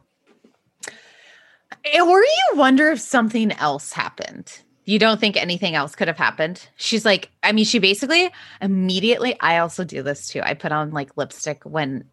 [1.86, 4.60] Eh, Or you wonder if something else happened.
[4.84, 6.68] You don't think anything else could have happened?
[6.76, 8.30] She's like, I mean, she basically
[8.60, 10.42] immediately, I also do this too.
[10.42, 12.04] I put on like lipstick when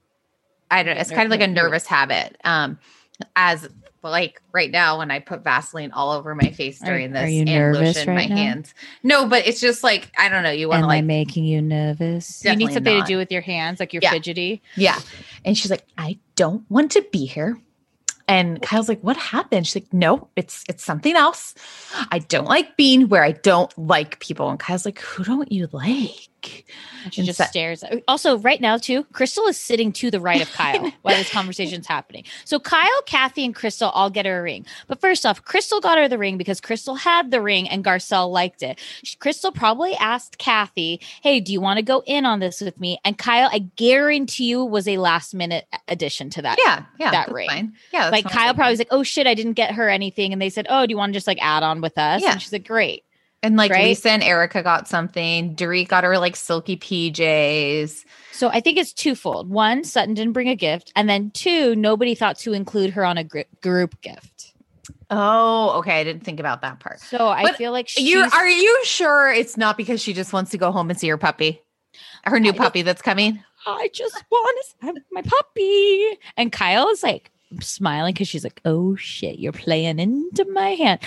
[0.79, 2.37] I don't it's kind of like a nervous habit.
[2.43, 2.79] Um,
[3.35, 3.67] as
[4.01, 7.31] like right now when I put Vaseline all over my face Are- during are this
[7.31, 8.41] you and nervous lotion right my now?
[8.41, 8.73] hands.
[9.01, 10.51] No, but it's just like, I don't know.
[10.51, 12.43] You want to Am I like making you nervous?
[12.43, 13.07] You need something not.
[13.07, 14.11] to do with your hands, like you're Yeah.
[14.11, 14.61] fidgety.
[14.75, 14.99] Yeah.
[15.45, 17.57] And she's like, I don't want to be here.
[18.27, 19.67] And Kyle's like, what happened?
[19.67, 21.55] She's like, no, it's it's something else.
[22.11, 24.49] I don't like being where I don't like people.
[24.49, 26.29] And Kyle's like, who don't you like?
[26.43, 26.65] Like.
[27.11, 27.83] She And just stares.
[28.07, 31.87] Also, right now, too, Crystal is sitting to the right of Kyle while this conversation's
[31.87, 32.23] happening.
[32.45, 34.65] So Kyle, Kathy, and Crystal all get her a ring.
[34.87, 38.31] But first off, Crystal got her the ring because Crystal had the ring and Garcelle
[38.31, 38.79] liked it.
[39.19, 42.99] Crystal probably asked Kathy, Hey, do you want to go in on this with me?
[43.03, 46.57] And Kyle, I guarantee you, was a last minute addition to that.
[46.63, 47.49] Yeah, yeah, that ring.
[47.49, 47.73] Fine.
[47.91, 48.23] Yeah, like.
[48.25, 50.85] Kyle probably was like, "Oh shit, I didn't get her anything," and they said, "Oh,
[50.85, 52.31] do you want to just like add on with us?" Yeah.
[52.31, 53.03] and she's like, "Great."
[53.43, 53.83] And like right?
[53.85, 55.55] Lisa and Erica got something.
[55.55, 58.05] Dorit got her like silky PJs.
[58.31, 59.49] So I think it's twofold.
[59.49, 63.17] One, Sutton didn't bring a gift, and then two, nobody thought to include her on
[63.17, 64.53] a gr- group gift.
[65.09, 65.99] Oh, okay.
[65.99, 66.99] I didn't think about that part.
[66.99, 70.33] So I But feel like she's, You are you sure it's not because she just
[70.33, 71.61] wants to go home and see her puppy,
[72.25, 73.43] her new I- puppy that's coming?
[73.65, 76.17] I just want to have my puppy.
[76.35, 77.29] And Kyle is like
[77.61, 80.99] smiling because she's like, "Oh shit, you're playing into my hand."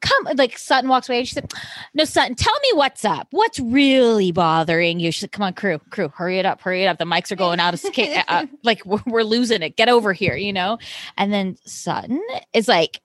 [0.00, 1.52] Come, like Sutton walks away and she said,
[1.94, 3.28] "No, Sutton, tell me what's up.
[3.30, 6.86] What's really bothering you?" She said, "Come on, crew, crew, hurry it up, hurry it
[6.86, 6.98] up.
[6.98, 9.76] The mics are going out of sca- uh, like we're, we're losing it.
[9.76, 10.78] Get over here, you know."
[11.16, 13.00] And then Sutton is like.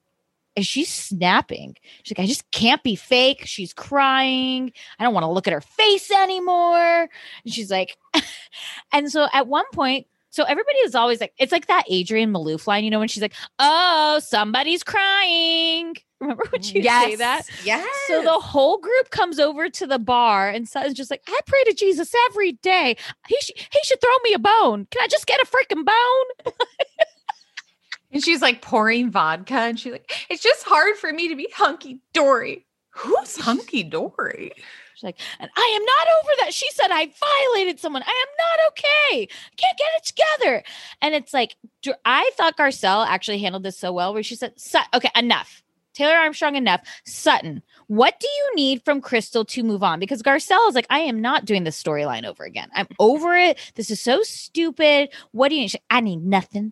[0.55, 1.75] And she's snapping.
[2.01, 3.43] She's like, I just can't be fake.
[3.45, 4.71] She's crying.
[4.97, 7.01] I don't want to look at her face anymore.
[7.43, 7.95] And she's like,
[8.91, 10.07] and so at one point,
[10.37, 13.23] so everybody is always like, it's like that Adrienne Maloof line, you know, when she's
[13.23, 17.47] like, "Oh, somebody's crying." Remember when she would say that?
[17.63, 17.87] Yes.
[18.07, 21.63] So the whole group comes over to the bar, and Sutton's just like, "I pray
[21.63, 22.97] to Jesus every day.
[23.27, 24.85] He sh- he should throw me a bone.
[24.91, 26.53] Can I just get a freaking bone?"
[28.11, 31.47] and she's like pouring vodka, and she's like, "It's just hard for me to be
[31.51, 34.51] hunky dory." Who's hunky dory?
[34.97, 38.01] She's like, "And I am not over that." She said, "I violated someone.
[38.01, 39.27] I am not okay.
[39.55, 40.63] Can't get it together."
[41.03, 41.55] And it's like,
[42.03, 44.53] I thought Garcelle actually handled this so well, where she said,
[44.95, 45.61] "Okay, enough."
[45.93, 46.81] Taylor Armstrong enough.
[47.05, 49.99] Sutton, what do you need from Crystal to move on?
[49.99, 52.69] Because Garcelle is like, I am not doing this storyline over again.
[52.75, 53.57] I'm over it.
[53.73, 55.09] This is so stupid.
[55.31, 55.73] What do you need?
[55.89, 56.71] I need nothing.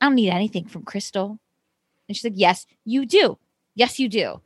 [0.00, 1.38] I don't need anything from Crystal.
[2.08, 3.38] And she's like, Yes, you do.
[3.74, 4.40] Yes, you do.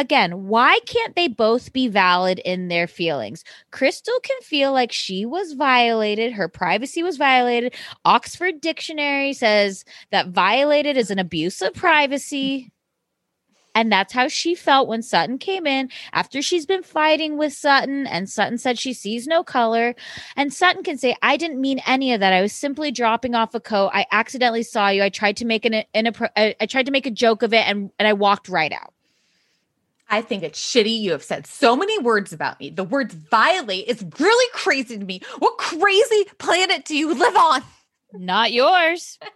[0.00, 3.44] Again, why can't they both be valid in their feelings?
[3.70, 7.74] Crystal can feel like she was violated, her privacy was violated.
[8.06, 12.72] Oxford Dictionary says that violated is an abuse of privacy.
[13.74, 18.06] And that's how she felt when Sutton came in after she's been fighting with Sutton.
[18.06, 19.94] And Sutton said she sees no color.
[20.34, 22.32] And Sutton can say, I didn't mean any of that.
[22.32, 23.90] I was simply dropping off a coat.
[23.92, 25.02] I accidentally saw you.
[25.02, 27.68] I tried to make an, an I I tried to make a joke of it
[27.68, 28.94] and, and I walked right out.
[30.10, 30.98] I think it's shitty.
[31.00, 32.70] You have said so many words about me.
[32.70, 35.20] The words violate is really crazy to me.
[35.38, 37.62] What crazy planet do you live on?
[38.12, 39.18] Not yours.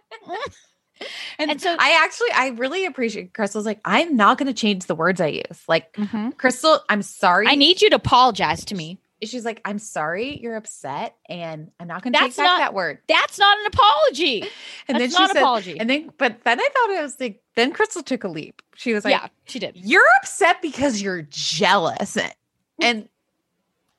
[1.37, 4.85] And, And so- I actually, I really appreciate Crystal's like, I'm not going to change
[4.85, 5.61] the words I use.
[5.67, 6.37] Like, Mhm.
[6.37, 7.47] Crystal, I'm sorry.
[7.47, 8.97] I need you to apologize to me.
[9.25, 12.73] She's like, I'm sorry you're upset, and I'm not going to take back not- that
[12.73, 12.99] word.
[13.07, 14.45] That's not an apology.
[14.87, 15.79] And That's then she said, apology.
[15.79, 18.61] and then, but then I thought it was like, then Crystal took a leap.
[18.75, 19.75] She was like, yeah, she did.
[19.75, 22.33] you're upset because you're jealous, and
[22.79, 23.09] and,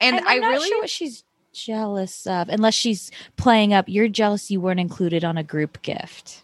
[0.00, 3.86] and I I'm not really sure what she's jealous of, unless she's playing up.
[3.88, 6.42] You're jealous you weren't included on a group gift.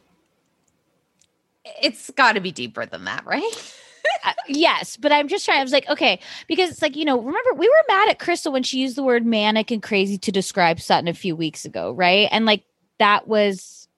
[1.80, 3.74] it's got to be deeper than that, right?
[4.48, 5.60] Yes, but I'm just trying.
[5.60, 8.52] I was like, okay, because it's like you know, remember we were mad at Crystal
[8.52, 11.92] when she used the word manic and crazy to describe Sutton a few weeks ago,
[11.92, 12.28] right?
[12.30, 12.64] And like
[12.98, 13.88] that was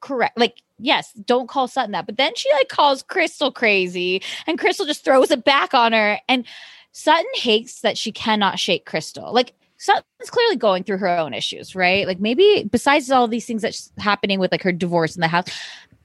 [0.00, 0.38] correct.
[0.38, 2.06] Like, yes, don't call Sutton that.
[2.06, 6.18] But then she like calls Crystal crazy, and Crystal just throws it back on her.
[6.28, 6.46] And
[6.92, 9.32] Sutton hates that she cannot shake Crystal.
[9.32, 12.06] Like Sutton's clearly going through her own issues, right?
[12.06, 15.46] Like maybe besides all these things that's happening with like her divorce in the house,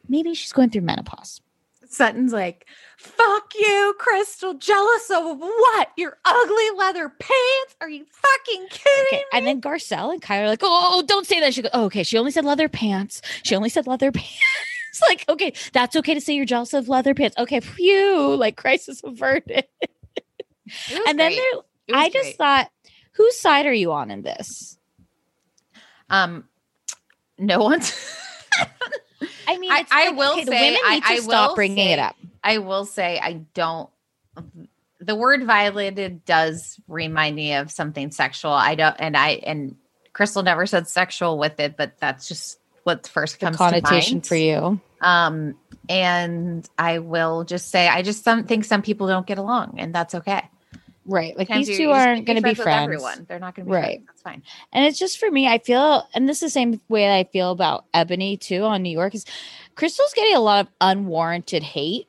[0.08, 1.42] maybe she's going through menopause.
[1.90, 2.68] Sutton's like,
[2.98, 4.54] fuck you, Crystal.
[4.56, 5.90] Jealous of what?
[5.98, 7.76] Your ugly leather pants?
[7.82, 9.08] Are you fucking kidding?
[9.20, 9.24] Okay.
[9.34, 11.54] And then Garcelle and Kyle are like, oh, don't say that.
[11.54, 12.04] She goes, oh, okay.
[12.04, 13.22] She only said leather pants.
[13.44, 14.32] She only said leather pants.
[15.10, 17.36] Like, okay, that's okay to say you're jealous of leather pants.
[17.38, 19.66] Okay, phew, like crisis averted.
[21.08, 21.36] And then great.
[21.36, 22.38] there, It was I just great.
[22.38, 22.72] thought,
[23.14, 24.78] whose side are you on in this?
[26.10, 26.46] um,
[27.38, 27.92] no one's.
[29.48, 32.16] I mean, I- I like, will okay, say- I- I stop will bringing it up.
[32.44, 33.90] I will say I don't.
[35.00, 38.52] The word violated does remind me of something sexual.
[38.52, 39.76] I don't, and I and
[40.14, 44.16] Crystal never said sexual with it, but that's just what first The comes connotation to
[44.16, 44.28] mind.
[44.28, 44.80] for you.
[45.02, 45.56] Um,
[45.90, 49.94] and I will just say I just some think some people don't get along, and
[49.94, 50.44] that's okay.
[51.06, 51.38] Right.
[51.38, 52.84] Like Sometimes these you- two you aren't going to be friends.
[52.84, 53.84] Everyone, they're not going to be Right.
[53.84, 54.06] friends.
[54.08, 54.44] That's fine.
[54.74, 57.52] And it's just for me, I feel, and this is the same way I feel
[57.52, 59.26] about Eboni too on New York, is
[59.76, 62.08] Crystal's getting a lot of unwarranted hate.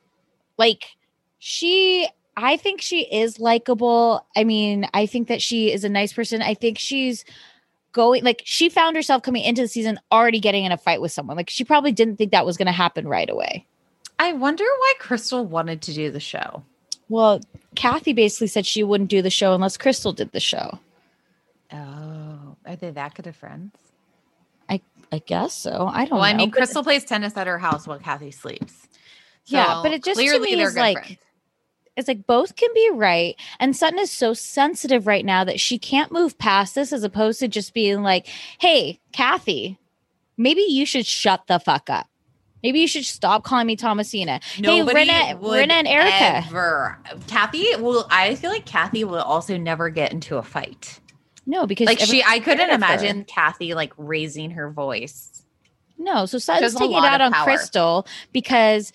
[0.57, 0.95] Like
[1.37, 4.25] she, I think she is likable.
[4.35, 6.41] I mean, I think that she is a nice person.
[6.41, 7.23] I think she's
[7.93, 11.11] going like she found herself coming into the season already getting in a fight with
[11.11, 11.37] someone.
[11.37, 13.65] Like she probably didn't think that was going to happen right away.
[14.19, 16.63] I wonder why Crystal wanted to do the show.
[17.09, 17.41] Well,
[17.77, 20.79] Kathy basically said she wouldn't do the show unless Crystal did the show.
[21.71, 23.75] Oh, are they that good of friends?
[24.69, 24.81] I
[25.11, 25.87] I guess so.
[25.93, 26.23] I don't Well, know.
[26.23, 28.87] I mean, but- Crystal plays tennis at her house while Kathy sleeps.
[29.45, 31.17] Yeah, but it just to clearly me they're is good like- friends.
[31.95, 33.35] it's like both can be right.
[33.59, 37.39] And Sutton is so sensitive right now that she can't move past this as opposed
[37.39, 38.27] to just being like,
[38.59, 39.77] hey, Kathy,
[40.35, 42.07] maybe you should shut the fuck up.
[42.63, 44.39] Maybe you should stop calling me Thomasina.
[44.41, 46.47] hey, Nobody Rinna, would Rinna and Erica.
[46.47, 46.99] Ever.
[47.27, 48.07] Kathy will.
[48.09, 50.99] I feel like Kathy will also never get into a fight.
[51.45, 52.75] No, because Like she, I couldn't of her.
[52.75, 55.43] imagine Kathy like raising her voice.
[55.97, 57.43] No, so Sutton's taking it out on power.
[57.45, 58.91] Crystal because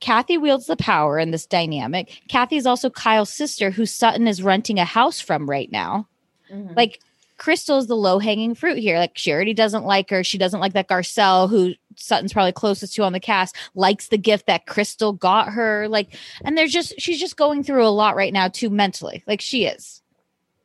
[0.00, 2.22] Kathy wields the power in this dynamic.
[2.28, 6.08] Kathy is also Kyle's sister, who Sutton is renting a house from right now.
[6.52, 6.74] Mm-hmm.
[6.74, 7.00] Like
[7.36, 8.98] Crystal is the low hanging fruit here.
[8.98, 10.24] Like she already doesn't like her.
[10.24, 14.18] She doesn't like that Garcelle, who Sutton's probably closest to on the cast, likes the
[14.18, 15.86] gift that Crystal got her.
[15.88, 19.22] Like, and there's just she's just going through a lot right now too mentally.
[19.26, 20.02] Like she is.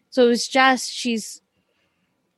[0.09, 1.41] So it's just she's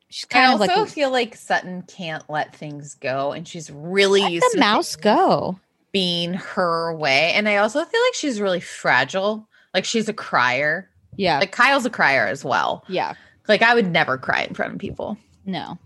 [0.09, 3.69] she's I kind of also like feel like Sutton can't let things go, and she's
[3.71, 5.59] really let used the to mouse go.
[5.91, 7.33] being her way.
[7.33, 9.47] And I also feel like she's really fragile.
[9.73, 10.89] Like she's a crier.
[11.15, 11.39] Yeah.
[11.39, 12.83] Like Kyle's a crier as well.
[12.87, 13.13] yeah.
[13.47, 15.17] Like I would never cry in front of people.
[15.45, 15.77] No.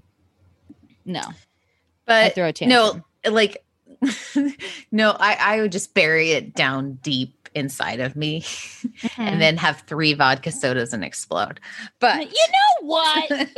[1.06, 1.22] No.
[2.06, 3.64] But I throw a no, like
[4.92, 8.44] no, I, I would just bury it down deep inside of me
[9.02, 9.22] Mm-hmm.
[9.22, 11.60] and then have three vodka sodas and explode.
[12.00, 13.30] But you know what?
[13.40, 13.50] this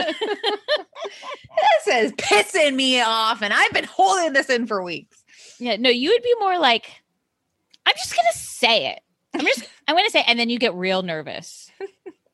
[1.88, 5.24] is pissing me off, and I've been holding this in for weeks.
[5.60, 6.90] yeah, no, you would be more like,
[7.86, 8.99] I'm just gonna say it.
[9.34, 11.72] I'm just I'm gonna say it, and then you get real nervous.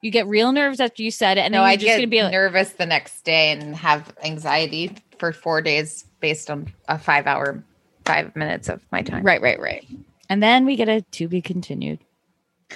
[0.02, 2.07] You get real nervous after you said it, and no, then I just get gonna
[2.07, 6.98] be like, nervous the next day and have anxiety for four days based on a
[6.98, 7.64] five hour,
[8.06, 9.24] five minutes of my time.
[9.24, 9.86] right, right, right.
[10.30, 12.00] And then we get a to be continued.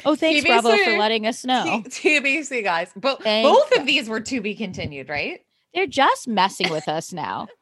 [0.05, 1.83] Oh, thanks, Bravo, for letting us know.
[1.89, 2.91] T- TBC guys.
[2.95, 5.41] But Thank both of these were to be continued, right?
[5.73, 7.47] They're just messing with us now.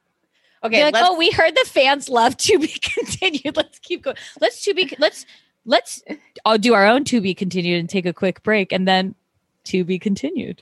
[0.63, 3.57] Okay, They're like, oh, we heard the fans love to be continued.
[3.57, 4.17] Let's keep going.
[4.39, 5.25] Let's to be let's
[5.65, 6.03] let's
[6.45, 9.15] I'll do our own to be continued and take a quick break and then
[9.63, 10.61] to be continued.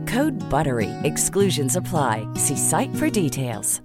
[0.07, 0.89] Code BUTTERY.
[1.03, 2.27] Exclusions apply.
[2.35, 3.81] See site for details.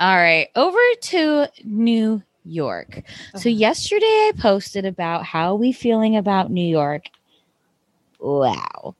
[0.00, 3.02] All right, over to New York.
[3.36, 7.04] So yesterday I posted about how we feeling about New York.
[8.18, 8.96] Wow.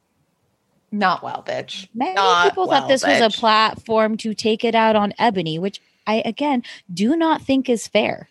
[0.93, 1.89] Not well, bitch.
[1.93, 5.59] Many Not people well, thought this was a platform to take it out on Eboni,
[5.59, 8.29] which I again do not think is fair.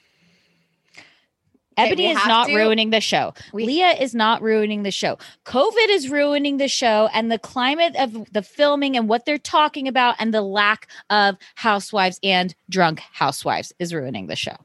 [1.87, 3.33] Okay, Eboni is not to- ruining the show.
[3.53, 5.17] we- Leah is not ruining the show.
[5.45, 9.87] COVID is ruining the show, and the climate of the filming and what they're talking
[9.87, 14.55] about, and the lack of housewives and drunk housewives is ruining the show.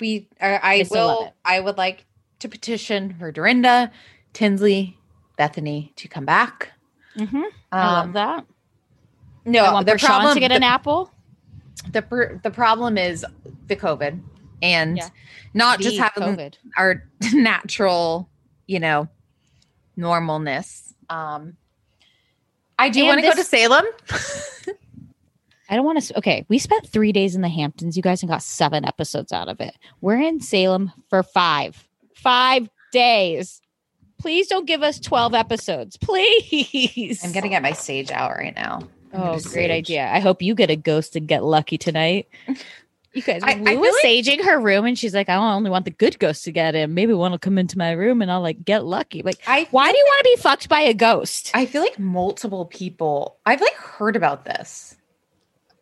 [0.00, 1.32] We, uh, I I will.
[1.44, 2.06] I would like
[2.40, 3.90] to petition for Dorinda,
[4.32, 4.98] Tinsley,
[5.36, 6.72] Bethany to come back.
[7.16, 7.42] Mm-hmm.
[7.72, 8.44] I love Um, that.
[9.44, 11.12] No, I want the Prashant problem to get an apple.
[11.92, 13.24] the the problem is
[13.68, 14.20] the COVID
[14.60, 15.08] and Yeah.
[15.56, 16.54] Not just having COVID.
[16.76, 17.02] our
[17.32, 18.28] natural,
[18.66, 19.08] you know,
[19.98, 20.92] normalness.
[21.08, 21.56] Um,
[22.78, 23.84] I do want to go to Salem.
[25.68, 26.18] I don't want to.
[26.18, 29.48] Okay, we spent three days in the Hamptons, you guys, and got seven episodes out
[29.48, 29.74] of it.
[30.00, 33.60] We're in Salem for five, five days.
[34.18, 37.20] Please don't give us twelve episodes, please.
[37.24, 38.80] I'm gonna get my sage out right now.
[39.12, 39.70] I'm Oh, great sage.
[39.70, 40.08] idea!
[40.12, 42.28] I hope you get a ghost and get lucky tonight.
[43.16, 45.70] You guys, I- Lou I was like- saging her room, and she's like, "I only
[45.70, 46.92] want the good ghosts to get in.
[46.92, 49.90] Maybe one will come into my room, and I'll like get lucky." Like, I why
[49.90, 51.50] do you want to be fucked by a ghost?
[51.54, 53.38] I feel like multiple people.
[53.46, 54.96] I've like heard about this.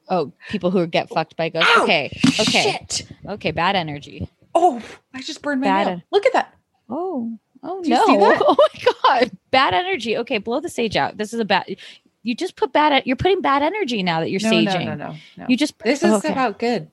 [0.09, 1.71] oh, people who get fucked by ghosts.
[1.77, 3.09] Ow, okay, okay, Shit.
[3.27, 3.51] okay.
[3.51, 4.29] Bad energy.
[4.55, 4.81] Oh,
[5.13, 5.93] I just burned my Bad nail.
[5.95, 6.55] en- Look at that.
[6.89, 8.05] Oh, oh Do no!
[8.07, 10.17] Oh my god, bad energy.
[10.19, 11.17] Okay, blow the sage out.
[11.17, 11.75] This is a bad.
[12.23, 13.03] You just put bad.
[13.07, 14.85] You're putting bad energy now that you're No, no, saging.
[14.87, 15.47] no, no, no.
[15.49, 16.31] You just This is okay.
[16.31, 16.89] about good.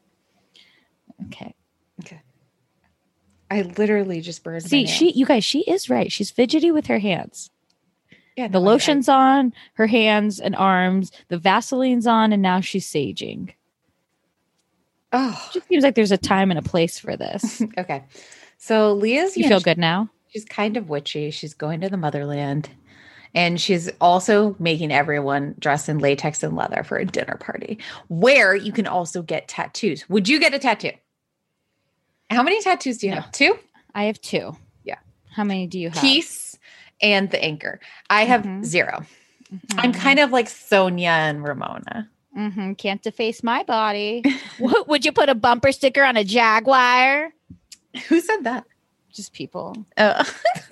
[1.28, 1.54] Okay.
[2.04, 2.22] Okay.
[3.50, 4.64] I literally just burned.
[4.64, 6.12] See, she, you guys, she is right.
[6.12, 7.50] She's fidgety with her hands.
[8.38, 11.12] yeah, The no, I- I- lotion's on her hands and arms.
[11.28, 13.54] The Vaseline's on, and now she's saging.
[15.14, 17.62] oh, Just seems like there's a time and a place for this.
[17.78, 18.04] okay.
[18.58, 19.36] So Leah's.
[19.36, 20.10] You know, feel good now?
[20.30, 21.30] She's kind of witchy.
[21.32, 22.70] She's going to the motherland.
[23.34, 27.80] And she's also making everyone dress in latex and leather for a dinner party
[28.10, 30.08] where you can also get tattoos.
[30.10, 30.92] Would you get a tattoo?
[32.32, 33.22] How many tattoos do you No.
[33.22, 33.32] have?
[33.32, 33.60] Two?
[33.94, 34.56] I have two.
[34.84, 34.96] Yeah.
[35.36, 36.02] How many do you have?
[36.02, 36.58] Peace
[37.02, 37.80] and the anchor.
[38.10, 38.64] I have Mhm.
[38.64, 39.06] 0
[39.78, 40.00] I'm Mhm.
[40.00, 42.10] kind of like Sonja and Ramona.
[42.38, 42.74] Mm-hmm.
[42.74, 44.24] Can't deface my body.
[44.88, 47.34] Would you put a bumper sticker on a Jaguar?
[48.08, 48.64] Who said that?
[49.12, 49.76] Just people.
[49.98, 50.24] Oh.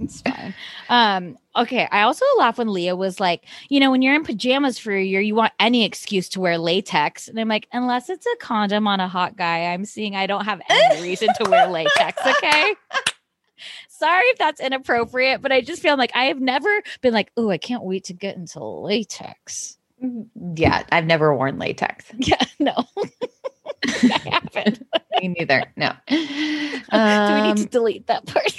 [0.00, 0.54] It's fine.
[0.88, 1.86] Um, okay.
[1.92, 5.02] I also laugh when Leah was like, you know, when you're in pajamas for a
[5.02, 7.28] year, you want any excuse to wear latex.
[7.28, 10.44] And I'm like, unless it's a condom on a hot guy, I'm seeing I don't
[10.46, 12.20] have any reason to wear latex.
[12.26, 12.74] Okay.
[13.88, 16.70] Sorry if that's inappropriate, but I just feel like I have never
[17.02, 19.76] been like, oh, I can't wait to get into latex.
[20.54, 22.06] yeah, I've never worn latex.
[22.18, 22.72] Yeah, no.
[23.86, 24.86] I haven't.
[25.20, 25.64] Me neither.
[25.76, 25.92] No.
[26.08, 26.96] Do we need to
[27.62, 28.50] Um, delete that part?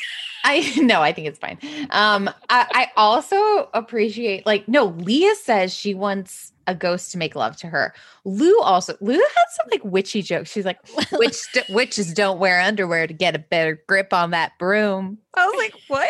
[0.43, 1.57] I no, I think it's fine.
[1.89, 7.35] Um, I, I also appreciate like no, Leah says she wants a ghost to make
[7.35, 7.93] love to her.
[8.23, 10.51] Lou also Lou had some like witchy jokes.
[10.51, 10.79] She's like,
[11.13, 15.17] witch witches don't wear underwear to get a better grip on that broom.
[15.35, 16.09] I was like, what?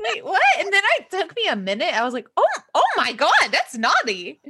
[0.00, 0.42] Wait, what?
[0.60, 1.92] And then I took me a minute.
[1.92, 4.40] I was like, oh, oh my god, that's naughty.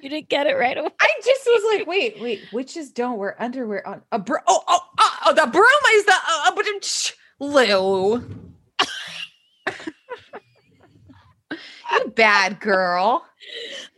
[0.00, 0.90] You didn't get it right away.
[1.00, 4.40] I just was like, wait, wait, witches don't wear underwear on a broom.
[4.46, 5.64] Oh, oh, oh, oh, the broom
[5.94, 8.22] is the uh, but shh, Lou.
[11.90, 13.24] you bad girl.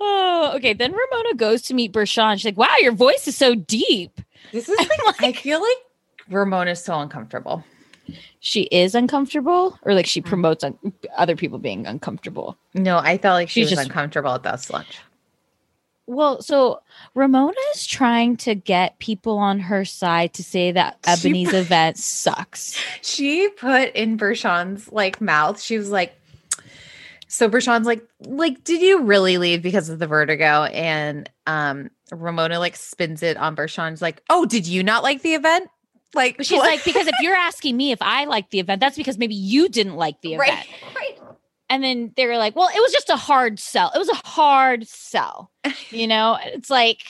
[0.01, 0.73] Oh, okay.
[0.73, 2.35] Then Ramona goes to meet Bershan.
[2.37, 4.21] She's like, wow, your voice is so deep.
[4.53, 5.77] This is like, I feel like
[6.31, 7.65] Ramona's so uncomfortable.
[8.41, 10.09] She is uncomfortable, or like Mm.
[10.09, 10.79] she promotes un-
[11.17, 12.57] other people being uncomfortable.
[12.75, 14.99] No, I felt like she She's was just- uncomfortable at that lunch.
[16.11, 16.83] Well, so
[17.15, 22.77] Ramona is trying to get people on her side to say that Eboni's event sucks.
[23.01, 25.63] She put in Bershan's like mouth.
[25.63, 26.13] She was like,
[27.29, 30.65] so Bershan's like, like, did you really leave because of the vertigo?
[30.65, 35.35] And um Ramona like spins it on Bershan's like, oh, did you not like the
[35.35, 35.71] event?
[36.13, 36.67] Like she's what?
[36.67, 39.69] like, because if you're asking me if I like the event, that's because maybe you
[39.69, 40.51] didn't like the event.
[40.51, 40.67] right,
[40.97, 41.19] right.
[41.71, 43.93] And then they were like, well, it was just a hard sell.
[43.95, 45.51] It was a hard sell.
[45.91, 47.01] You know, it's like,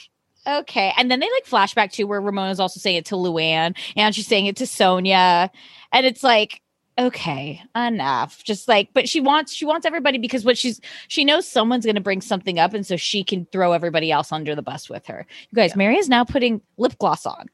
[0.47, 0.93] okay.
[0.97, 4.27] And then they like flashback to where Ramona's also saying it to Luann and she's
[4.27, 5.51] saying it to Sonja.
[5.93, 6.63] And it's like,
[6.99, 8.43] okay, enough.
[8.43, 11.95] Just like, but she wants, she wants everybody because what she's, she knows someone's going
[11.95, 12.73] to bring something up.
[12.73, 15.27] And so she can throw everybody else under the bus with her.
[15.51, 17.49] You guys, Mary is now putting lip gloss on.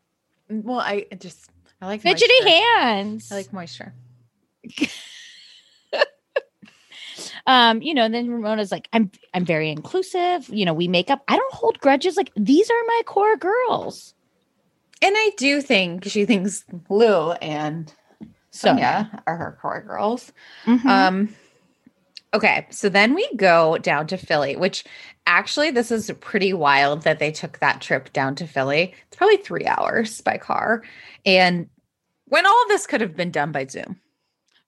[0.51, 1.51] Mm, well, I just
[1.81, 2.49] I like Fidgety moisture.
[2.49, 3.33] hands.
[3.33, 3.95] I like moisture.
[7.47, 11.10] um you know and then ramona's like i'm i'm very inclusive you know we make
[11.10, 14.14] up i don't hold grudges like these are my core girls
[15.02, 17.93] And I do think she thinks Lou and
[18.52, 20.32] Sonja are her core girls.
[20.64, 20.86] Mhm.
[20.86, 21.28] Um
[22.32, 24.85] okay, so then we go down to Philly, which
[25.27, 28.94] actually this is pretty wild that they took that trip down to Philly.
[29.06, 30.82] It's probably 3 hours by car.
[31.27, 31.68] And
[32.28, 34.01] when all of this could have been done by Zoom.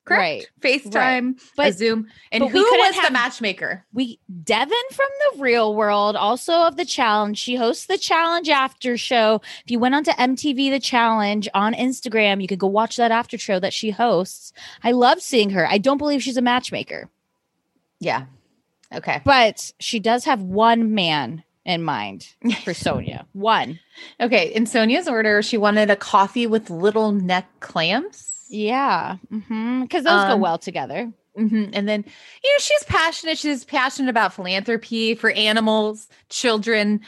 [0.09, 0.51] Correct?
[0.61, 2.09] FaceTime, a But- Zoom.
[2.33, 3.85] And but who was the matchmaker?
[3.93, 8.97] we devyn from the real world also of the challenge she hosts the challenge after
[8.97, 13.11] show if you went onto mtv the challenge on instagram you could go watch that
[13.11, 14.53] after show that she hosts
[14.85, 17.09] i love seeing her i don't believe she's a matchmaker
[18.01, 18.27] Yeah.
[18.95, 19.21] Okay.
[19.25, 22.29] but she does have one man in mind
[22.65, 23.79] for sonja one
[24.21, 24.53] Okay.
[24.55, 28.28] In Sonja's order, she wanted a coffee with little neck clams.
[28.49, 31.13] Yeah, because those go Um, well together.
[31.39, 31.71] Mhm.
[31.73, 32.05] And then,
[32.43, 33.39] you know, she's passionate.
[33.39, 37.01] She's passionate about philanthropy for animals, children,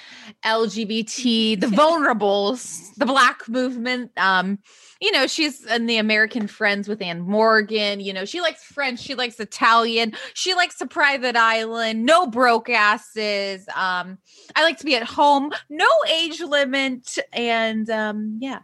[0.44, 4.12] LGBT, the vulnerables, the Black movement.
[4.16, 4.58] Um,
[5.00, 7.98] you know, she's in the American Friends with Anne Morgan.
[8.00, 9.00] You know, she likes French.
[9.00, 10.12] She likes Italian.
[10.34, 12.04] She likes a private island.
[12.04, 13.66] No broke asses.
[13.74, 14.18] Um,
[14.54, 15.50] I like to be at home.
[15.70, 17.18] No age limit.
[17.32, 18.60] And um, yeah,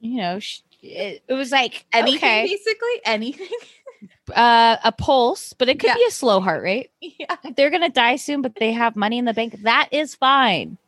[0.00, 3.48] You know, sh it, it was like anything okay, basically anything.
[4.34, 5.94] uh, a pulse, but it could Yeah.
[5.94, 6.90] be a slow heart rate.
[7.00, 7.36] yeah.
[7.56, 10.78] They're gonna die soon, but they have money in the bank, that is fine.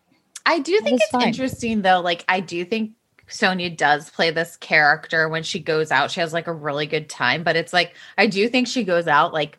[0.47, 1.28] I do That think it's fine.
[1.28, 2.01] interesting though.
[2.01, 2.93] Like I do think
[3.28, 6.10] Sonja does play this character when she goes out.
[6.10, 9.06] She has like a really good time, but it's like I do think she goes
[9.06, 9.59] out like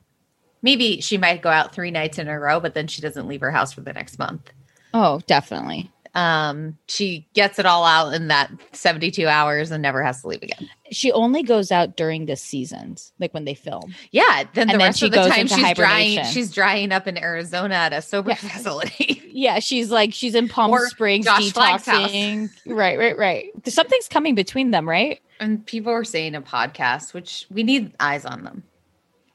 [0.62, 3.42] maybe she might go out three nights in a row, but then she doesn't leave
[3.42, 4.52] her house for the next month.
[4.94, 5.92] Oh, definitely.
[6.16, 10.44] Um, she gets it all out in that 72 hours and never has to leave
[10.44, 10.70] again.
[10.92, 13.96] She only goes out during the seasons, like when they film.
[14.12, 14.44] Yeah.
[14.54, 17.18] Then the And then rest she of the time she's drying, she's drying up in
[17.18, 18.36] Arizona at a sober Yeah.
[18.36, 19.20] facility.
[19.36, 22.52] Yeah, she's like she's in Palm Or Springs Josh detoxing.
[22.68, 23.50] Right, right, right.
[23.68, 25.20] Something's coming between them, right?
[25.40, 28.62] and people are saying a podcast, which we need eyes on them.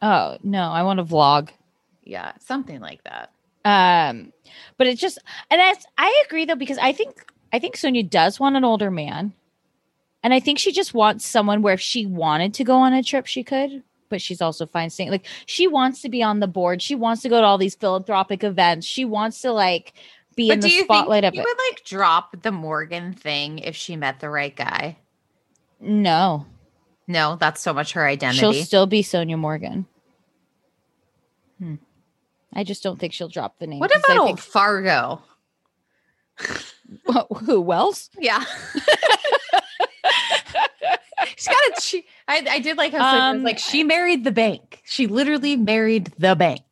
[0.01, 1.49] Oh no, I want a vlog.
[2.05, 3.33] Yeah, something like that.
[3.65, 4.33] Um,
[4.77, 5.19] but it's just,
[5.51, 8.91] and that's I agree though because I think I think Sonja does want an older
[8.91, 9.33] man,
[10.23, 13.03] and I think she just wants someone where if she wanted to go on a
[13.03, 13.83] trip, she could.
[14.11, 15.11] but she's also fine staying.
[15.11, 16.81] Like she wants to be on the board.
[16.83, 18.87] She wants to go to all these philanthropic events.
[18.87, 19.93] She wants to like
[20.37, 21.39] be in But do the spotlight of it.
[21.45, 24.97] would like drop the Morgan thing if she met the right guy?
[25.81, 26.47] no,
[27.07, 28.39] No, that's so much her identity.
[28.41, 29.87] she'll still be Sonja Morgan.
[31.59, 31.75] Hmm.
[32.59, 33.79] I just don't think she'll drop the name.
[33.79, 35.23] What about I old think- Fargo?
[37.45, 38.11] who Wells?
[38.19, 38.45] Yeah.
[41.37, 41.81] She's got a.
[41.81, 44.83] She, I, I did like how Um, like she married the bank.
[44.85, 46.63] She literally married the bank.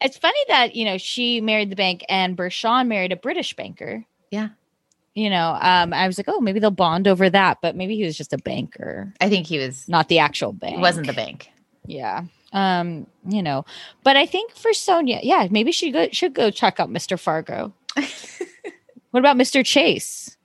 [0.00, 4.06] It's funny that you know she married the bank and Bershan married a British banker.
[4.30, 4.48] Yeah.
[5.14, 8.04] You know, um, I was like, oh, maybe they'll bond over that, but maybe he
[8.04, 9.86] was just a banker, I think he was.
[9.86, 10.78] not the actual bank.
[10.78, 11.50] It wasn't the bank.
[11.84, 12.24] Yeah.
[12.52, 13.64] Um, you know,
[14.02, 17.18] but I think for Sonja, yeah, maybe she go, should go check out Mr.
[17.18, 17.72] Fargo.
[19.10, 19.64] What about Mr.
[19.66, 20.36] Chase?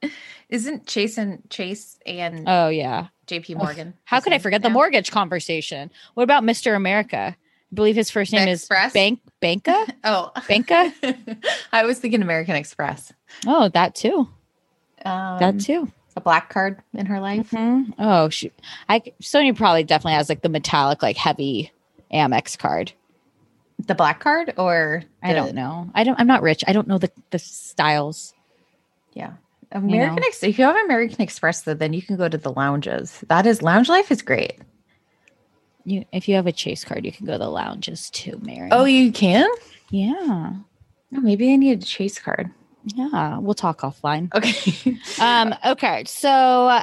[0.49, 3.07] Isn't Chase and Chase and Oh yeah.
[3.27, 3.55] J.P.
[3.55, 3.93] Morgan?
[4.05, 5.91] How could I forget the mortgage conversation?
[6.15, 6.75] What about Mr.
[6.75, 7.35] America?
[7.37, 8.87] I believe his first name Express?
[8.87, 9.85] is Bank Banka.
[10.03, 10.91] Oh, Banka?
[11.71, 13.13] I was thinking American Express.
[13.45, 14.27] Oh, that too.
[15.05, 15.91] Um, That too.
[16.15, 17.51] a black card in her life.
[17.51, 17.93] Mhm.
[17.99, 18.53] Oh shoot.
[18.89, 21.71] I Sonja probably definitely has like the metallic, like heavy
[22.15, 22.93] Amex card.
[23.85, 25.89] The black card, or I the- don't know.
[25.93, 26.19] I don't.
[26.19, 26.63] I'm not rich.
[26.67, 28.33] I don't know the the styles.
[29.13, 29.33] Yeah,
[29.71, 30.15] American.
[30.15, 30.21] know?
[30.25, 33.19] Ex- if you have American Express, though, then you can go to the lounges.
[33.27, 34.59] That is lounge life is great.
[35.83, 38.69] You, if you have a Chase card, you can go to the lounges too, Mary.
[38.71, 39.47] Oh, you can.
[39.91, 40.53] yeah,
[41.13, 42.49] Oh, maybe I need a Chase card.
[42.85, 43.37] yeah.
[43.39, 44.33] We'll talk offline.
[44.33, 44.97] Okay.
[45.21, 45.53] Um.
[45.65, 46.03] Okay.
[46.07, 46.79] So.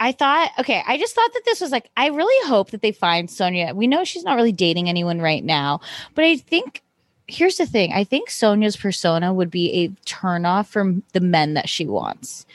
[0.00, 2.92] I thought, okay, I just thought that this was like, I really hope that they
[2.92, 3.74] find Sonja.
[3.74, 5.80] We know she's not really dating anyone right now,
[6.14, 6.82] but I think
[7.26, 7.92] here's the thing.
[7.92, 12.46] I think Sonja's persona would be a turnoff from the men that she wants.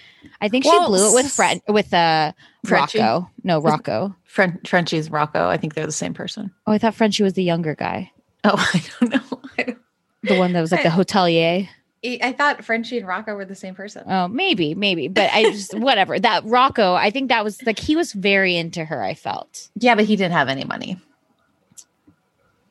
[0.42, 2.32] I think Well, she blew it with Fred with uh
[2.66, 3.00] Frenchie?
[3.00, 3.30] Rocco.
[3.44, 4.16] No, Rocco.
[4.24, 5.48] Fren- Frenchie's Rocco.
[5.48, 6.50] I think they're the same person.
[6.66, 8.12] Oh, I thought Frenchie was the younger guy.
[8.46, 9.42] Oh, I don't know.
[9.58, 9.78] I, don't,
[10.24, 11.68] The one that was like the hotelier.
[12.06, 14.04] I thought Frenchie and Rocco were the same person.
[14.08, 15.08] Oh, maybe, maybe.
[15.08, 16.20] But I just whatever.
[16.20, 19.70] That Rocco, I think that was like he was very into her, I felt.
[19.80, 21.00] Yeah, but he didn't have any money.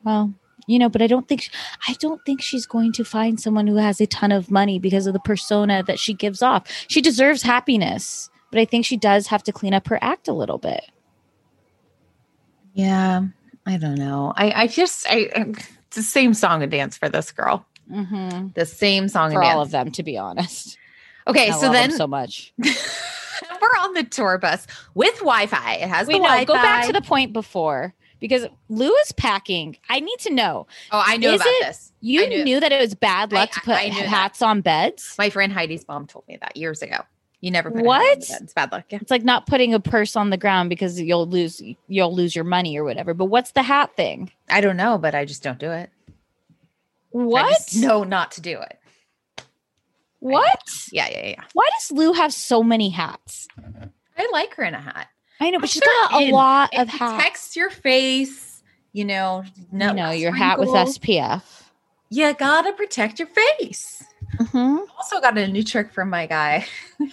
[0.03, 0.33] Well,
[0.67, 1.49] you know, but I don't think
[1.87, 5.07] I don't think she's going to find someone who has a ton of money because
[5.07, 6.67] of the persona that she gives off.
[6.87, 10.33] She deserves happiness, but I think she does have to clean up her act a
[10.33, 10.83] little bit.
[12.73, 13.23] Yeah,
[13.65, 14.33] I don't know.
[14.35, 15.29] I I just I
[15.87, 17.65] it's the same song and dance for this girl.
[17.91, 18.47] Mm-hmm.
[18.55, 20.77] The same song For all of them, to be honest.
[21.27, 22.53] Okay, I so then so much.
[22.59, 25.75] we're on the tour bus with Wi-Fi.
[25.75, 26.45] It has Wait, the no, Wi-Fi.
[26.45, 29.77] go back to the point before because Lou is packing.
[29.89, 30.67] I need to know.
[30.91, 31.91] Oh, I knew about it- this.
[32.01, 34.07] You knew- knew, that it was bad luck I- to put knew that.
[34.09, 35.15] hats on beds.
[35.17, 36.97] My friend Heidi's mom told me that years ago.
[37.39, 38.01] You never put What?
[38.05, 38.41] A on bed.
[38.43, 38.85] It's bad luck.
[38.89, 38.99] Yeah.
[39.01, 42.45] It's like not putting a purse on the ground because you'll lose you'll lose your
[42.45, 43.13] money or whatever.
[43.13, 44.31] But what's the hat thing?
[44.49, 45.89] I don't know, but I just don't do it.
[47.13, 47.75] What?
[47.75, 48.77] know not to do it.
[50.19, 50.59] What?
[50.91, 51.43] Yeah, yeah, yeah.
[51.53, 53.47] Why does Lou have so many hats?
[54.17, 55.07] I like her in a hat.
[55.39, 56.31] I know, but she's got a in.
[56.31, 57.13] lot It of hats.
[57.15, 58.61] protects your face.
[58.93, 60.69] You know, no, you know, your hat with.
[60.69, 61.63] SPF.
[62.09, 64.03] You gotta protect your face.
[64.39, 66.65] hmm Also got a new trick from my guy.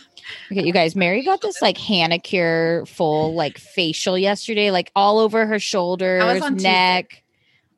[0.52, 5.44] Okay, you guys, Mary got this like Cure full like facial yesterday, like all over
[5.46, 7.22] her shoulders, neck.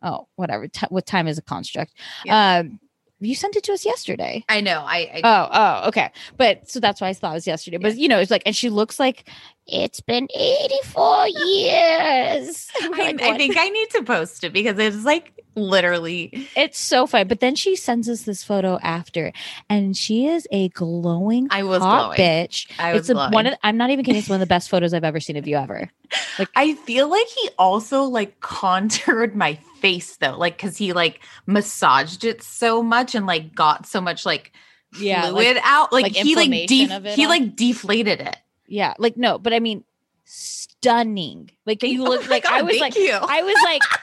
[0.03, 0.69] Oh, whatever.
[0.69, 1.93] T- what time is a construct?
[2.25, 2.59] Yeah.
[2.59, 2.81] Um,
[3.21, 4.45] you sent it to us yesterday.
[4.49, 4.81] I know.
[4.81, 6.11] I, I Oh, oh, okay.
[6.37, 7.77] But so that's why I thought it was yesterday.
[7.77, 9.29] But you know, it's like, and she looks like
[9.67, 12.69] it's been 84 years.
[12.83, 16.49] I'm like, I think I need to post it because it's like literally.
[16.57, 17.29] it's so fun.
[17.29, 19.33] But then she sends us this photo after,
[19.69, 22.19] and she is a glowing I was hot glowing.
[22.19, 22.71] bitch.
[22.79, 23.47] I was it's a, one glowing.
[23.49, 24.19] of I'm not even kidding.
[24.19, 25.91] It's one of the best photos I've ever seen of you ever.
[26.39, 31.21] Like i feel like he also like contoured my face though, like because he like
[31.47, 34.53] massaged it so much and like got so much like
[34.99, 35.93] Yeah, fluid out.
[35.93, 37.31] Like, like he like def- he all.
[37.31, 38.37] like deflated it.
[38.67, 39.85] Yeah, like no, but I mean,
[40.25, 41.51] stunning.
[41.67, 43.13] Like you oh look my like I was like you.
[43.13, 43.83] I was like.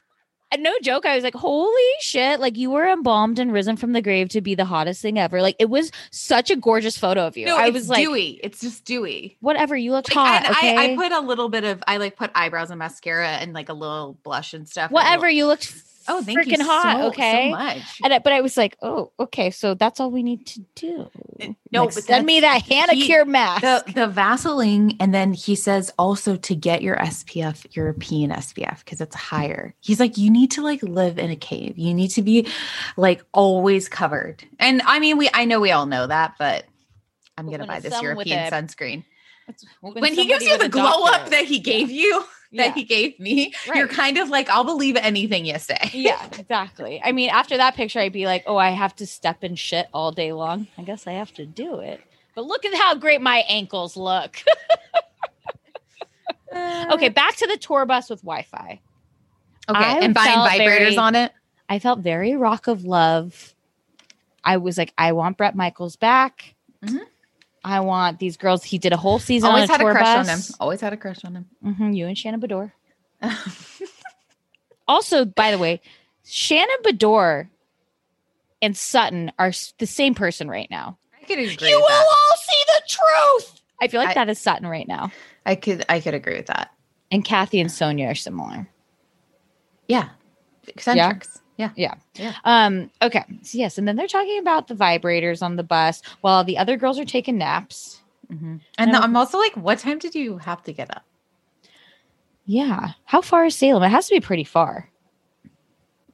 [0.58, 1.06] No joke.
[1.06, 2.40] I was like, holy shit.
[2.40, 5.42] Like, you were embalmed and risen from the grave to be the hottest thing ever.
[5.44, 7.46] Like, it was such a gorgeous photo of you.
[7.46, 8.40] No, I it's was like, dewy.
[8.44, 9.38] It's just dewy.
[9.42, 9.76] whatever.
[9.78, 10.46] You look Like, hot.
[10.48, 10.76] and okay.
[10.76, 13.70] I, I put a little bit of I like put eyebrows and mascara and like
[13.70, 14.90] a little blush and stuff.
[14.90, 15.28] whatever.
[15.28, 15.66] little- You looked
[16.10, 16.98] Oh, thank you freaking hot.
[17.02, 17.46] so- okay.
[17.52, 18.02] so much.
[18.04, 19.52] And I, but I was like, oh, okay.
[19.52, 21.10] So that's all we need to do.
[21.72, 23.62] No, Like, but send me that that's- Hanacure mask.
[23.62, 29.00] the the Vaseline, and then he says also to get your SPF European SPF because
[29.02, 29.74] it's higher.
[29.80, 31.78] He's like, you need to like live in a cave.
[31.78, 32.48] You need to be
[32.98, 34.44] like always covered.
[34.60, 36.66] And I mean, we I know we all know that, but
[37.38, 39.04] I'm But gonna buy this European sunscreen.
[39.82, 42.24] When When he gives you the glow up that he gave you,
[42.54, 42.74] that Yeah.
[42.74, 45.78] he gave me, you're kind of like, I'll believe anything you say.
[45.94, 47.02] yeah, exactly.
[47.04, 49.88] I mean, after that picture, I'd be like, oh, I have to step in shit
[49.94, 50.68] all day long.
[50.78, 52.02] I guess I have to do it.
[52.36, 54.38] But look at how great my ankles look.
[56.92, 58.80] okay, back to the tour bus with Wi Fi.
[59.70, 59.80] Okay.
[59.80, 61.32] I and buying vibrators very- on it.
[61.72, 63.54] I felt very rock of love.
[64.44, 66.56] I was like, I want Bret Michaels back.
[66.84, 67.02] Mhm.
[67.64, 68.64] I want these girls.
[68.64, 70.30] He did a whole season Always a had a crush bus.
[70.30, 70.56] on him.
[70.60, 71.46] Always had a crush on him.
[71.64, 72.72] hmm you and Shannon Beador.
[74.88, 75.82] Also, by the way,
[76.26, 77.50] Shannon Beador
[78.62, 80.98] and Sutton are the same person right now.
[81.22, 83.62] I could agree you will all see the truth.
[83.80, 85.12] I feel like I- that is Sutton right now.
[85.46, 86.72] I could I could agree with that.
[87.12, 88.68] And Kathy and Sonja are similar.
[89.88, 90.10] Yeah.
[90.68, 91.40] Eccentrics.
[91.60, 91.72] Yeah.
[91.76, 91.96] Yeah.
[92.16, 92.34] Yeah.
[92.46, 93.26] Um, okay.
[93.44, 96.78] So yes, and then they're talking about the vibrators on the bus while the other
[96.78, 98.00] girls are taking naps.
[98.30, 99.00] And No.
[99.00, 101.04] I'm also like, what time did you have to get up?
[102.46, 102.94] Yeah.
[103.06, 103.84] How far is Salem?
[103.84, 104.90] It has to be pretty far.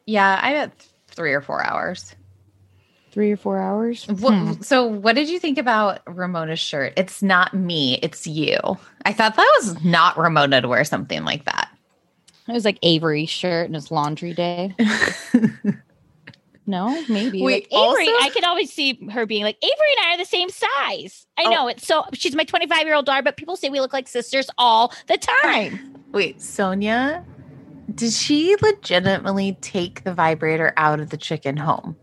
[0.07, 0.71] Yeah, I bet
[1.09, 2.15] three or four hours.
[3.11, 4.07] Three or four hours.
[4.07, 4.61] What, Hmm.
[4.61, 6.93] So, what did you think about Ramona's shirt?
[6.97, 8.57] It's not me, it's you.
[9.05, 11.69] I thought that was not Ramona to wear something like that.
[12.47, 14.75] It was like Avery's shirt and it's laundry day.
[16.67, 17.43] No, maybe.
[17.43, 20.17] Wait, like Avery, also- I can always see her being like, Avery and I are
[20.17, 21.27] the same size.
[21.37, 21.49] I Oh.
[21.51, 24.07] know it's so she's my 25 year old daughter, but people say we look like
[24.07, 25.95] sisters all the time.
[26.11, 27.23] Wait, Sonja,
[27.93, 31.95] did she legitimately take the vibrator out of the chicken home?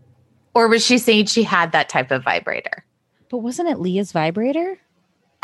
[0.53, 2.85] Or was she saying she had that type of vibrator?
[3.29, 4.79] But wasn't it Leah's vibrator?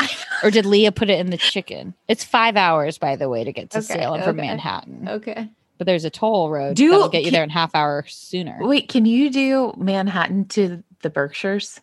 [0.42, 1.94] or did Leah put it in the chicken?
[2.08, 4.46] It's five hours, by the way, to get to Okay, Salem from okay.
[4.48, 5.08] Manhattan.
[5.08, 5.48] Okay.
[5.78, 8.58] But there's a toll road Do- that'll get you can- there in half hour sooner.
[8.60, 11.80] Wait, can you do Manhattan to the Berkshires?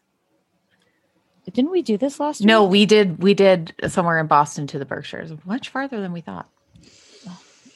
[1.54, 2.72] Didn't we do this last No, week?
[2.72, 3.24] we did.
[3.24, 5.32] We did somewhere in Boston to the Berkshires.
[5.46, 6.50] Much farther than we thought.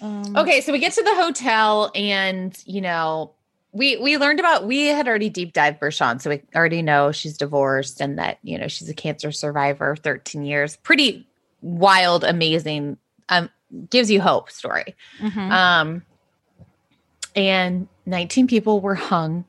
[0.02, 3.32] Um, Okay, so we get to the hotel, and you know,
[3.74, 4.66] we we learned about.
[4.66, 8.58] We had already deep dived Bershan, so we already know she's divorced and that you
[8.58, 10.76] know she's a cancer survivor, thirteen years.
[10.78, 11.28] Pretty
[11.62, 12.98] wild, amazing.
[13.30, 13.50] Um,
[13.90, 14.96] gives you hope story.
[15.20, 15.52] mhm.
[15.52, 16.04] Um,
[17.36, 19.46] and nineteen people were hung,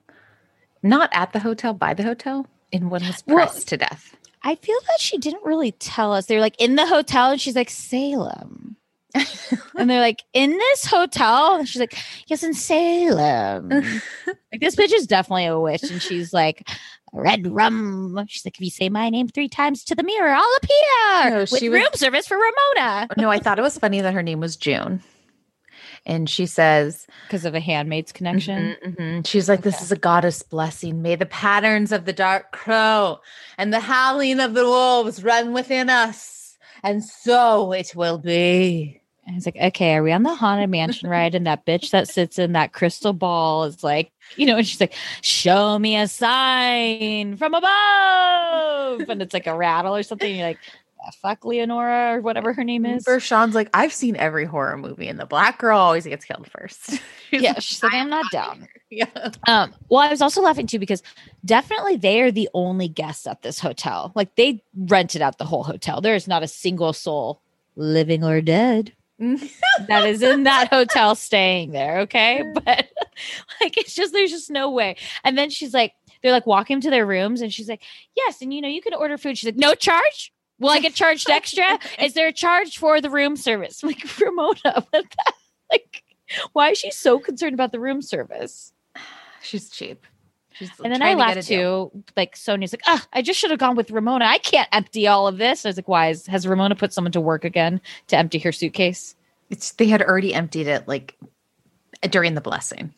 [0.82, 4.16] not at the hotel, by the hotel, and one was Well- pressed to death.
[4.44, 6.26] I feel that she didn't really tell us.
[6.26, 8.76] They're like in the hotel, and she's like Salem,
[9.76, 13.68] and they're like in this hotel, and she's like, yes, in Salem.
[14.26, 16.66] like this bitch is definitely a witch, and she's like.
[17.14, 18.18] Red rum.
[18.26, 21.38] She's like, if you say my name three times to the mirror, I'll appear No,
[21.40, 24.22] with she was- room service for Ramona no, I thought it was funny that her
[24.22, 25.02] name was June,
[26.06, 28.76] and she says, because of a handmaid's connection.
[28.82, 29.26] Mhm, mhm.
[29.26, 31.02] She's like, this is a goddess blessing.
[31.02, 33.18] May the patterns of the dark crow
[33.58, 36.56] and the howling of the wolves run within us.
[36.82, 39.01] And so it will be.
[39.24, 41.34] And he's like, okay, are we on the haunted mansion ride?
[41.36, 44.80] And that bitch that sits in that crystal ball is like, you know, and she's
[44.80, 49.08] like, show me a sign from above.
[49.08, 50.34] And it's like a rattle or something.
[50.34, 50.58] You're like,
[51.04, 53.06] "Ah, fuck Leonora or whatever her name is.
[53.20, 56.90] Sean's like, I've seen every horror movie, and the black girl always gets killed first.
[57.30, 58.68] She's Yeah, like, she's like, I'm not down.
[58.94, 59.06] Yeah.
[59.48, 61.02] Um, well, I was also laughing too because
[61.46, 64.12] definitely they are the only guests at this hotel.
[64.14, 66.02] Like they rented out the whole hotel.
[66.02, 67.40] There is not a single soul,
[67.74, 68.92] living or dead,
[69.88, 72.00] that is in that hotel staying there.
[72.00, 72.42] Okay.
[72.54, 72.64] But
[73.60, 74.96] like it's just there's just no way.
[75.24, 75.92] And then she's like,
[76.22, 77.82] they're like walking to their rooms and she's like,
[78.16, 79.38] Yes, and you know, you can order food.
[79.38, 80.32] She's like, No charge?
[80.58, 81.78] Will I get charged extra?
[82.00, 83.82] Is there a charge for the room service?
[83.82, 86.04] I'm like, Ramona, like
[86.52, 88.72] why is she so concerned about the room service?
[89.42, 90.06] She's cheap.
[90.68, 92.04] She's And then I trying to laughed too.
[92.16, 94.24] Like Sonja's like, ah, I just should have gone with Ramona.
[94.24, 95.64] I can't empty all of this.
[95.64, 98.52] I was like, why is, has Ramona put someone to work again to empty her
[98.52, 99.14] suitcase?
[99.50, 101.16] It's, they had already emptied it like
[102.10, 102.94] during the blessing.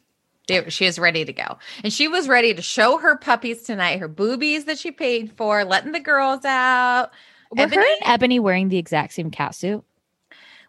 [0.47, 1.59] They- she is ready to go.
[1.83, 5.65] And she was ready to show her puppies tonight, her boobies that she paid for,
[5.65, 7.11] letting the girls out.
[7.51, 9.83] Were Eboni- her and Eboni wearing the exact same cat suit?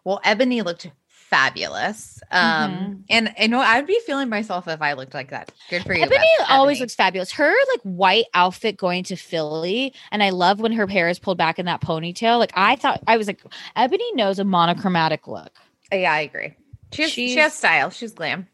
[0.04, 0.90] Well, Eboni looked
[1.28, 2.20] fabulous.
[2.30, 3.02] Um, Mhm.
[3.10, 5.52] and I know I'd be feeling myself if I looked like that.
[5.70, 6.04] Good for you.
[6.04, 6.80] Eboni Beth- always Eboni.
[6.80, 7.32] looks fabulous.
[7.32, 11.38] Her like white outfit going to Philly, and I love when her hair is pulled
[11.38, 12.38] back in that ponytail.
[12.38, 13.42] Like I thought, I was like,
[13.76, 15.52] Eboni knows a monochromatic look.
[15.92, 16.54] Yeah, I agree.
[16.92, 17.90] She has, she has style.
[17.90, 18.48] She's glam.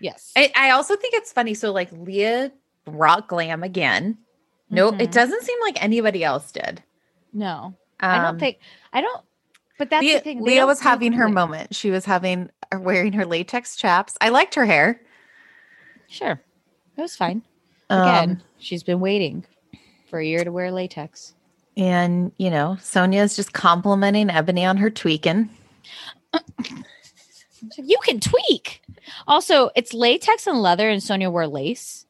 [0.00, 1.54] Yes, I, I also think it's funny.
[1.54, 2.52] So like Leah
[2.84, 4.18] brought glam again.
[4.70, 5.00] No, Mhm.
[5.02, 6.82] it doesn't seem like anybody else did.
[7.32, 8.58] no, I don't Um, think
[8.92, 9.22] I don't.
[9.80, 10.38] But that's Leah, the thing.
[10.44, 11.32] they Leah was having her glam.
[11.34, 11.74] moment.
[11.74, 14.14] She was having uh, wearing her latex chaps.
[14.20, 15.00] I liked her hair.
[16.06, 16.38] Sure,
[16.98, 17.40] it was fine.
[17.88, 19.46] Again, Um, she's been waiting
[20.10, 21.34] for a year to wear latex.
[21.78, 25.48] and you know, Sonja's just complimenting Eboni on her tweaking.
[27.78, 28.82] You can tweak.
[29.26, 32.04] Also, it's latex and leather, and Sonia wore lace.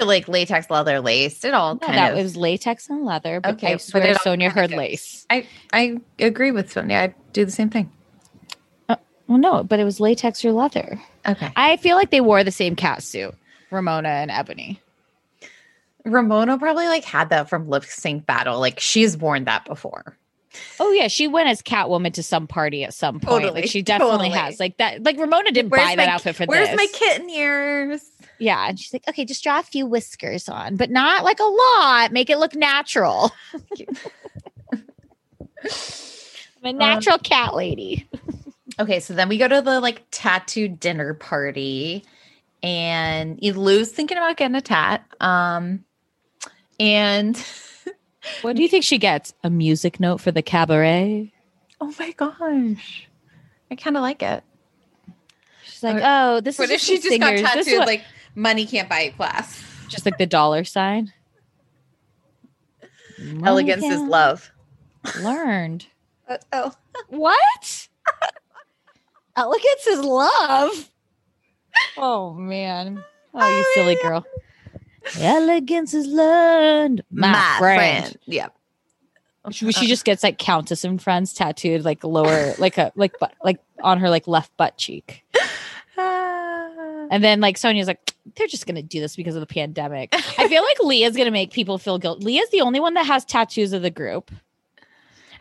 [0.00, 1.44] Like latex, leather, lace.
[1.44, 2.18] It all No, kind that of.
[2.22, 5.26] was latex and leather, but Okay, I but swear all Sonja heard lace.
[5.30, 7.10] I I agree with Sonja.
[7.10, 7.90] I do the same thing.
[8.88, 8.96] Uh,
[9.28, 11.00] well, no, but it was latex or leather.
[11.28, 11.52] Okay.
[11.54, 13.34] I feel like they wore the same cat suit,
[13.70, 14.78] Ramona and Eboni.
[16.04, 18.58] Ramona probably like had that from lip sync battle.
[18.58, 20.16] Like she's worn that before.
[20.80, 23.42] Oh yeah, she went as Catwoman to some party at some point.
[23.44, 24.38] Totally, like she definitely totally.
[24.38, 24.60] has.
[24.60, 25.02] Like that.
[25.02, 26.76] Like Ramona didn't Where's buy that my- outfit for Where's this.
[26.76, 28.10] Where's my kitten ears?
[28.38, 31.44] Yeah, and she's like, okay, just draw a few whiskers on, but not like a
[31.44, 32.10] lot.
[32.12, 33.30] Make it look natural.
[35.62, 38.08] I'm a natural cat lady.
[38.80, 42.04] Okay, so then we go to the like tattoo dinner party,
[42.62, 45.04] and Lou's thinking about getting a tat.
[45.20, 45.84] Um,
[46.80, 47.36] and
[48.42, 49.34] What do you think she gets?
[49.42, 51.32] A music note for the cabaret?
[51.80, 53.08] oh my gosh,
[53.70, 54.44] I kind of like it.
[55.64, 57.40] She's like, oh, this What is What if she just got singers.
[57.40, 58.04] This is tattooed what- like
[58.36, 59.64] money can't buy a class?
[59.88, 61.12] just like the dollar sign?
[63.44, 64.50] Elegance is love.
[65.04, 65.86] can't Learned.
[66.52, 66.72] oh,
[67.08, 67.88] What?
[69.36, 70.90] Elegance is love.
[71.96, 73.02] Oh man.
[73.34, 74.24] Oh, you silly girl.
[75.18, 78.16] Elegance is learned, my, friend.
[78.26, 78.48] Yeah.
[79.50, 79.86] She, she uh-uh.
[79.88, 83.98] just gets like Countess and Friends tattooed like lower, like a like but like on
[83.98, 85.24] her like left butt cheek.
[85.98, 87.06] Ah.
[87.10, 90.10] And then like Sonja's like, they're just gonna do this because of the pandemic.
[90.38, 92.22] I feel like Leah's gonna make people feel guilt.
[92.22, 94.30] Leah's the only one that has tattoos of the group.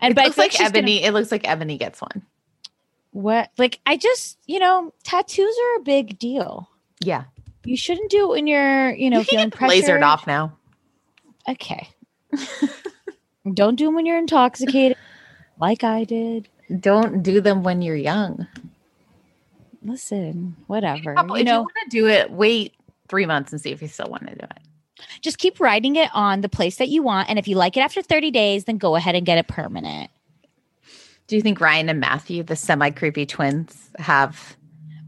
[0.02, 1.04] And It but looks feel like she's gonna- Eboni.
[1.04, 2.24] It looks like Eboni gets one.
[3.12, 6.70] what like I just you know tattoos are a big deal.
[7.02, 7.26] Yeah.
[7.64, 10.58] You shouldn't do it when you're you know you feeling can get lasered off now.
[11.48, 11.90] Okay.
[13.54, 14.98] Don't do them when you're intoxicated,
[15.60, 16.48] like I did.
[16.80, 18.48] Don't do them when you're young.
[19.84, 21.16] Listen, whatever.
[21.16, 22.74] Couple- You if you know, want to do it, wait
[23.10, 24.62] three months and see if you still want to do it.
[25.22, 27.82] just keep writing it on the place that you want, and if you like it
[27.82, 30.10] after 30 days, then go ahead and get it permanent.
[31.28, 34.56] Do you think Ryan and Matthew, the semi creepy twins, have?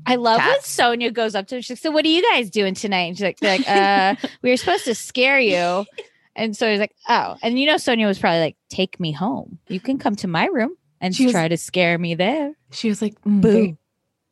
[0.05, 1.61] I love when Sonja goes up to him.
[1.61, 4.49] She's like, "So what are you guys doing tonight?" And she's like, like uh, "We
[4.49, 5.85] were supposed to scare you."
[6.35, 9.59] And so he's like, "Oh," and you know, Sonja was probably like, "Take me home.
[9.67, 12.89] You can come to my room and She was- try to scare me there." She
[12.89, 13.39] was like, Boo.
[13.41, 13.77] very-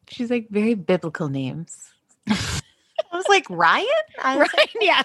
[0.10, 1.78] she's like very biblical names.
[2.28, 2.38] I
[3.14, 3.86] was like Ryan.
[4.20, 4.70] I, was Right?
[4.82, 5.04] Yeah,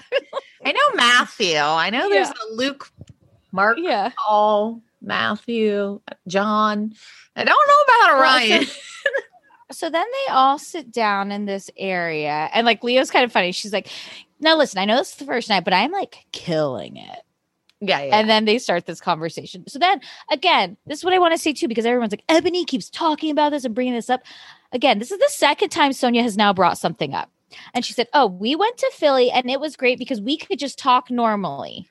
[0.64, 1.58] I know Matthew.
[1.58, 2.90] I know there's a Luke,
[3.52, 4.12] Mark, yeah.
[4.26, 6.94] Paul, Matthew, John.
[7.36, 8.64] I don't know about a Ryan.
[9.70, 13.52] So then they all sit down in this area, and like Leo's kind of funny.
[13.52, 13.88] She's like,
[14.40, 17.22] "Now listen, I know this is the first night, but I'm like killing it."
[17.80, 18.18] yeah, yeah.
[18.18, 19.66] And then they start this conversation.
[19.68, 22.66] So then again, this is what I want to say too, because everyone's like, Eboni
[22.66, 24.22] keeps talking about this and bringing this up.
[24.72, 27.30] Again, this is the second time Sonja has now brought something up.
[27.74, 30.58] And she said, Oh, we went to Philly and it was great because we could
[30.58, 31.86] just talk normally.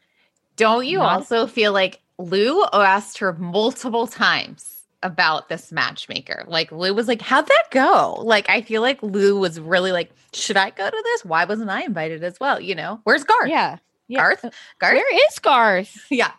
[0.55, 4.74] Don't you Not- also feel like Lou asked her multiple times
[5.05, 6.43] about this matchmaker?
[6.47, 10.11] Like Lou was like, "How'd that go?" Like I feel like Lou was really like,
[10.33, 11.23] "Should I go to this?
[11.23, 13.49] Why wasn't I invited as well?" You know, where's Garth?
[13.49, 13.77] Yeah.
[14.07, 14.19] yeah.
[14.19, 14.41] Garth,
[14.79, 14.93] Garth.
[14.93, 16.05] Where is Garth?
[16.09, 16.31] Yeah.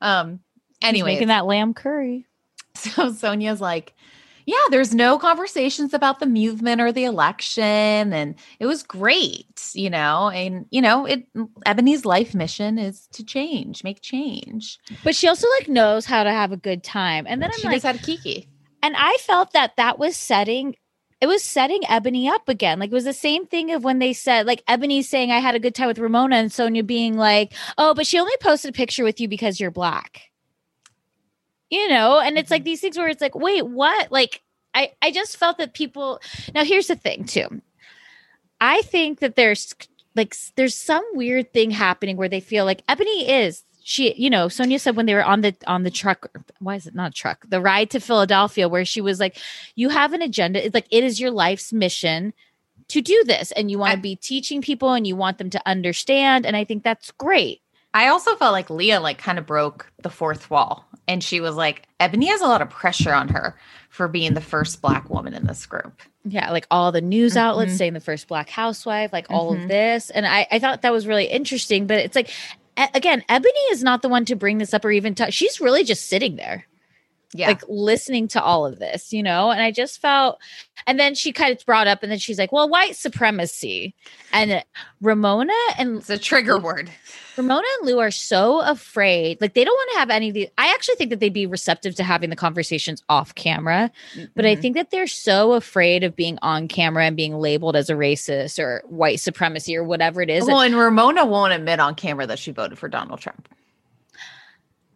[0.00, 0.40] Um.
[0.82, 2.26] Anyway, making that lamb curry.
[2.76, 3.94] so Sonja's like,
[4.46, 8.12] yeah, there's no conversations about the movement or the election.
[8.12, 11.26] And it was great, you know, and you know, it
[11.66, 14.78] Eboni's life mission is to change, make change.
[15.02, 17.26] But she also like knows how to have a good time.
[17.28, 18.48] And then I'm she like, had a Kiki.
[18.82, 20.76] and I felt that that was setting
[21.20, 22.78] it was setting Eboni up again.
[22.78, 25.54] Like it was the same thing of when they said like Eboni saying I had
[25.54, 28.72] a good time with Ramona and Sonja being like, "Oh, but she only posted a
[28.72, 30.30] picture with you because you're black."
[31.70, 32.66] You know, and it's like mm-hmm.
[32.66, 34.42] these things where it's like, "Wait, what?" Like
[34.74, 36.20] I I just felt that people
[36.54, 37.62] Now here's the thing, too.
[38.60, 39.74] I think that there's
[40.14, 44.46] like there's some weird thing happening where they feel like Eboni is she you know
[44.46, 47.14] Sonja said when they were on the on the truck why is it not a
[47.14, 49.36] truck the ride to Philadelphia where she was like
[49.74, 52.32] you have an agenda it's like it is your life's mission
[52.88, 55.60] to do this and you want to be teaching people and you want them to
[55.66, 57.60] understand and I think that's great
[57.94, 60.84] I also felt like Leah like kind of broke the fourth wall.
[61.06, 63.56] And she was like, Eboni has a lot of pressure on her
[63.90, 66.02] for being the first black woman in this group.
[66.26, 67.76] yeah like all the news outlets Mhm.
[67.76, 69.62] saying the first black housewife like all Mhm.
[69.64, 72.30] of this and I I thought that was really interesting but it's like
[72.78, 75.60] a- again Eboni is not the one to bring this up or even touch she's
[75.60, 76.66] really just sitting there
[77.36, 77.48] Yeah.
[77.48, 79.50] like listening to all of this, you know?
[79.50, 80.38] And I just felt,
[80.86, 83.92] and then she kind of brought up, and then she's like, well, white supremacy.
[84.32, 84.62] And
[85.00, 86.90] Ramona and it's a trigger word.
[87.36, 89.40] Ramona and Lou are so afraid.
[89.40, 91.46] Like they don't want to have any of the I actually think that they'd be
[91.46, 93.90] receptive to having the conversations off camera,
[94.36, 94.62] but I Mhm.
[94.62, 98.60] think that they're so afraid of being on camera and being labeled as a racist
[98.62, 100.44] or white supremacy or whatever it is.
[100.46, 103.48] Well, and Ramona won't admit on camera that she voted for Donald Trump.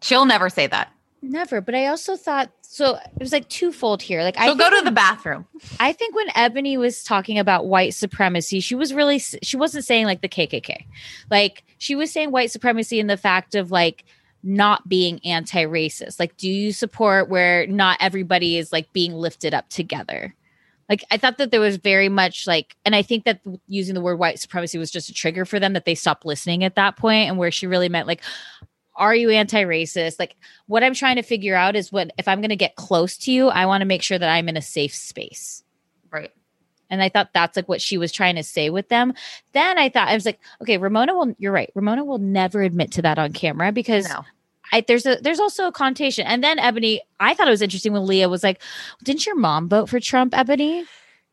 [0.01, 0.93] She'll never say that.
[1.21, 4.23] Never, but I also thought so it was like twofold here.
[4.23, 5.47] Like I She'll go think to the bathroom.
[5.81, 10.07] I think when Eboni was talking about white supremacy, she was really she wasn't saying
[10.07, 10.85] like the KKK.
[11.31, 14.05] Like she was saying white supremacy in the fact of like
[14.45, 16.21] not being anti-racist.
[16.21, 20.35] Like do you support where not everybody is like being lifted up together?
[20.89, 24.01] Like I thought that there was very much like and I think that using the
[24.01, 26.97] word white supremacy was just a trigger for them that they stopped listening at that
[26.97, 28.23] point and where she really meant like
[28.99, 30.19] are you anti-racist?
[30.19, 33.17] Like what I'm trying to figure out is what if I'm going to get close
[33.19, 35.63] to you, I want to make sure that I'm in a safe space.
[36.11, 36.33] Right.
[36.91, 39.15] And I thought that's like what she was trying to say with them.
[39.53, 41.35] Then I thought I was like, okay, Ramona will.
[41.39, 41.71] You're right.
[41.75, 44.25] Ramona will never admit to that on camera because No.
[44.73, 46.27] I, there's a there's also a connotation.
[46.27, 48.61] And then Eboni, I thought it was interesting when Leah was like,
[49.05, 50.85] "Didn't your mom vote for Trump, Eboni?"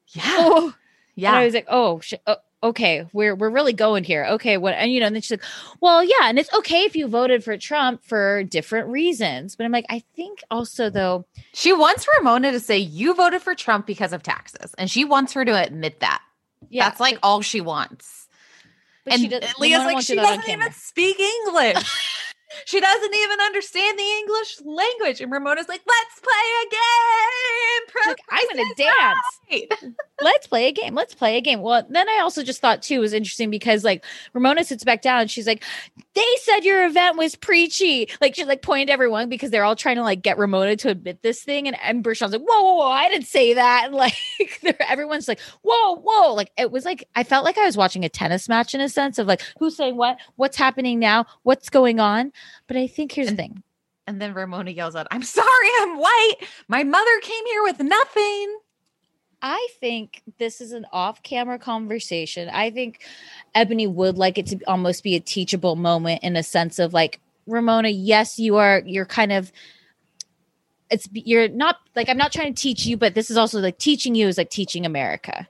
[0.09, 0.23] Yeah.
[0.25, 0.73] Oh,
[1.15, 1.29] Yeah.
[1.29, 2.35] And I was like, "Oh, sh- oh,
[2.65, 4.25] okay, we're we're really going here.
[4.31, 5.43] Okay, what?" And you know, and then she's like,
[5.81, 9.71] "Well, yeah, and it's okay if you voted for Trump for different reasons." But I'm
[9.71, 14.13] like, I think also though, She wants Ramona to say you voted for Trump because
[14.13, 16.21] of taxes, and she wants her to admit that.
[16.69, 18.27] yeah, That's like all she wants.
[19.03, 22.11] but and she does, Leah's Ramona like, she doesn't even speak English.
[22.65, 25.22] she doesn't even understand the English language.
[25.22, 28.07] And Ramona's like, let's play a game.
[28.07, 29.19] Like, I'm gonna dance.
[29.52, 29.95] Right.
[30.22, 30.95] let's play a game.
[30.95, 31.61] Let's play a game.
[31.61, 34.03] Well, then I also just thought too was interesting because like
[34.34, 35.64] Ramona sits back down and she's like,
[36.14, 38.10] they said your event was preachy.
[38.22, 40.90] Like she's like pointing to everyone because they're all trying to like get Ramona to
[40.90, 41.68] admit this thing.
[41.68, 43.84] And, and Bershan's like, whoa, whoa, whoa, I didn't say that.
[43.86, 44.15] And like
[44.80, 46.34] everyone's like, whoa, whoa.
[46.34, 48.90] Like it was like I felt like I was watching a tennis match in a
[48.90, 52.32] sense of like who's saying what, what's happening now, what's going on.
[52.67, 53.63] But I think here's the thing.
[54.07, 56.35] And then Ramona yells out, I'm sorry, I'm white.
[56.67, 58.59] My mother came here with nothing.
[59.41, 62.49] I think this is an off camera conversation.
[62.49, 63.01] I think
[63.55, 67.19] Eboni would like it to almost be a teachable moment in a sense of like,
[67.47, 69.51] Ramona, yes, you are, you're kind of,
[70.89, 73.77] it's, you're not like, I'm not trying to teach you, but this is also like
[73.77, 75.47] teaching you is like teaching America,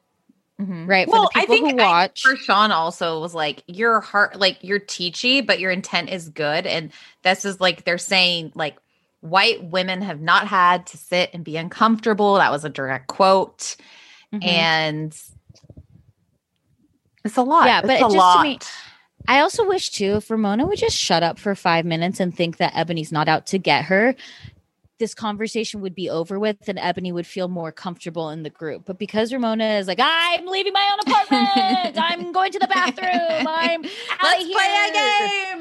[0.57, 1.07] right?
[1.07, 2.23] Well, For the people I think who watch.
[2.25, 6.29] I, for Sean also was like, your heart, like you're teachy, but your intent is
[6.29, 6.65] good.
[6.65, 6.91] And
[7.23, 8.77] this is like, they're saying like,
[9.21, 12.35] white women have not had to sit and be uncomfortable.
[12.35, 13.75] That was a direct quote.
[14.33, 14.45] Mhm.
[14.45, 15.19] And
[17.23, 17.65] it's a lot.
[17.65, 18.43] Yeah, but It's it a just to lot.
[18.43, 18.59] me-
[19.27, 22.57] I also wish too if Ramona would just shut up for five minutes and think
[22.57, 24.15] that Eboni's not out to get her,
[24.97, 28.83] this conversation would be over with and Eboni would feel more comfortable in the group.
[28.85, 33.45] But because Ramona is like, I'm leaving my own apartment, I'm going to the bathroom,
[33.47, 34.57] I'm out Let's of here.
[34.57, 34.93] play a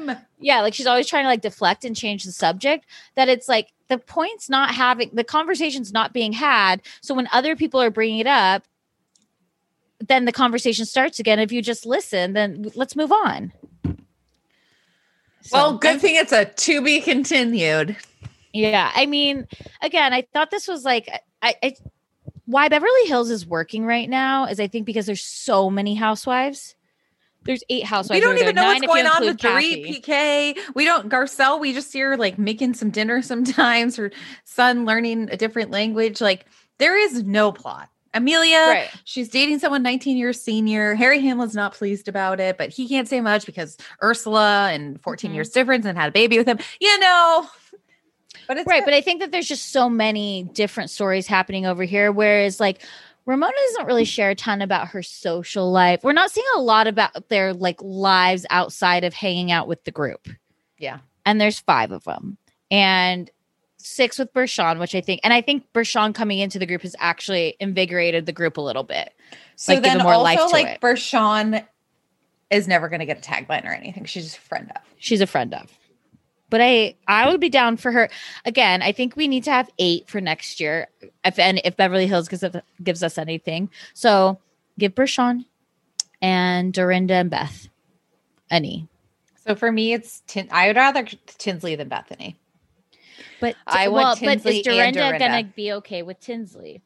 [0.07, 0.17] game.
[0.39, 2.85] Yeah, like she's always trying to like deflect and change the subject.
[3.15, 6.81] That it's like the point's not having the conversation's not being had.
[7.01, 8.63] So when other people are bringing it up,
[9.99, 11.39] then the conversation starts again.
[11.39, 13.51] If you just listen, then let's move on.
[15.51, 17.95] Well, So, good thing it's a to be continued.
[18.55, 19.47] Yeah, I mean,
[19.81, 21.09] again, I thought this was like
[21.41, 21.75] I, I
[22.45, 26.75] why Beverly Hills is working right now is I think because there's so many housewives.
[27.43, 28.17] There's eight housewives.
[28.17, 30.01] We don't over there, even know nine what's going on with Dorit Kathy.
[30.01, 30.57] PK.
[30.73, 31.59] We don't Garcelle.
[31.59, 33.97] We just see her like making some dinner sometimes.
[33.97, 34.11] Her
[34.45, 36.21] son learning a different language.
[36.21, 36.45] Like
[36.79, 37.89] there is no plot.
[38.15, 38.89] Amelia, Right.
[39.03, 40.95] she's dating someone 19 years senior.
[40.95, 45.31] Harry Hamlin's not pleased about it, but he can't say much because Ursula and 14
[45.31, 45.35] Mhm.
[45.35, 46.57] years difference and had a baby with him.
[46.79, 47.45] You know,
[48.47, 51.83] but it's right but i think that there's just so many different stories happening over
[51.83, 52.81] here whereas like
[53.25, 56.87] ramona doesn't really share a ton about her social life we're not seeing a lot
[56.87, 60.27] about their like lives outside of hanging out with the group
[60.77, 60.99] yeah.
[61.25, 62.37] and there's five of them
[62.71, 63.29] and
[63.85, 66.95] six with Bershan, which I think, and I think Bershan coming into the group has
[66.99, 69.13] actually invigorated the group a little bit.
[69.55, 70.81] So Like, then more also life to like it.
[70.81, 71.65] Bershan
[72.49, 74.05] is never going to get a tagline or anything.
[74.05, 74.81] She's just a friend of.
[74.97, 75.71] She's a friend of.
[76.49, 78.09] But I, I would be down for her.
[78.45, 80.87] Again, I think we need to have eight for next year,
[81.23, 83.69] if and if Beverly Hills gives us, gives us anything.
[83.93, 84.39] So
[84.77, 85.45] give Bershan
[86.21, 87.67] and Dorinda and Beth
[88.51, 88.87] any.
[89.47, 91.05] So for me, it's Tin- I would rather
[91.37, 92.35] Tinsley than Bethenny.
[93.39, 95.19] But I want well, but Tinsley is and Dorinda, Dorinda.
[95.19, 96.81] gonna be okay with Tinsley?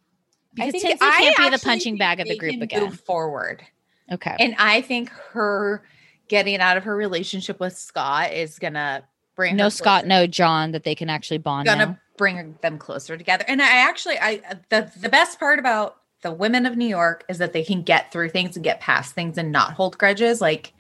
[0.54, 2.84] Because I Tinsley I can't be the punching bag of the group again.
[2.84, 3.64] Move forward,
[4.12, 4.36] Okay.
[4.40, 5.84] and I think her
[6.28, 9.04] getting out of her relationship with Scott is gonna
[9.40, 11.98] bring no Scott, no John that they can actually bond Gonna now.
[12.18, 13.46] bring them closer together.
[13.48, 17.38] And I actually, I the the best part about the women of New York is
[17.38, 20.42] that they can get through things and get past things and not hold grudges.
[20.42, 20.74] Like,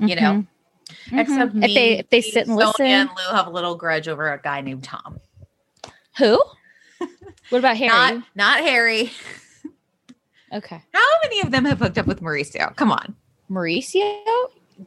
[0.00, 0.46] you know,
[1.10, 1.20] Mhm.
[1.20, 1.64] except Mhm.
[1.64, 2.86] If they- me, if they sit and Sonja listen.
[2.86, 5.20] and Lou have a little grudge over a guy named Tom.
[6.16, 6.42] Who?
[7.50, 7.88] What about Harry?
[7.90, 9.12] Not not Harry.
[10.52, 10.82] okay.
[10.94, 12.74] How many of them have hooked up with Mauricio?
[12.76, 13.14] Come on.
[13.50, 14.24] Mauricio?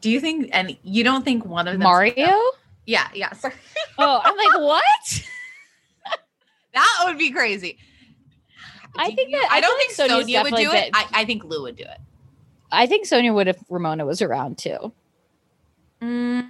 [0.01, 2.35] Do you think and you don't think one of them Mario?
[2.89, 3.33] Yeah, yeah.
[3.33, 3.53] Sorry.
[4.01, 5.23] Oh, I'm like, what?
[6.73, 7.77] that would be crazy.
[8.97, 10.89] I Do think you- that- I I don't like think Sonja's Sonja would do it.
[10.93, 11.97] I, I think Lou would do it.
[12.71, 14.93] I think Sonja would if Ramona was around too.
[16.01, 16.49] Mm.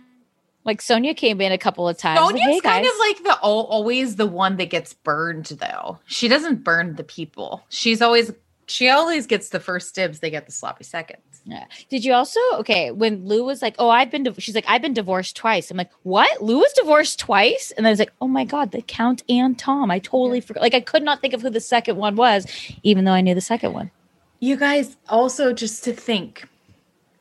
[0.64, 2.20] Like Sonja came in a couple of times.
[2.22, 5.98] like, Sonja's hey kind of like the always the one that gets burned though.
[6.06, 7.64] She doesn't burn the people.
[7.70, 8.32] She's always
[8.68, 10.20] she always gets the first dibs.
[10.20, 11.20] They get the sloppy seconds.
[11.50, 11.66] Yeah.
[11.90, 14.82] Did you also okay when Lou was like, "Oh, I've been," div-, she's like, "I've
[14.82, 16.42] been divorced twice." I'm like, "What?
[16.42, 19.58] Lou was divorced twice?" And then I was like, "Oh my god, the Count and
[19.58, 20.62] Tom." I totally forgot.
[20.62, 22.46] Like, I could not think of who the second one was,
[22.84, 23.92] even though I knew the second one.
[24.40, 26.48] You guys also just to think,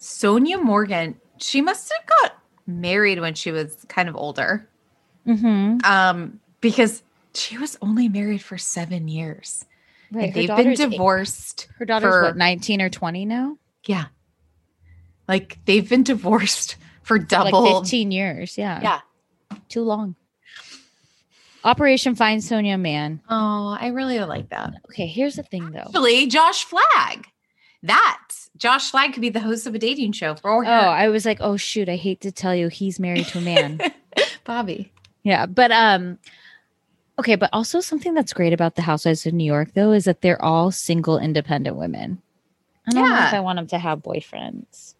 [0.00, 1.16] Sonja Morgan.
[1.38, 2.36] She must have got
[2.66, 4.68] married when she was kind of older,
[5.26, 5.78] Mm-hmm.
[5.84, 7.02] um, because
[7.34, 9.64] she was only married for seven years.
[10.10, 10.26] Right.
[10.26, 11.68] And they've been daughter's eight- divorced.
[11.78, 13.56] Her daughter's for- what, 19 or 20 now?
[13.86, 14.06] Yeah,
[15.28, 18.58] like they've been divorced for Like 15 years.
[18.58, 18.80] Yeah.
[18.82, 19.00] yeah.
[19.68, 20.16] Too long.
[21.64, 23.20] Operation Find Sonja Man.
[23.28, 24.74] Oh, I really like that.
[24.90, 25.80] Okay, here's the thing though.
[25.80, 27.26] Actually, Josh Flagg.
[27.82, 28.20] That
[28.56, 30.68] Josh Flagg could be the host of a dating show for Oh.
[30.68, 33.80] I was like, oh shoot, I hate to tell you, he's married to a man.
[34.44, 34.92] Bobby.
[35.22, 36.18] yeah, but um,
[37.18, 40.22] okay, but also something that's great about the Housewives of New York though is that
[40.22, 42.22] they're all single, independent women.
[42.86, 43.38] I don't know if Yeah.
[43.38, 44.94] I want them to have boyfriends.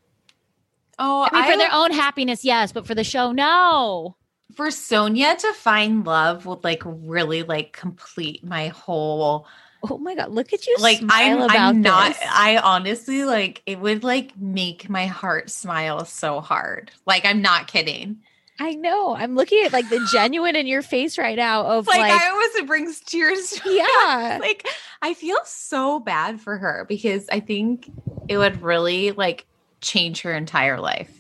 [0.99, 4.17] Oh, I mean, for their own happiness, yes, but for the show, no.
[4.55, 9.47] for Sonja to find love would like really like complete my whole
[9.83, 10.77] Oh my god, look at you!
[10.81, 12.19] like I'm smile about I'm not this.
[12.29, 16.91] I honestly like it would like make my heart smile so hard.
[17.07, 18.19] Like I'm not kidding.
[18.59, 19.15] I know.
[19.15, 22.29] I'm looking at like the genuine in your face right now of Like, like, I
[22.31, 23.51] always it brings tears.
[23.51, 23.87] to Yeah.
[24.09, 24.41] eyes.
[24.41, 24.67] like
[25.01, 27.89] I feel so bad for her because I think
[28.29, 29.47] it would really like
[29.81, 31.11] change her entire life.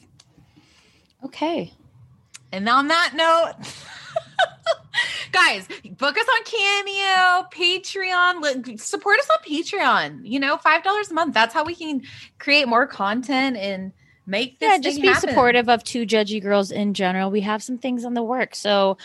[1.24, 1.72] okay.
[2.51, 3.56] And on that note,
[5.32, 5.68] guys,
[5.98, 10.20] book us on Cameo, Patreon, support us on Patreon.
[10.24, 11.35] You know, five dollars a month.
[11.35, 12.02] That's how we can
[12.39, 13.93] create more content and
[14.26, 14.70] make this.
[14.70, 15.28] yeah, just be happen.
[15.28, 17.30] supportive of two judgy girls in general.
[17.30, 18.97] We have some things on the work, so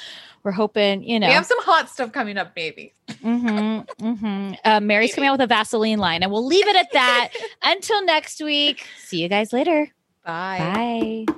[0.44, 1.28] we're hoping you know.
[1.28, 2.94] We have some hot stuff coming up, maybe.
[3.08, 4.54] mm-hmm, mm-hmm.
[4.64, 7.30] Uh, Mary's coming out with a Vaseline line, and we'll leave it at that.
[7.64, 8.86] Until next week.
[9.06, 9.90] See you guys later.
[10.26, 11.26] Bye.
[11.28, 11.34] Bye.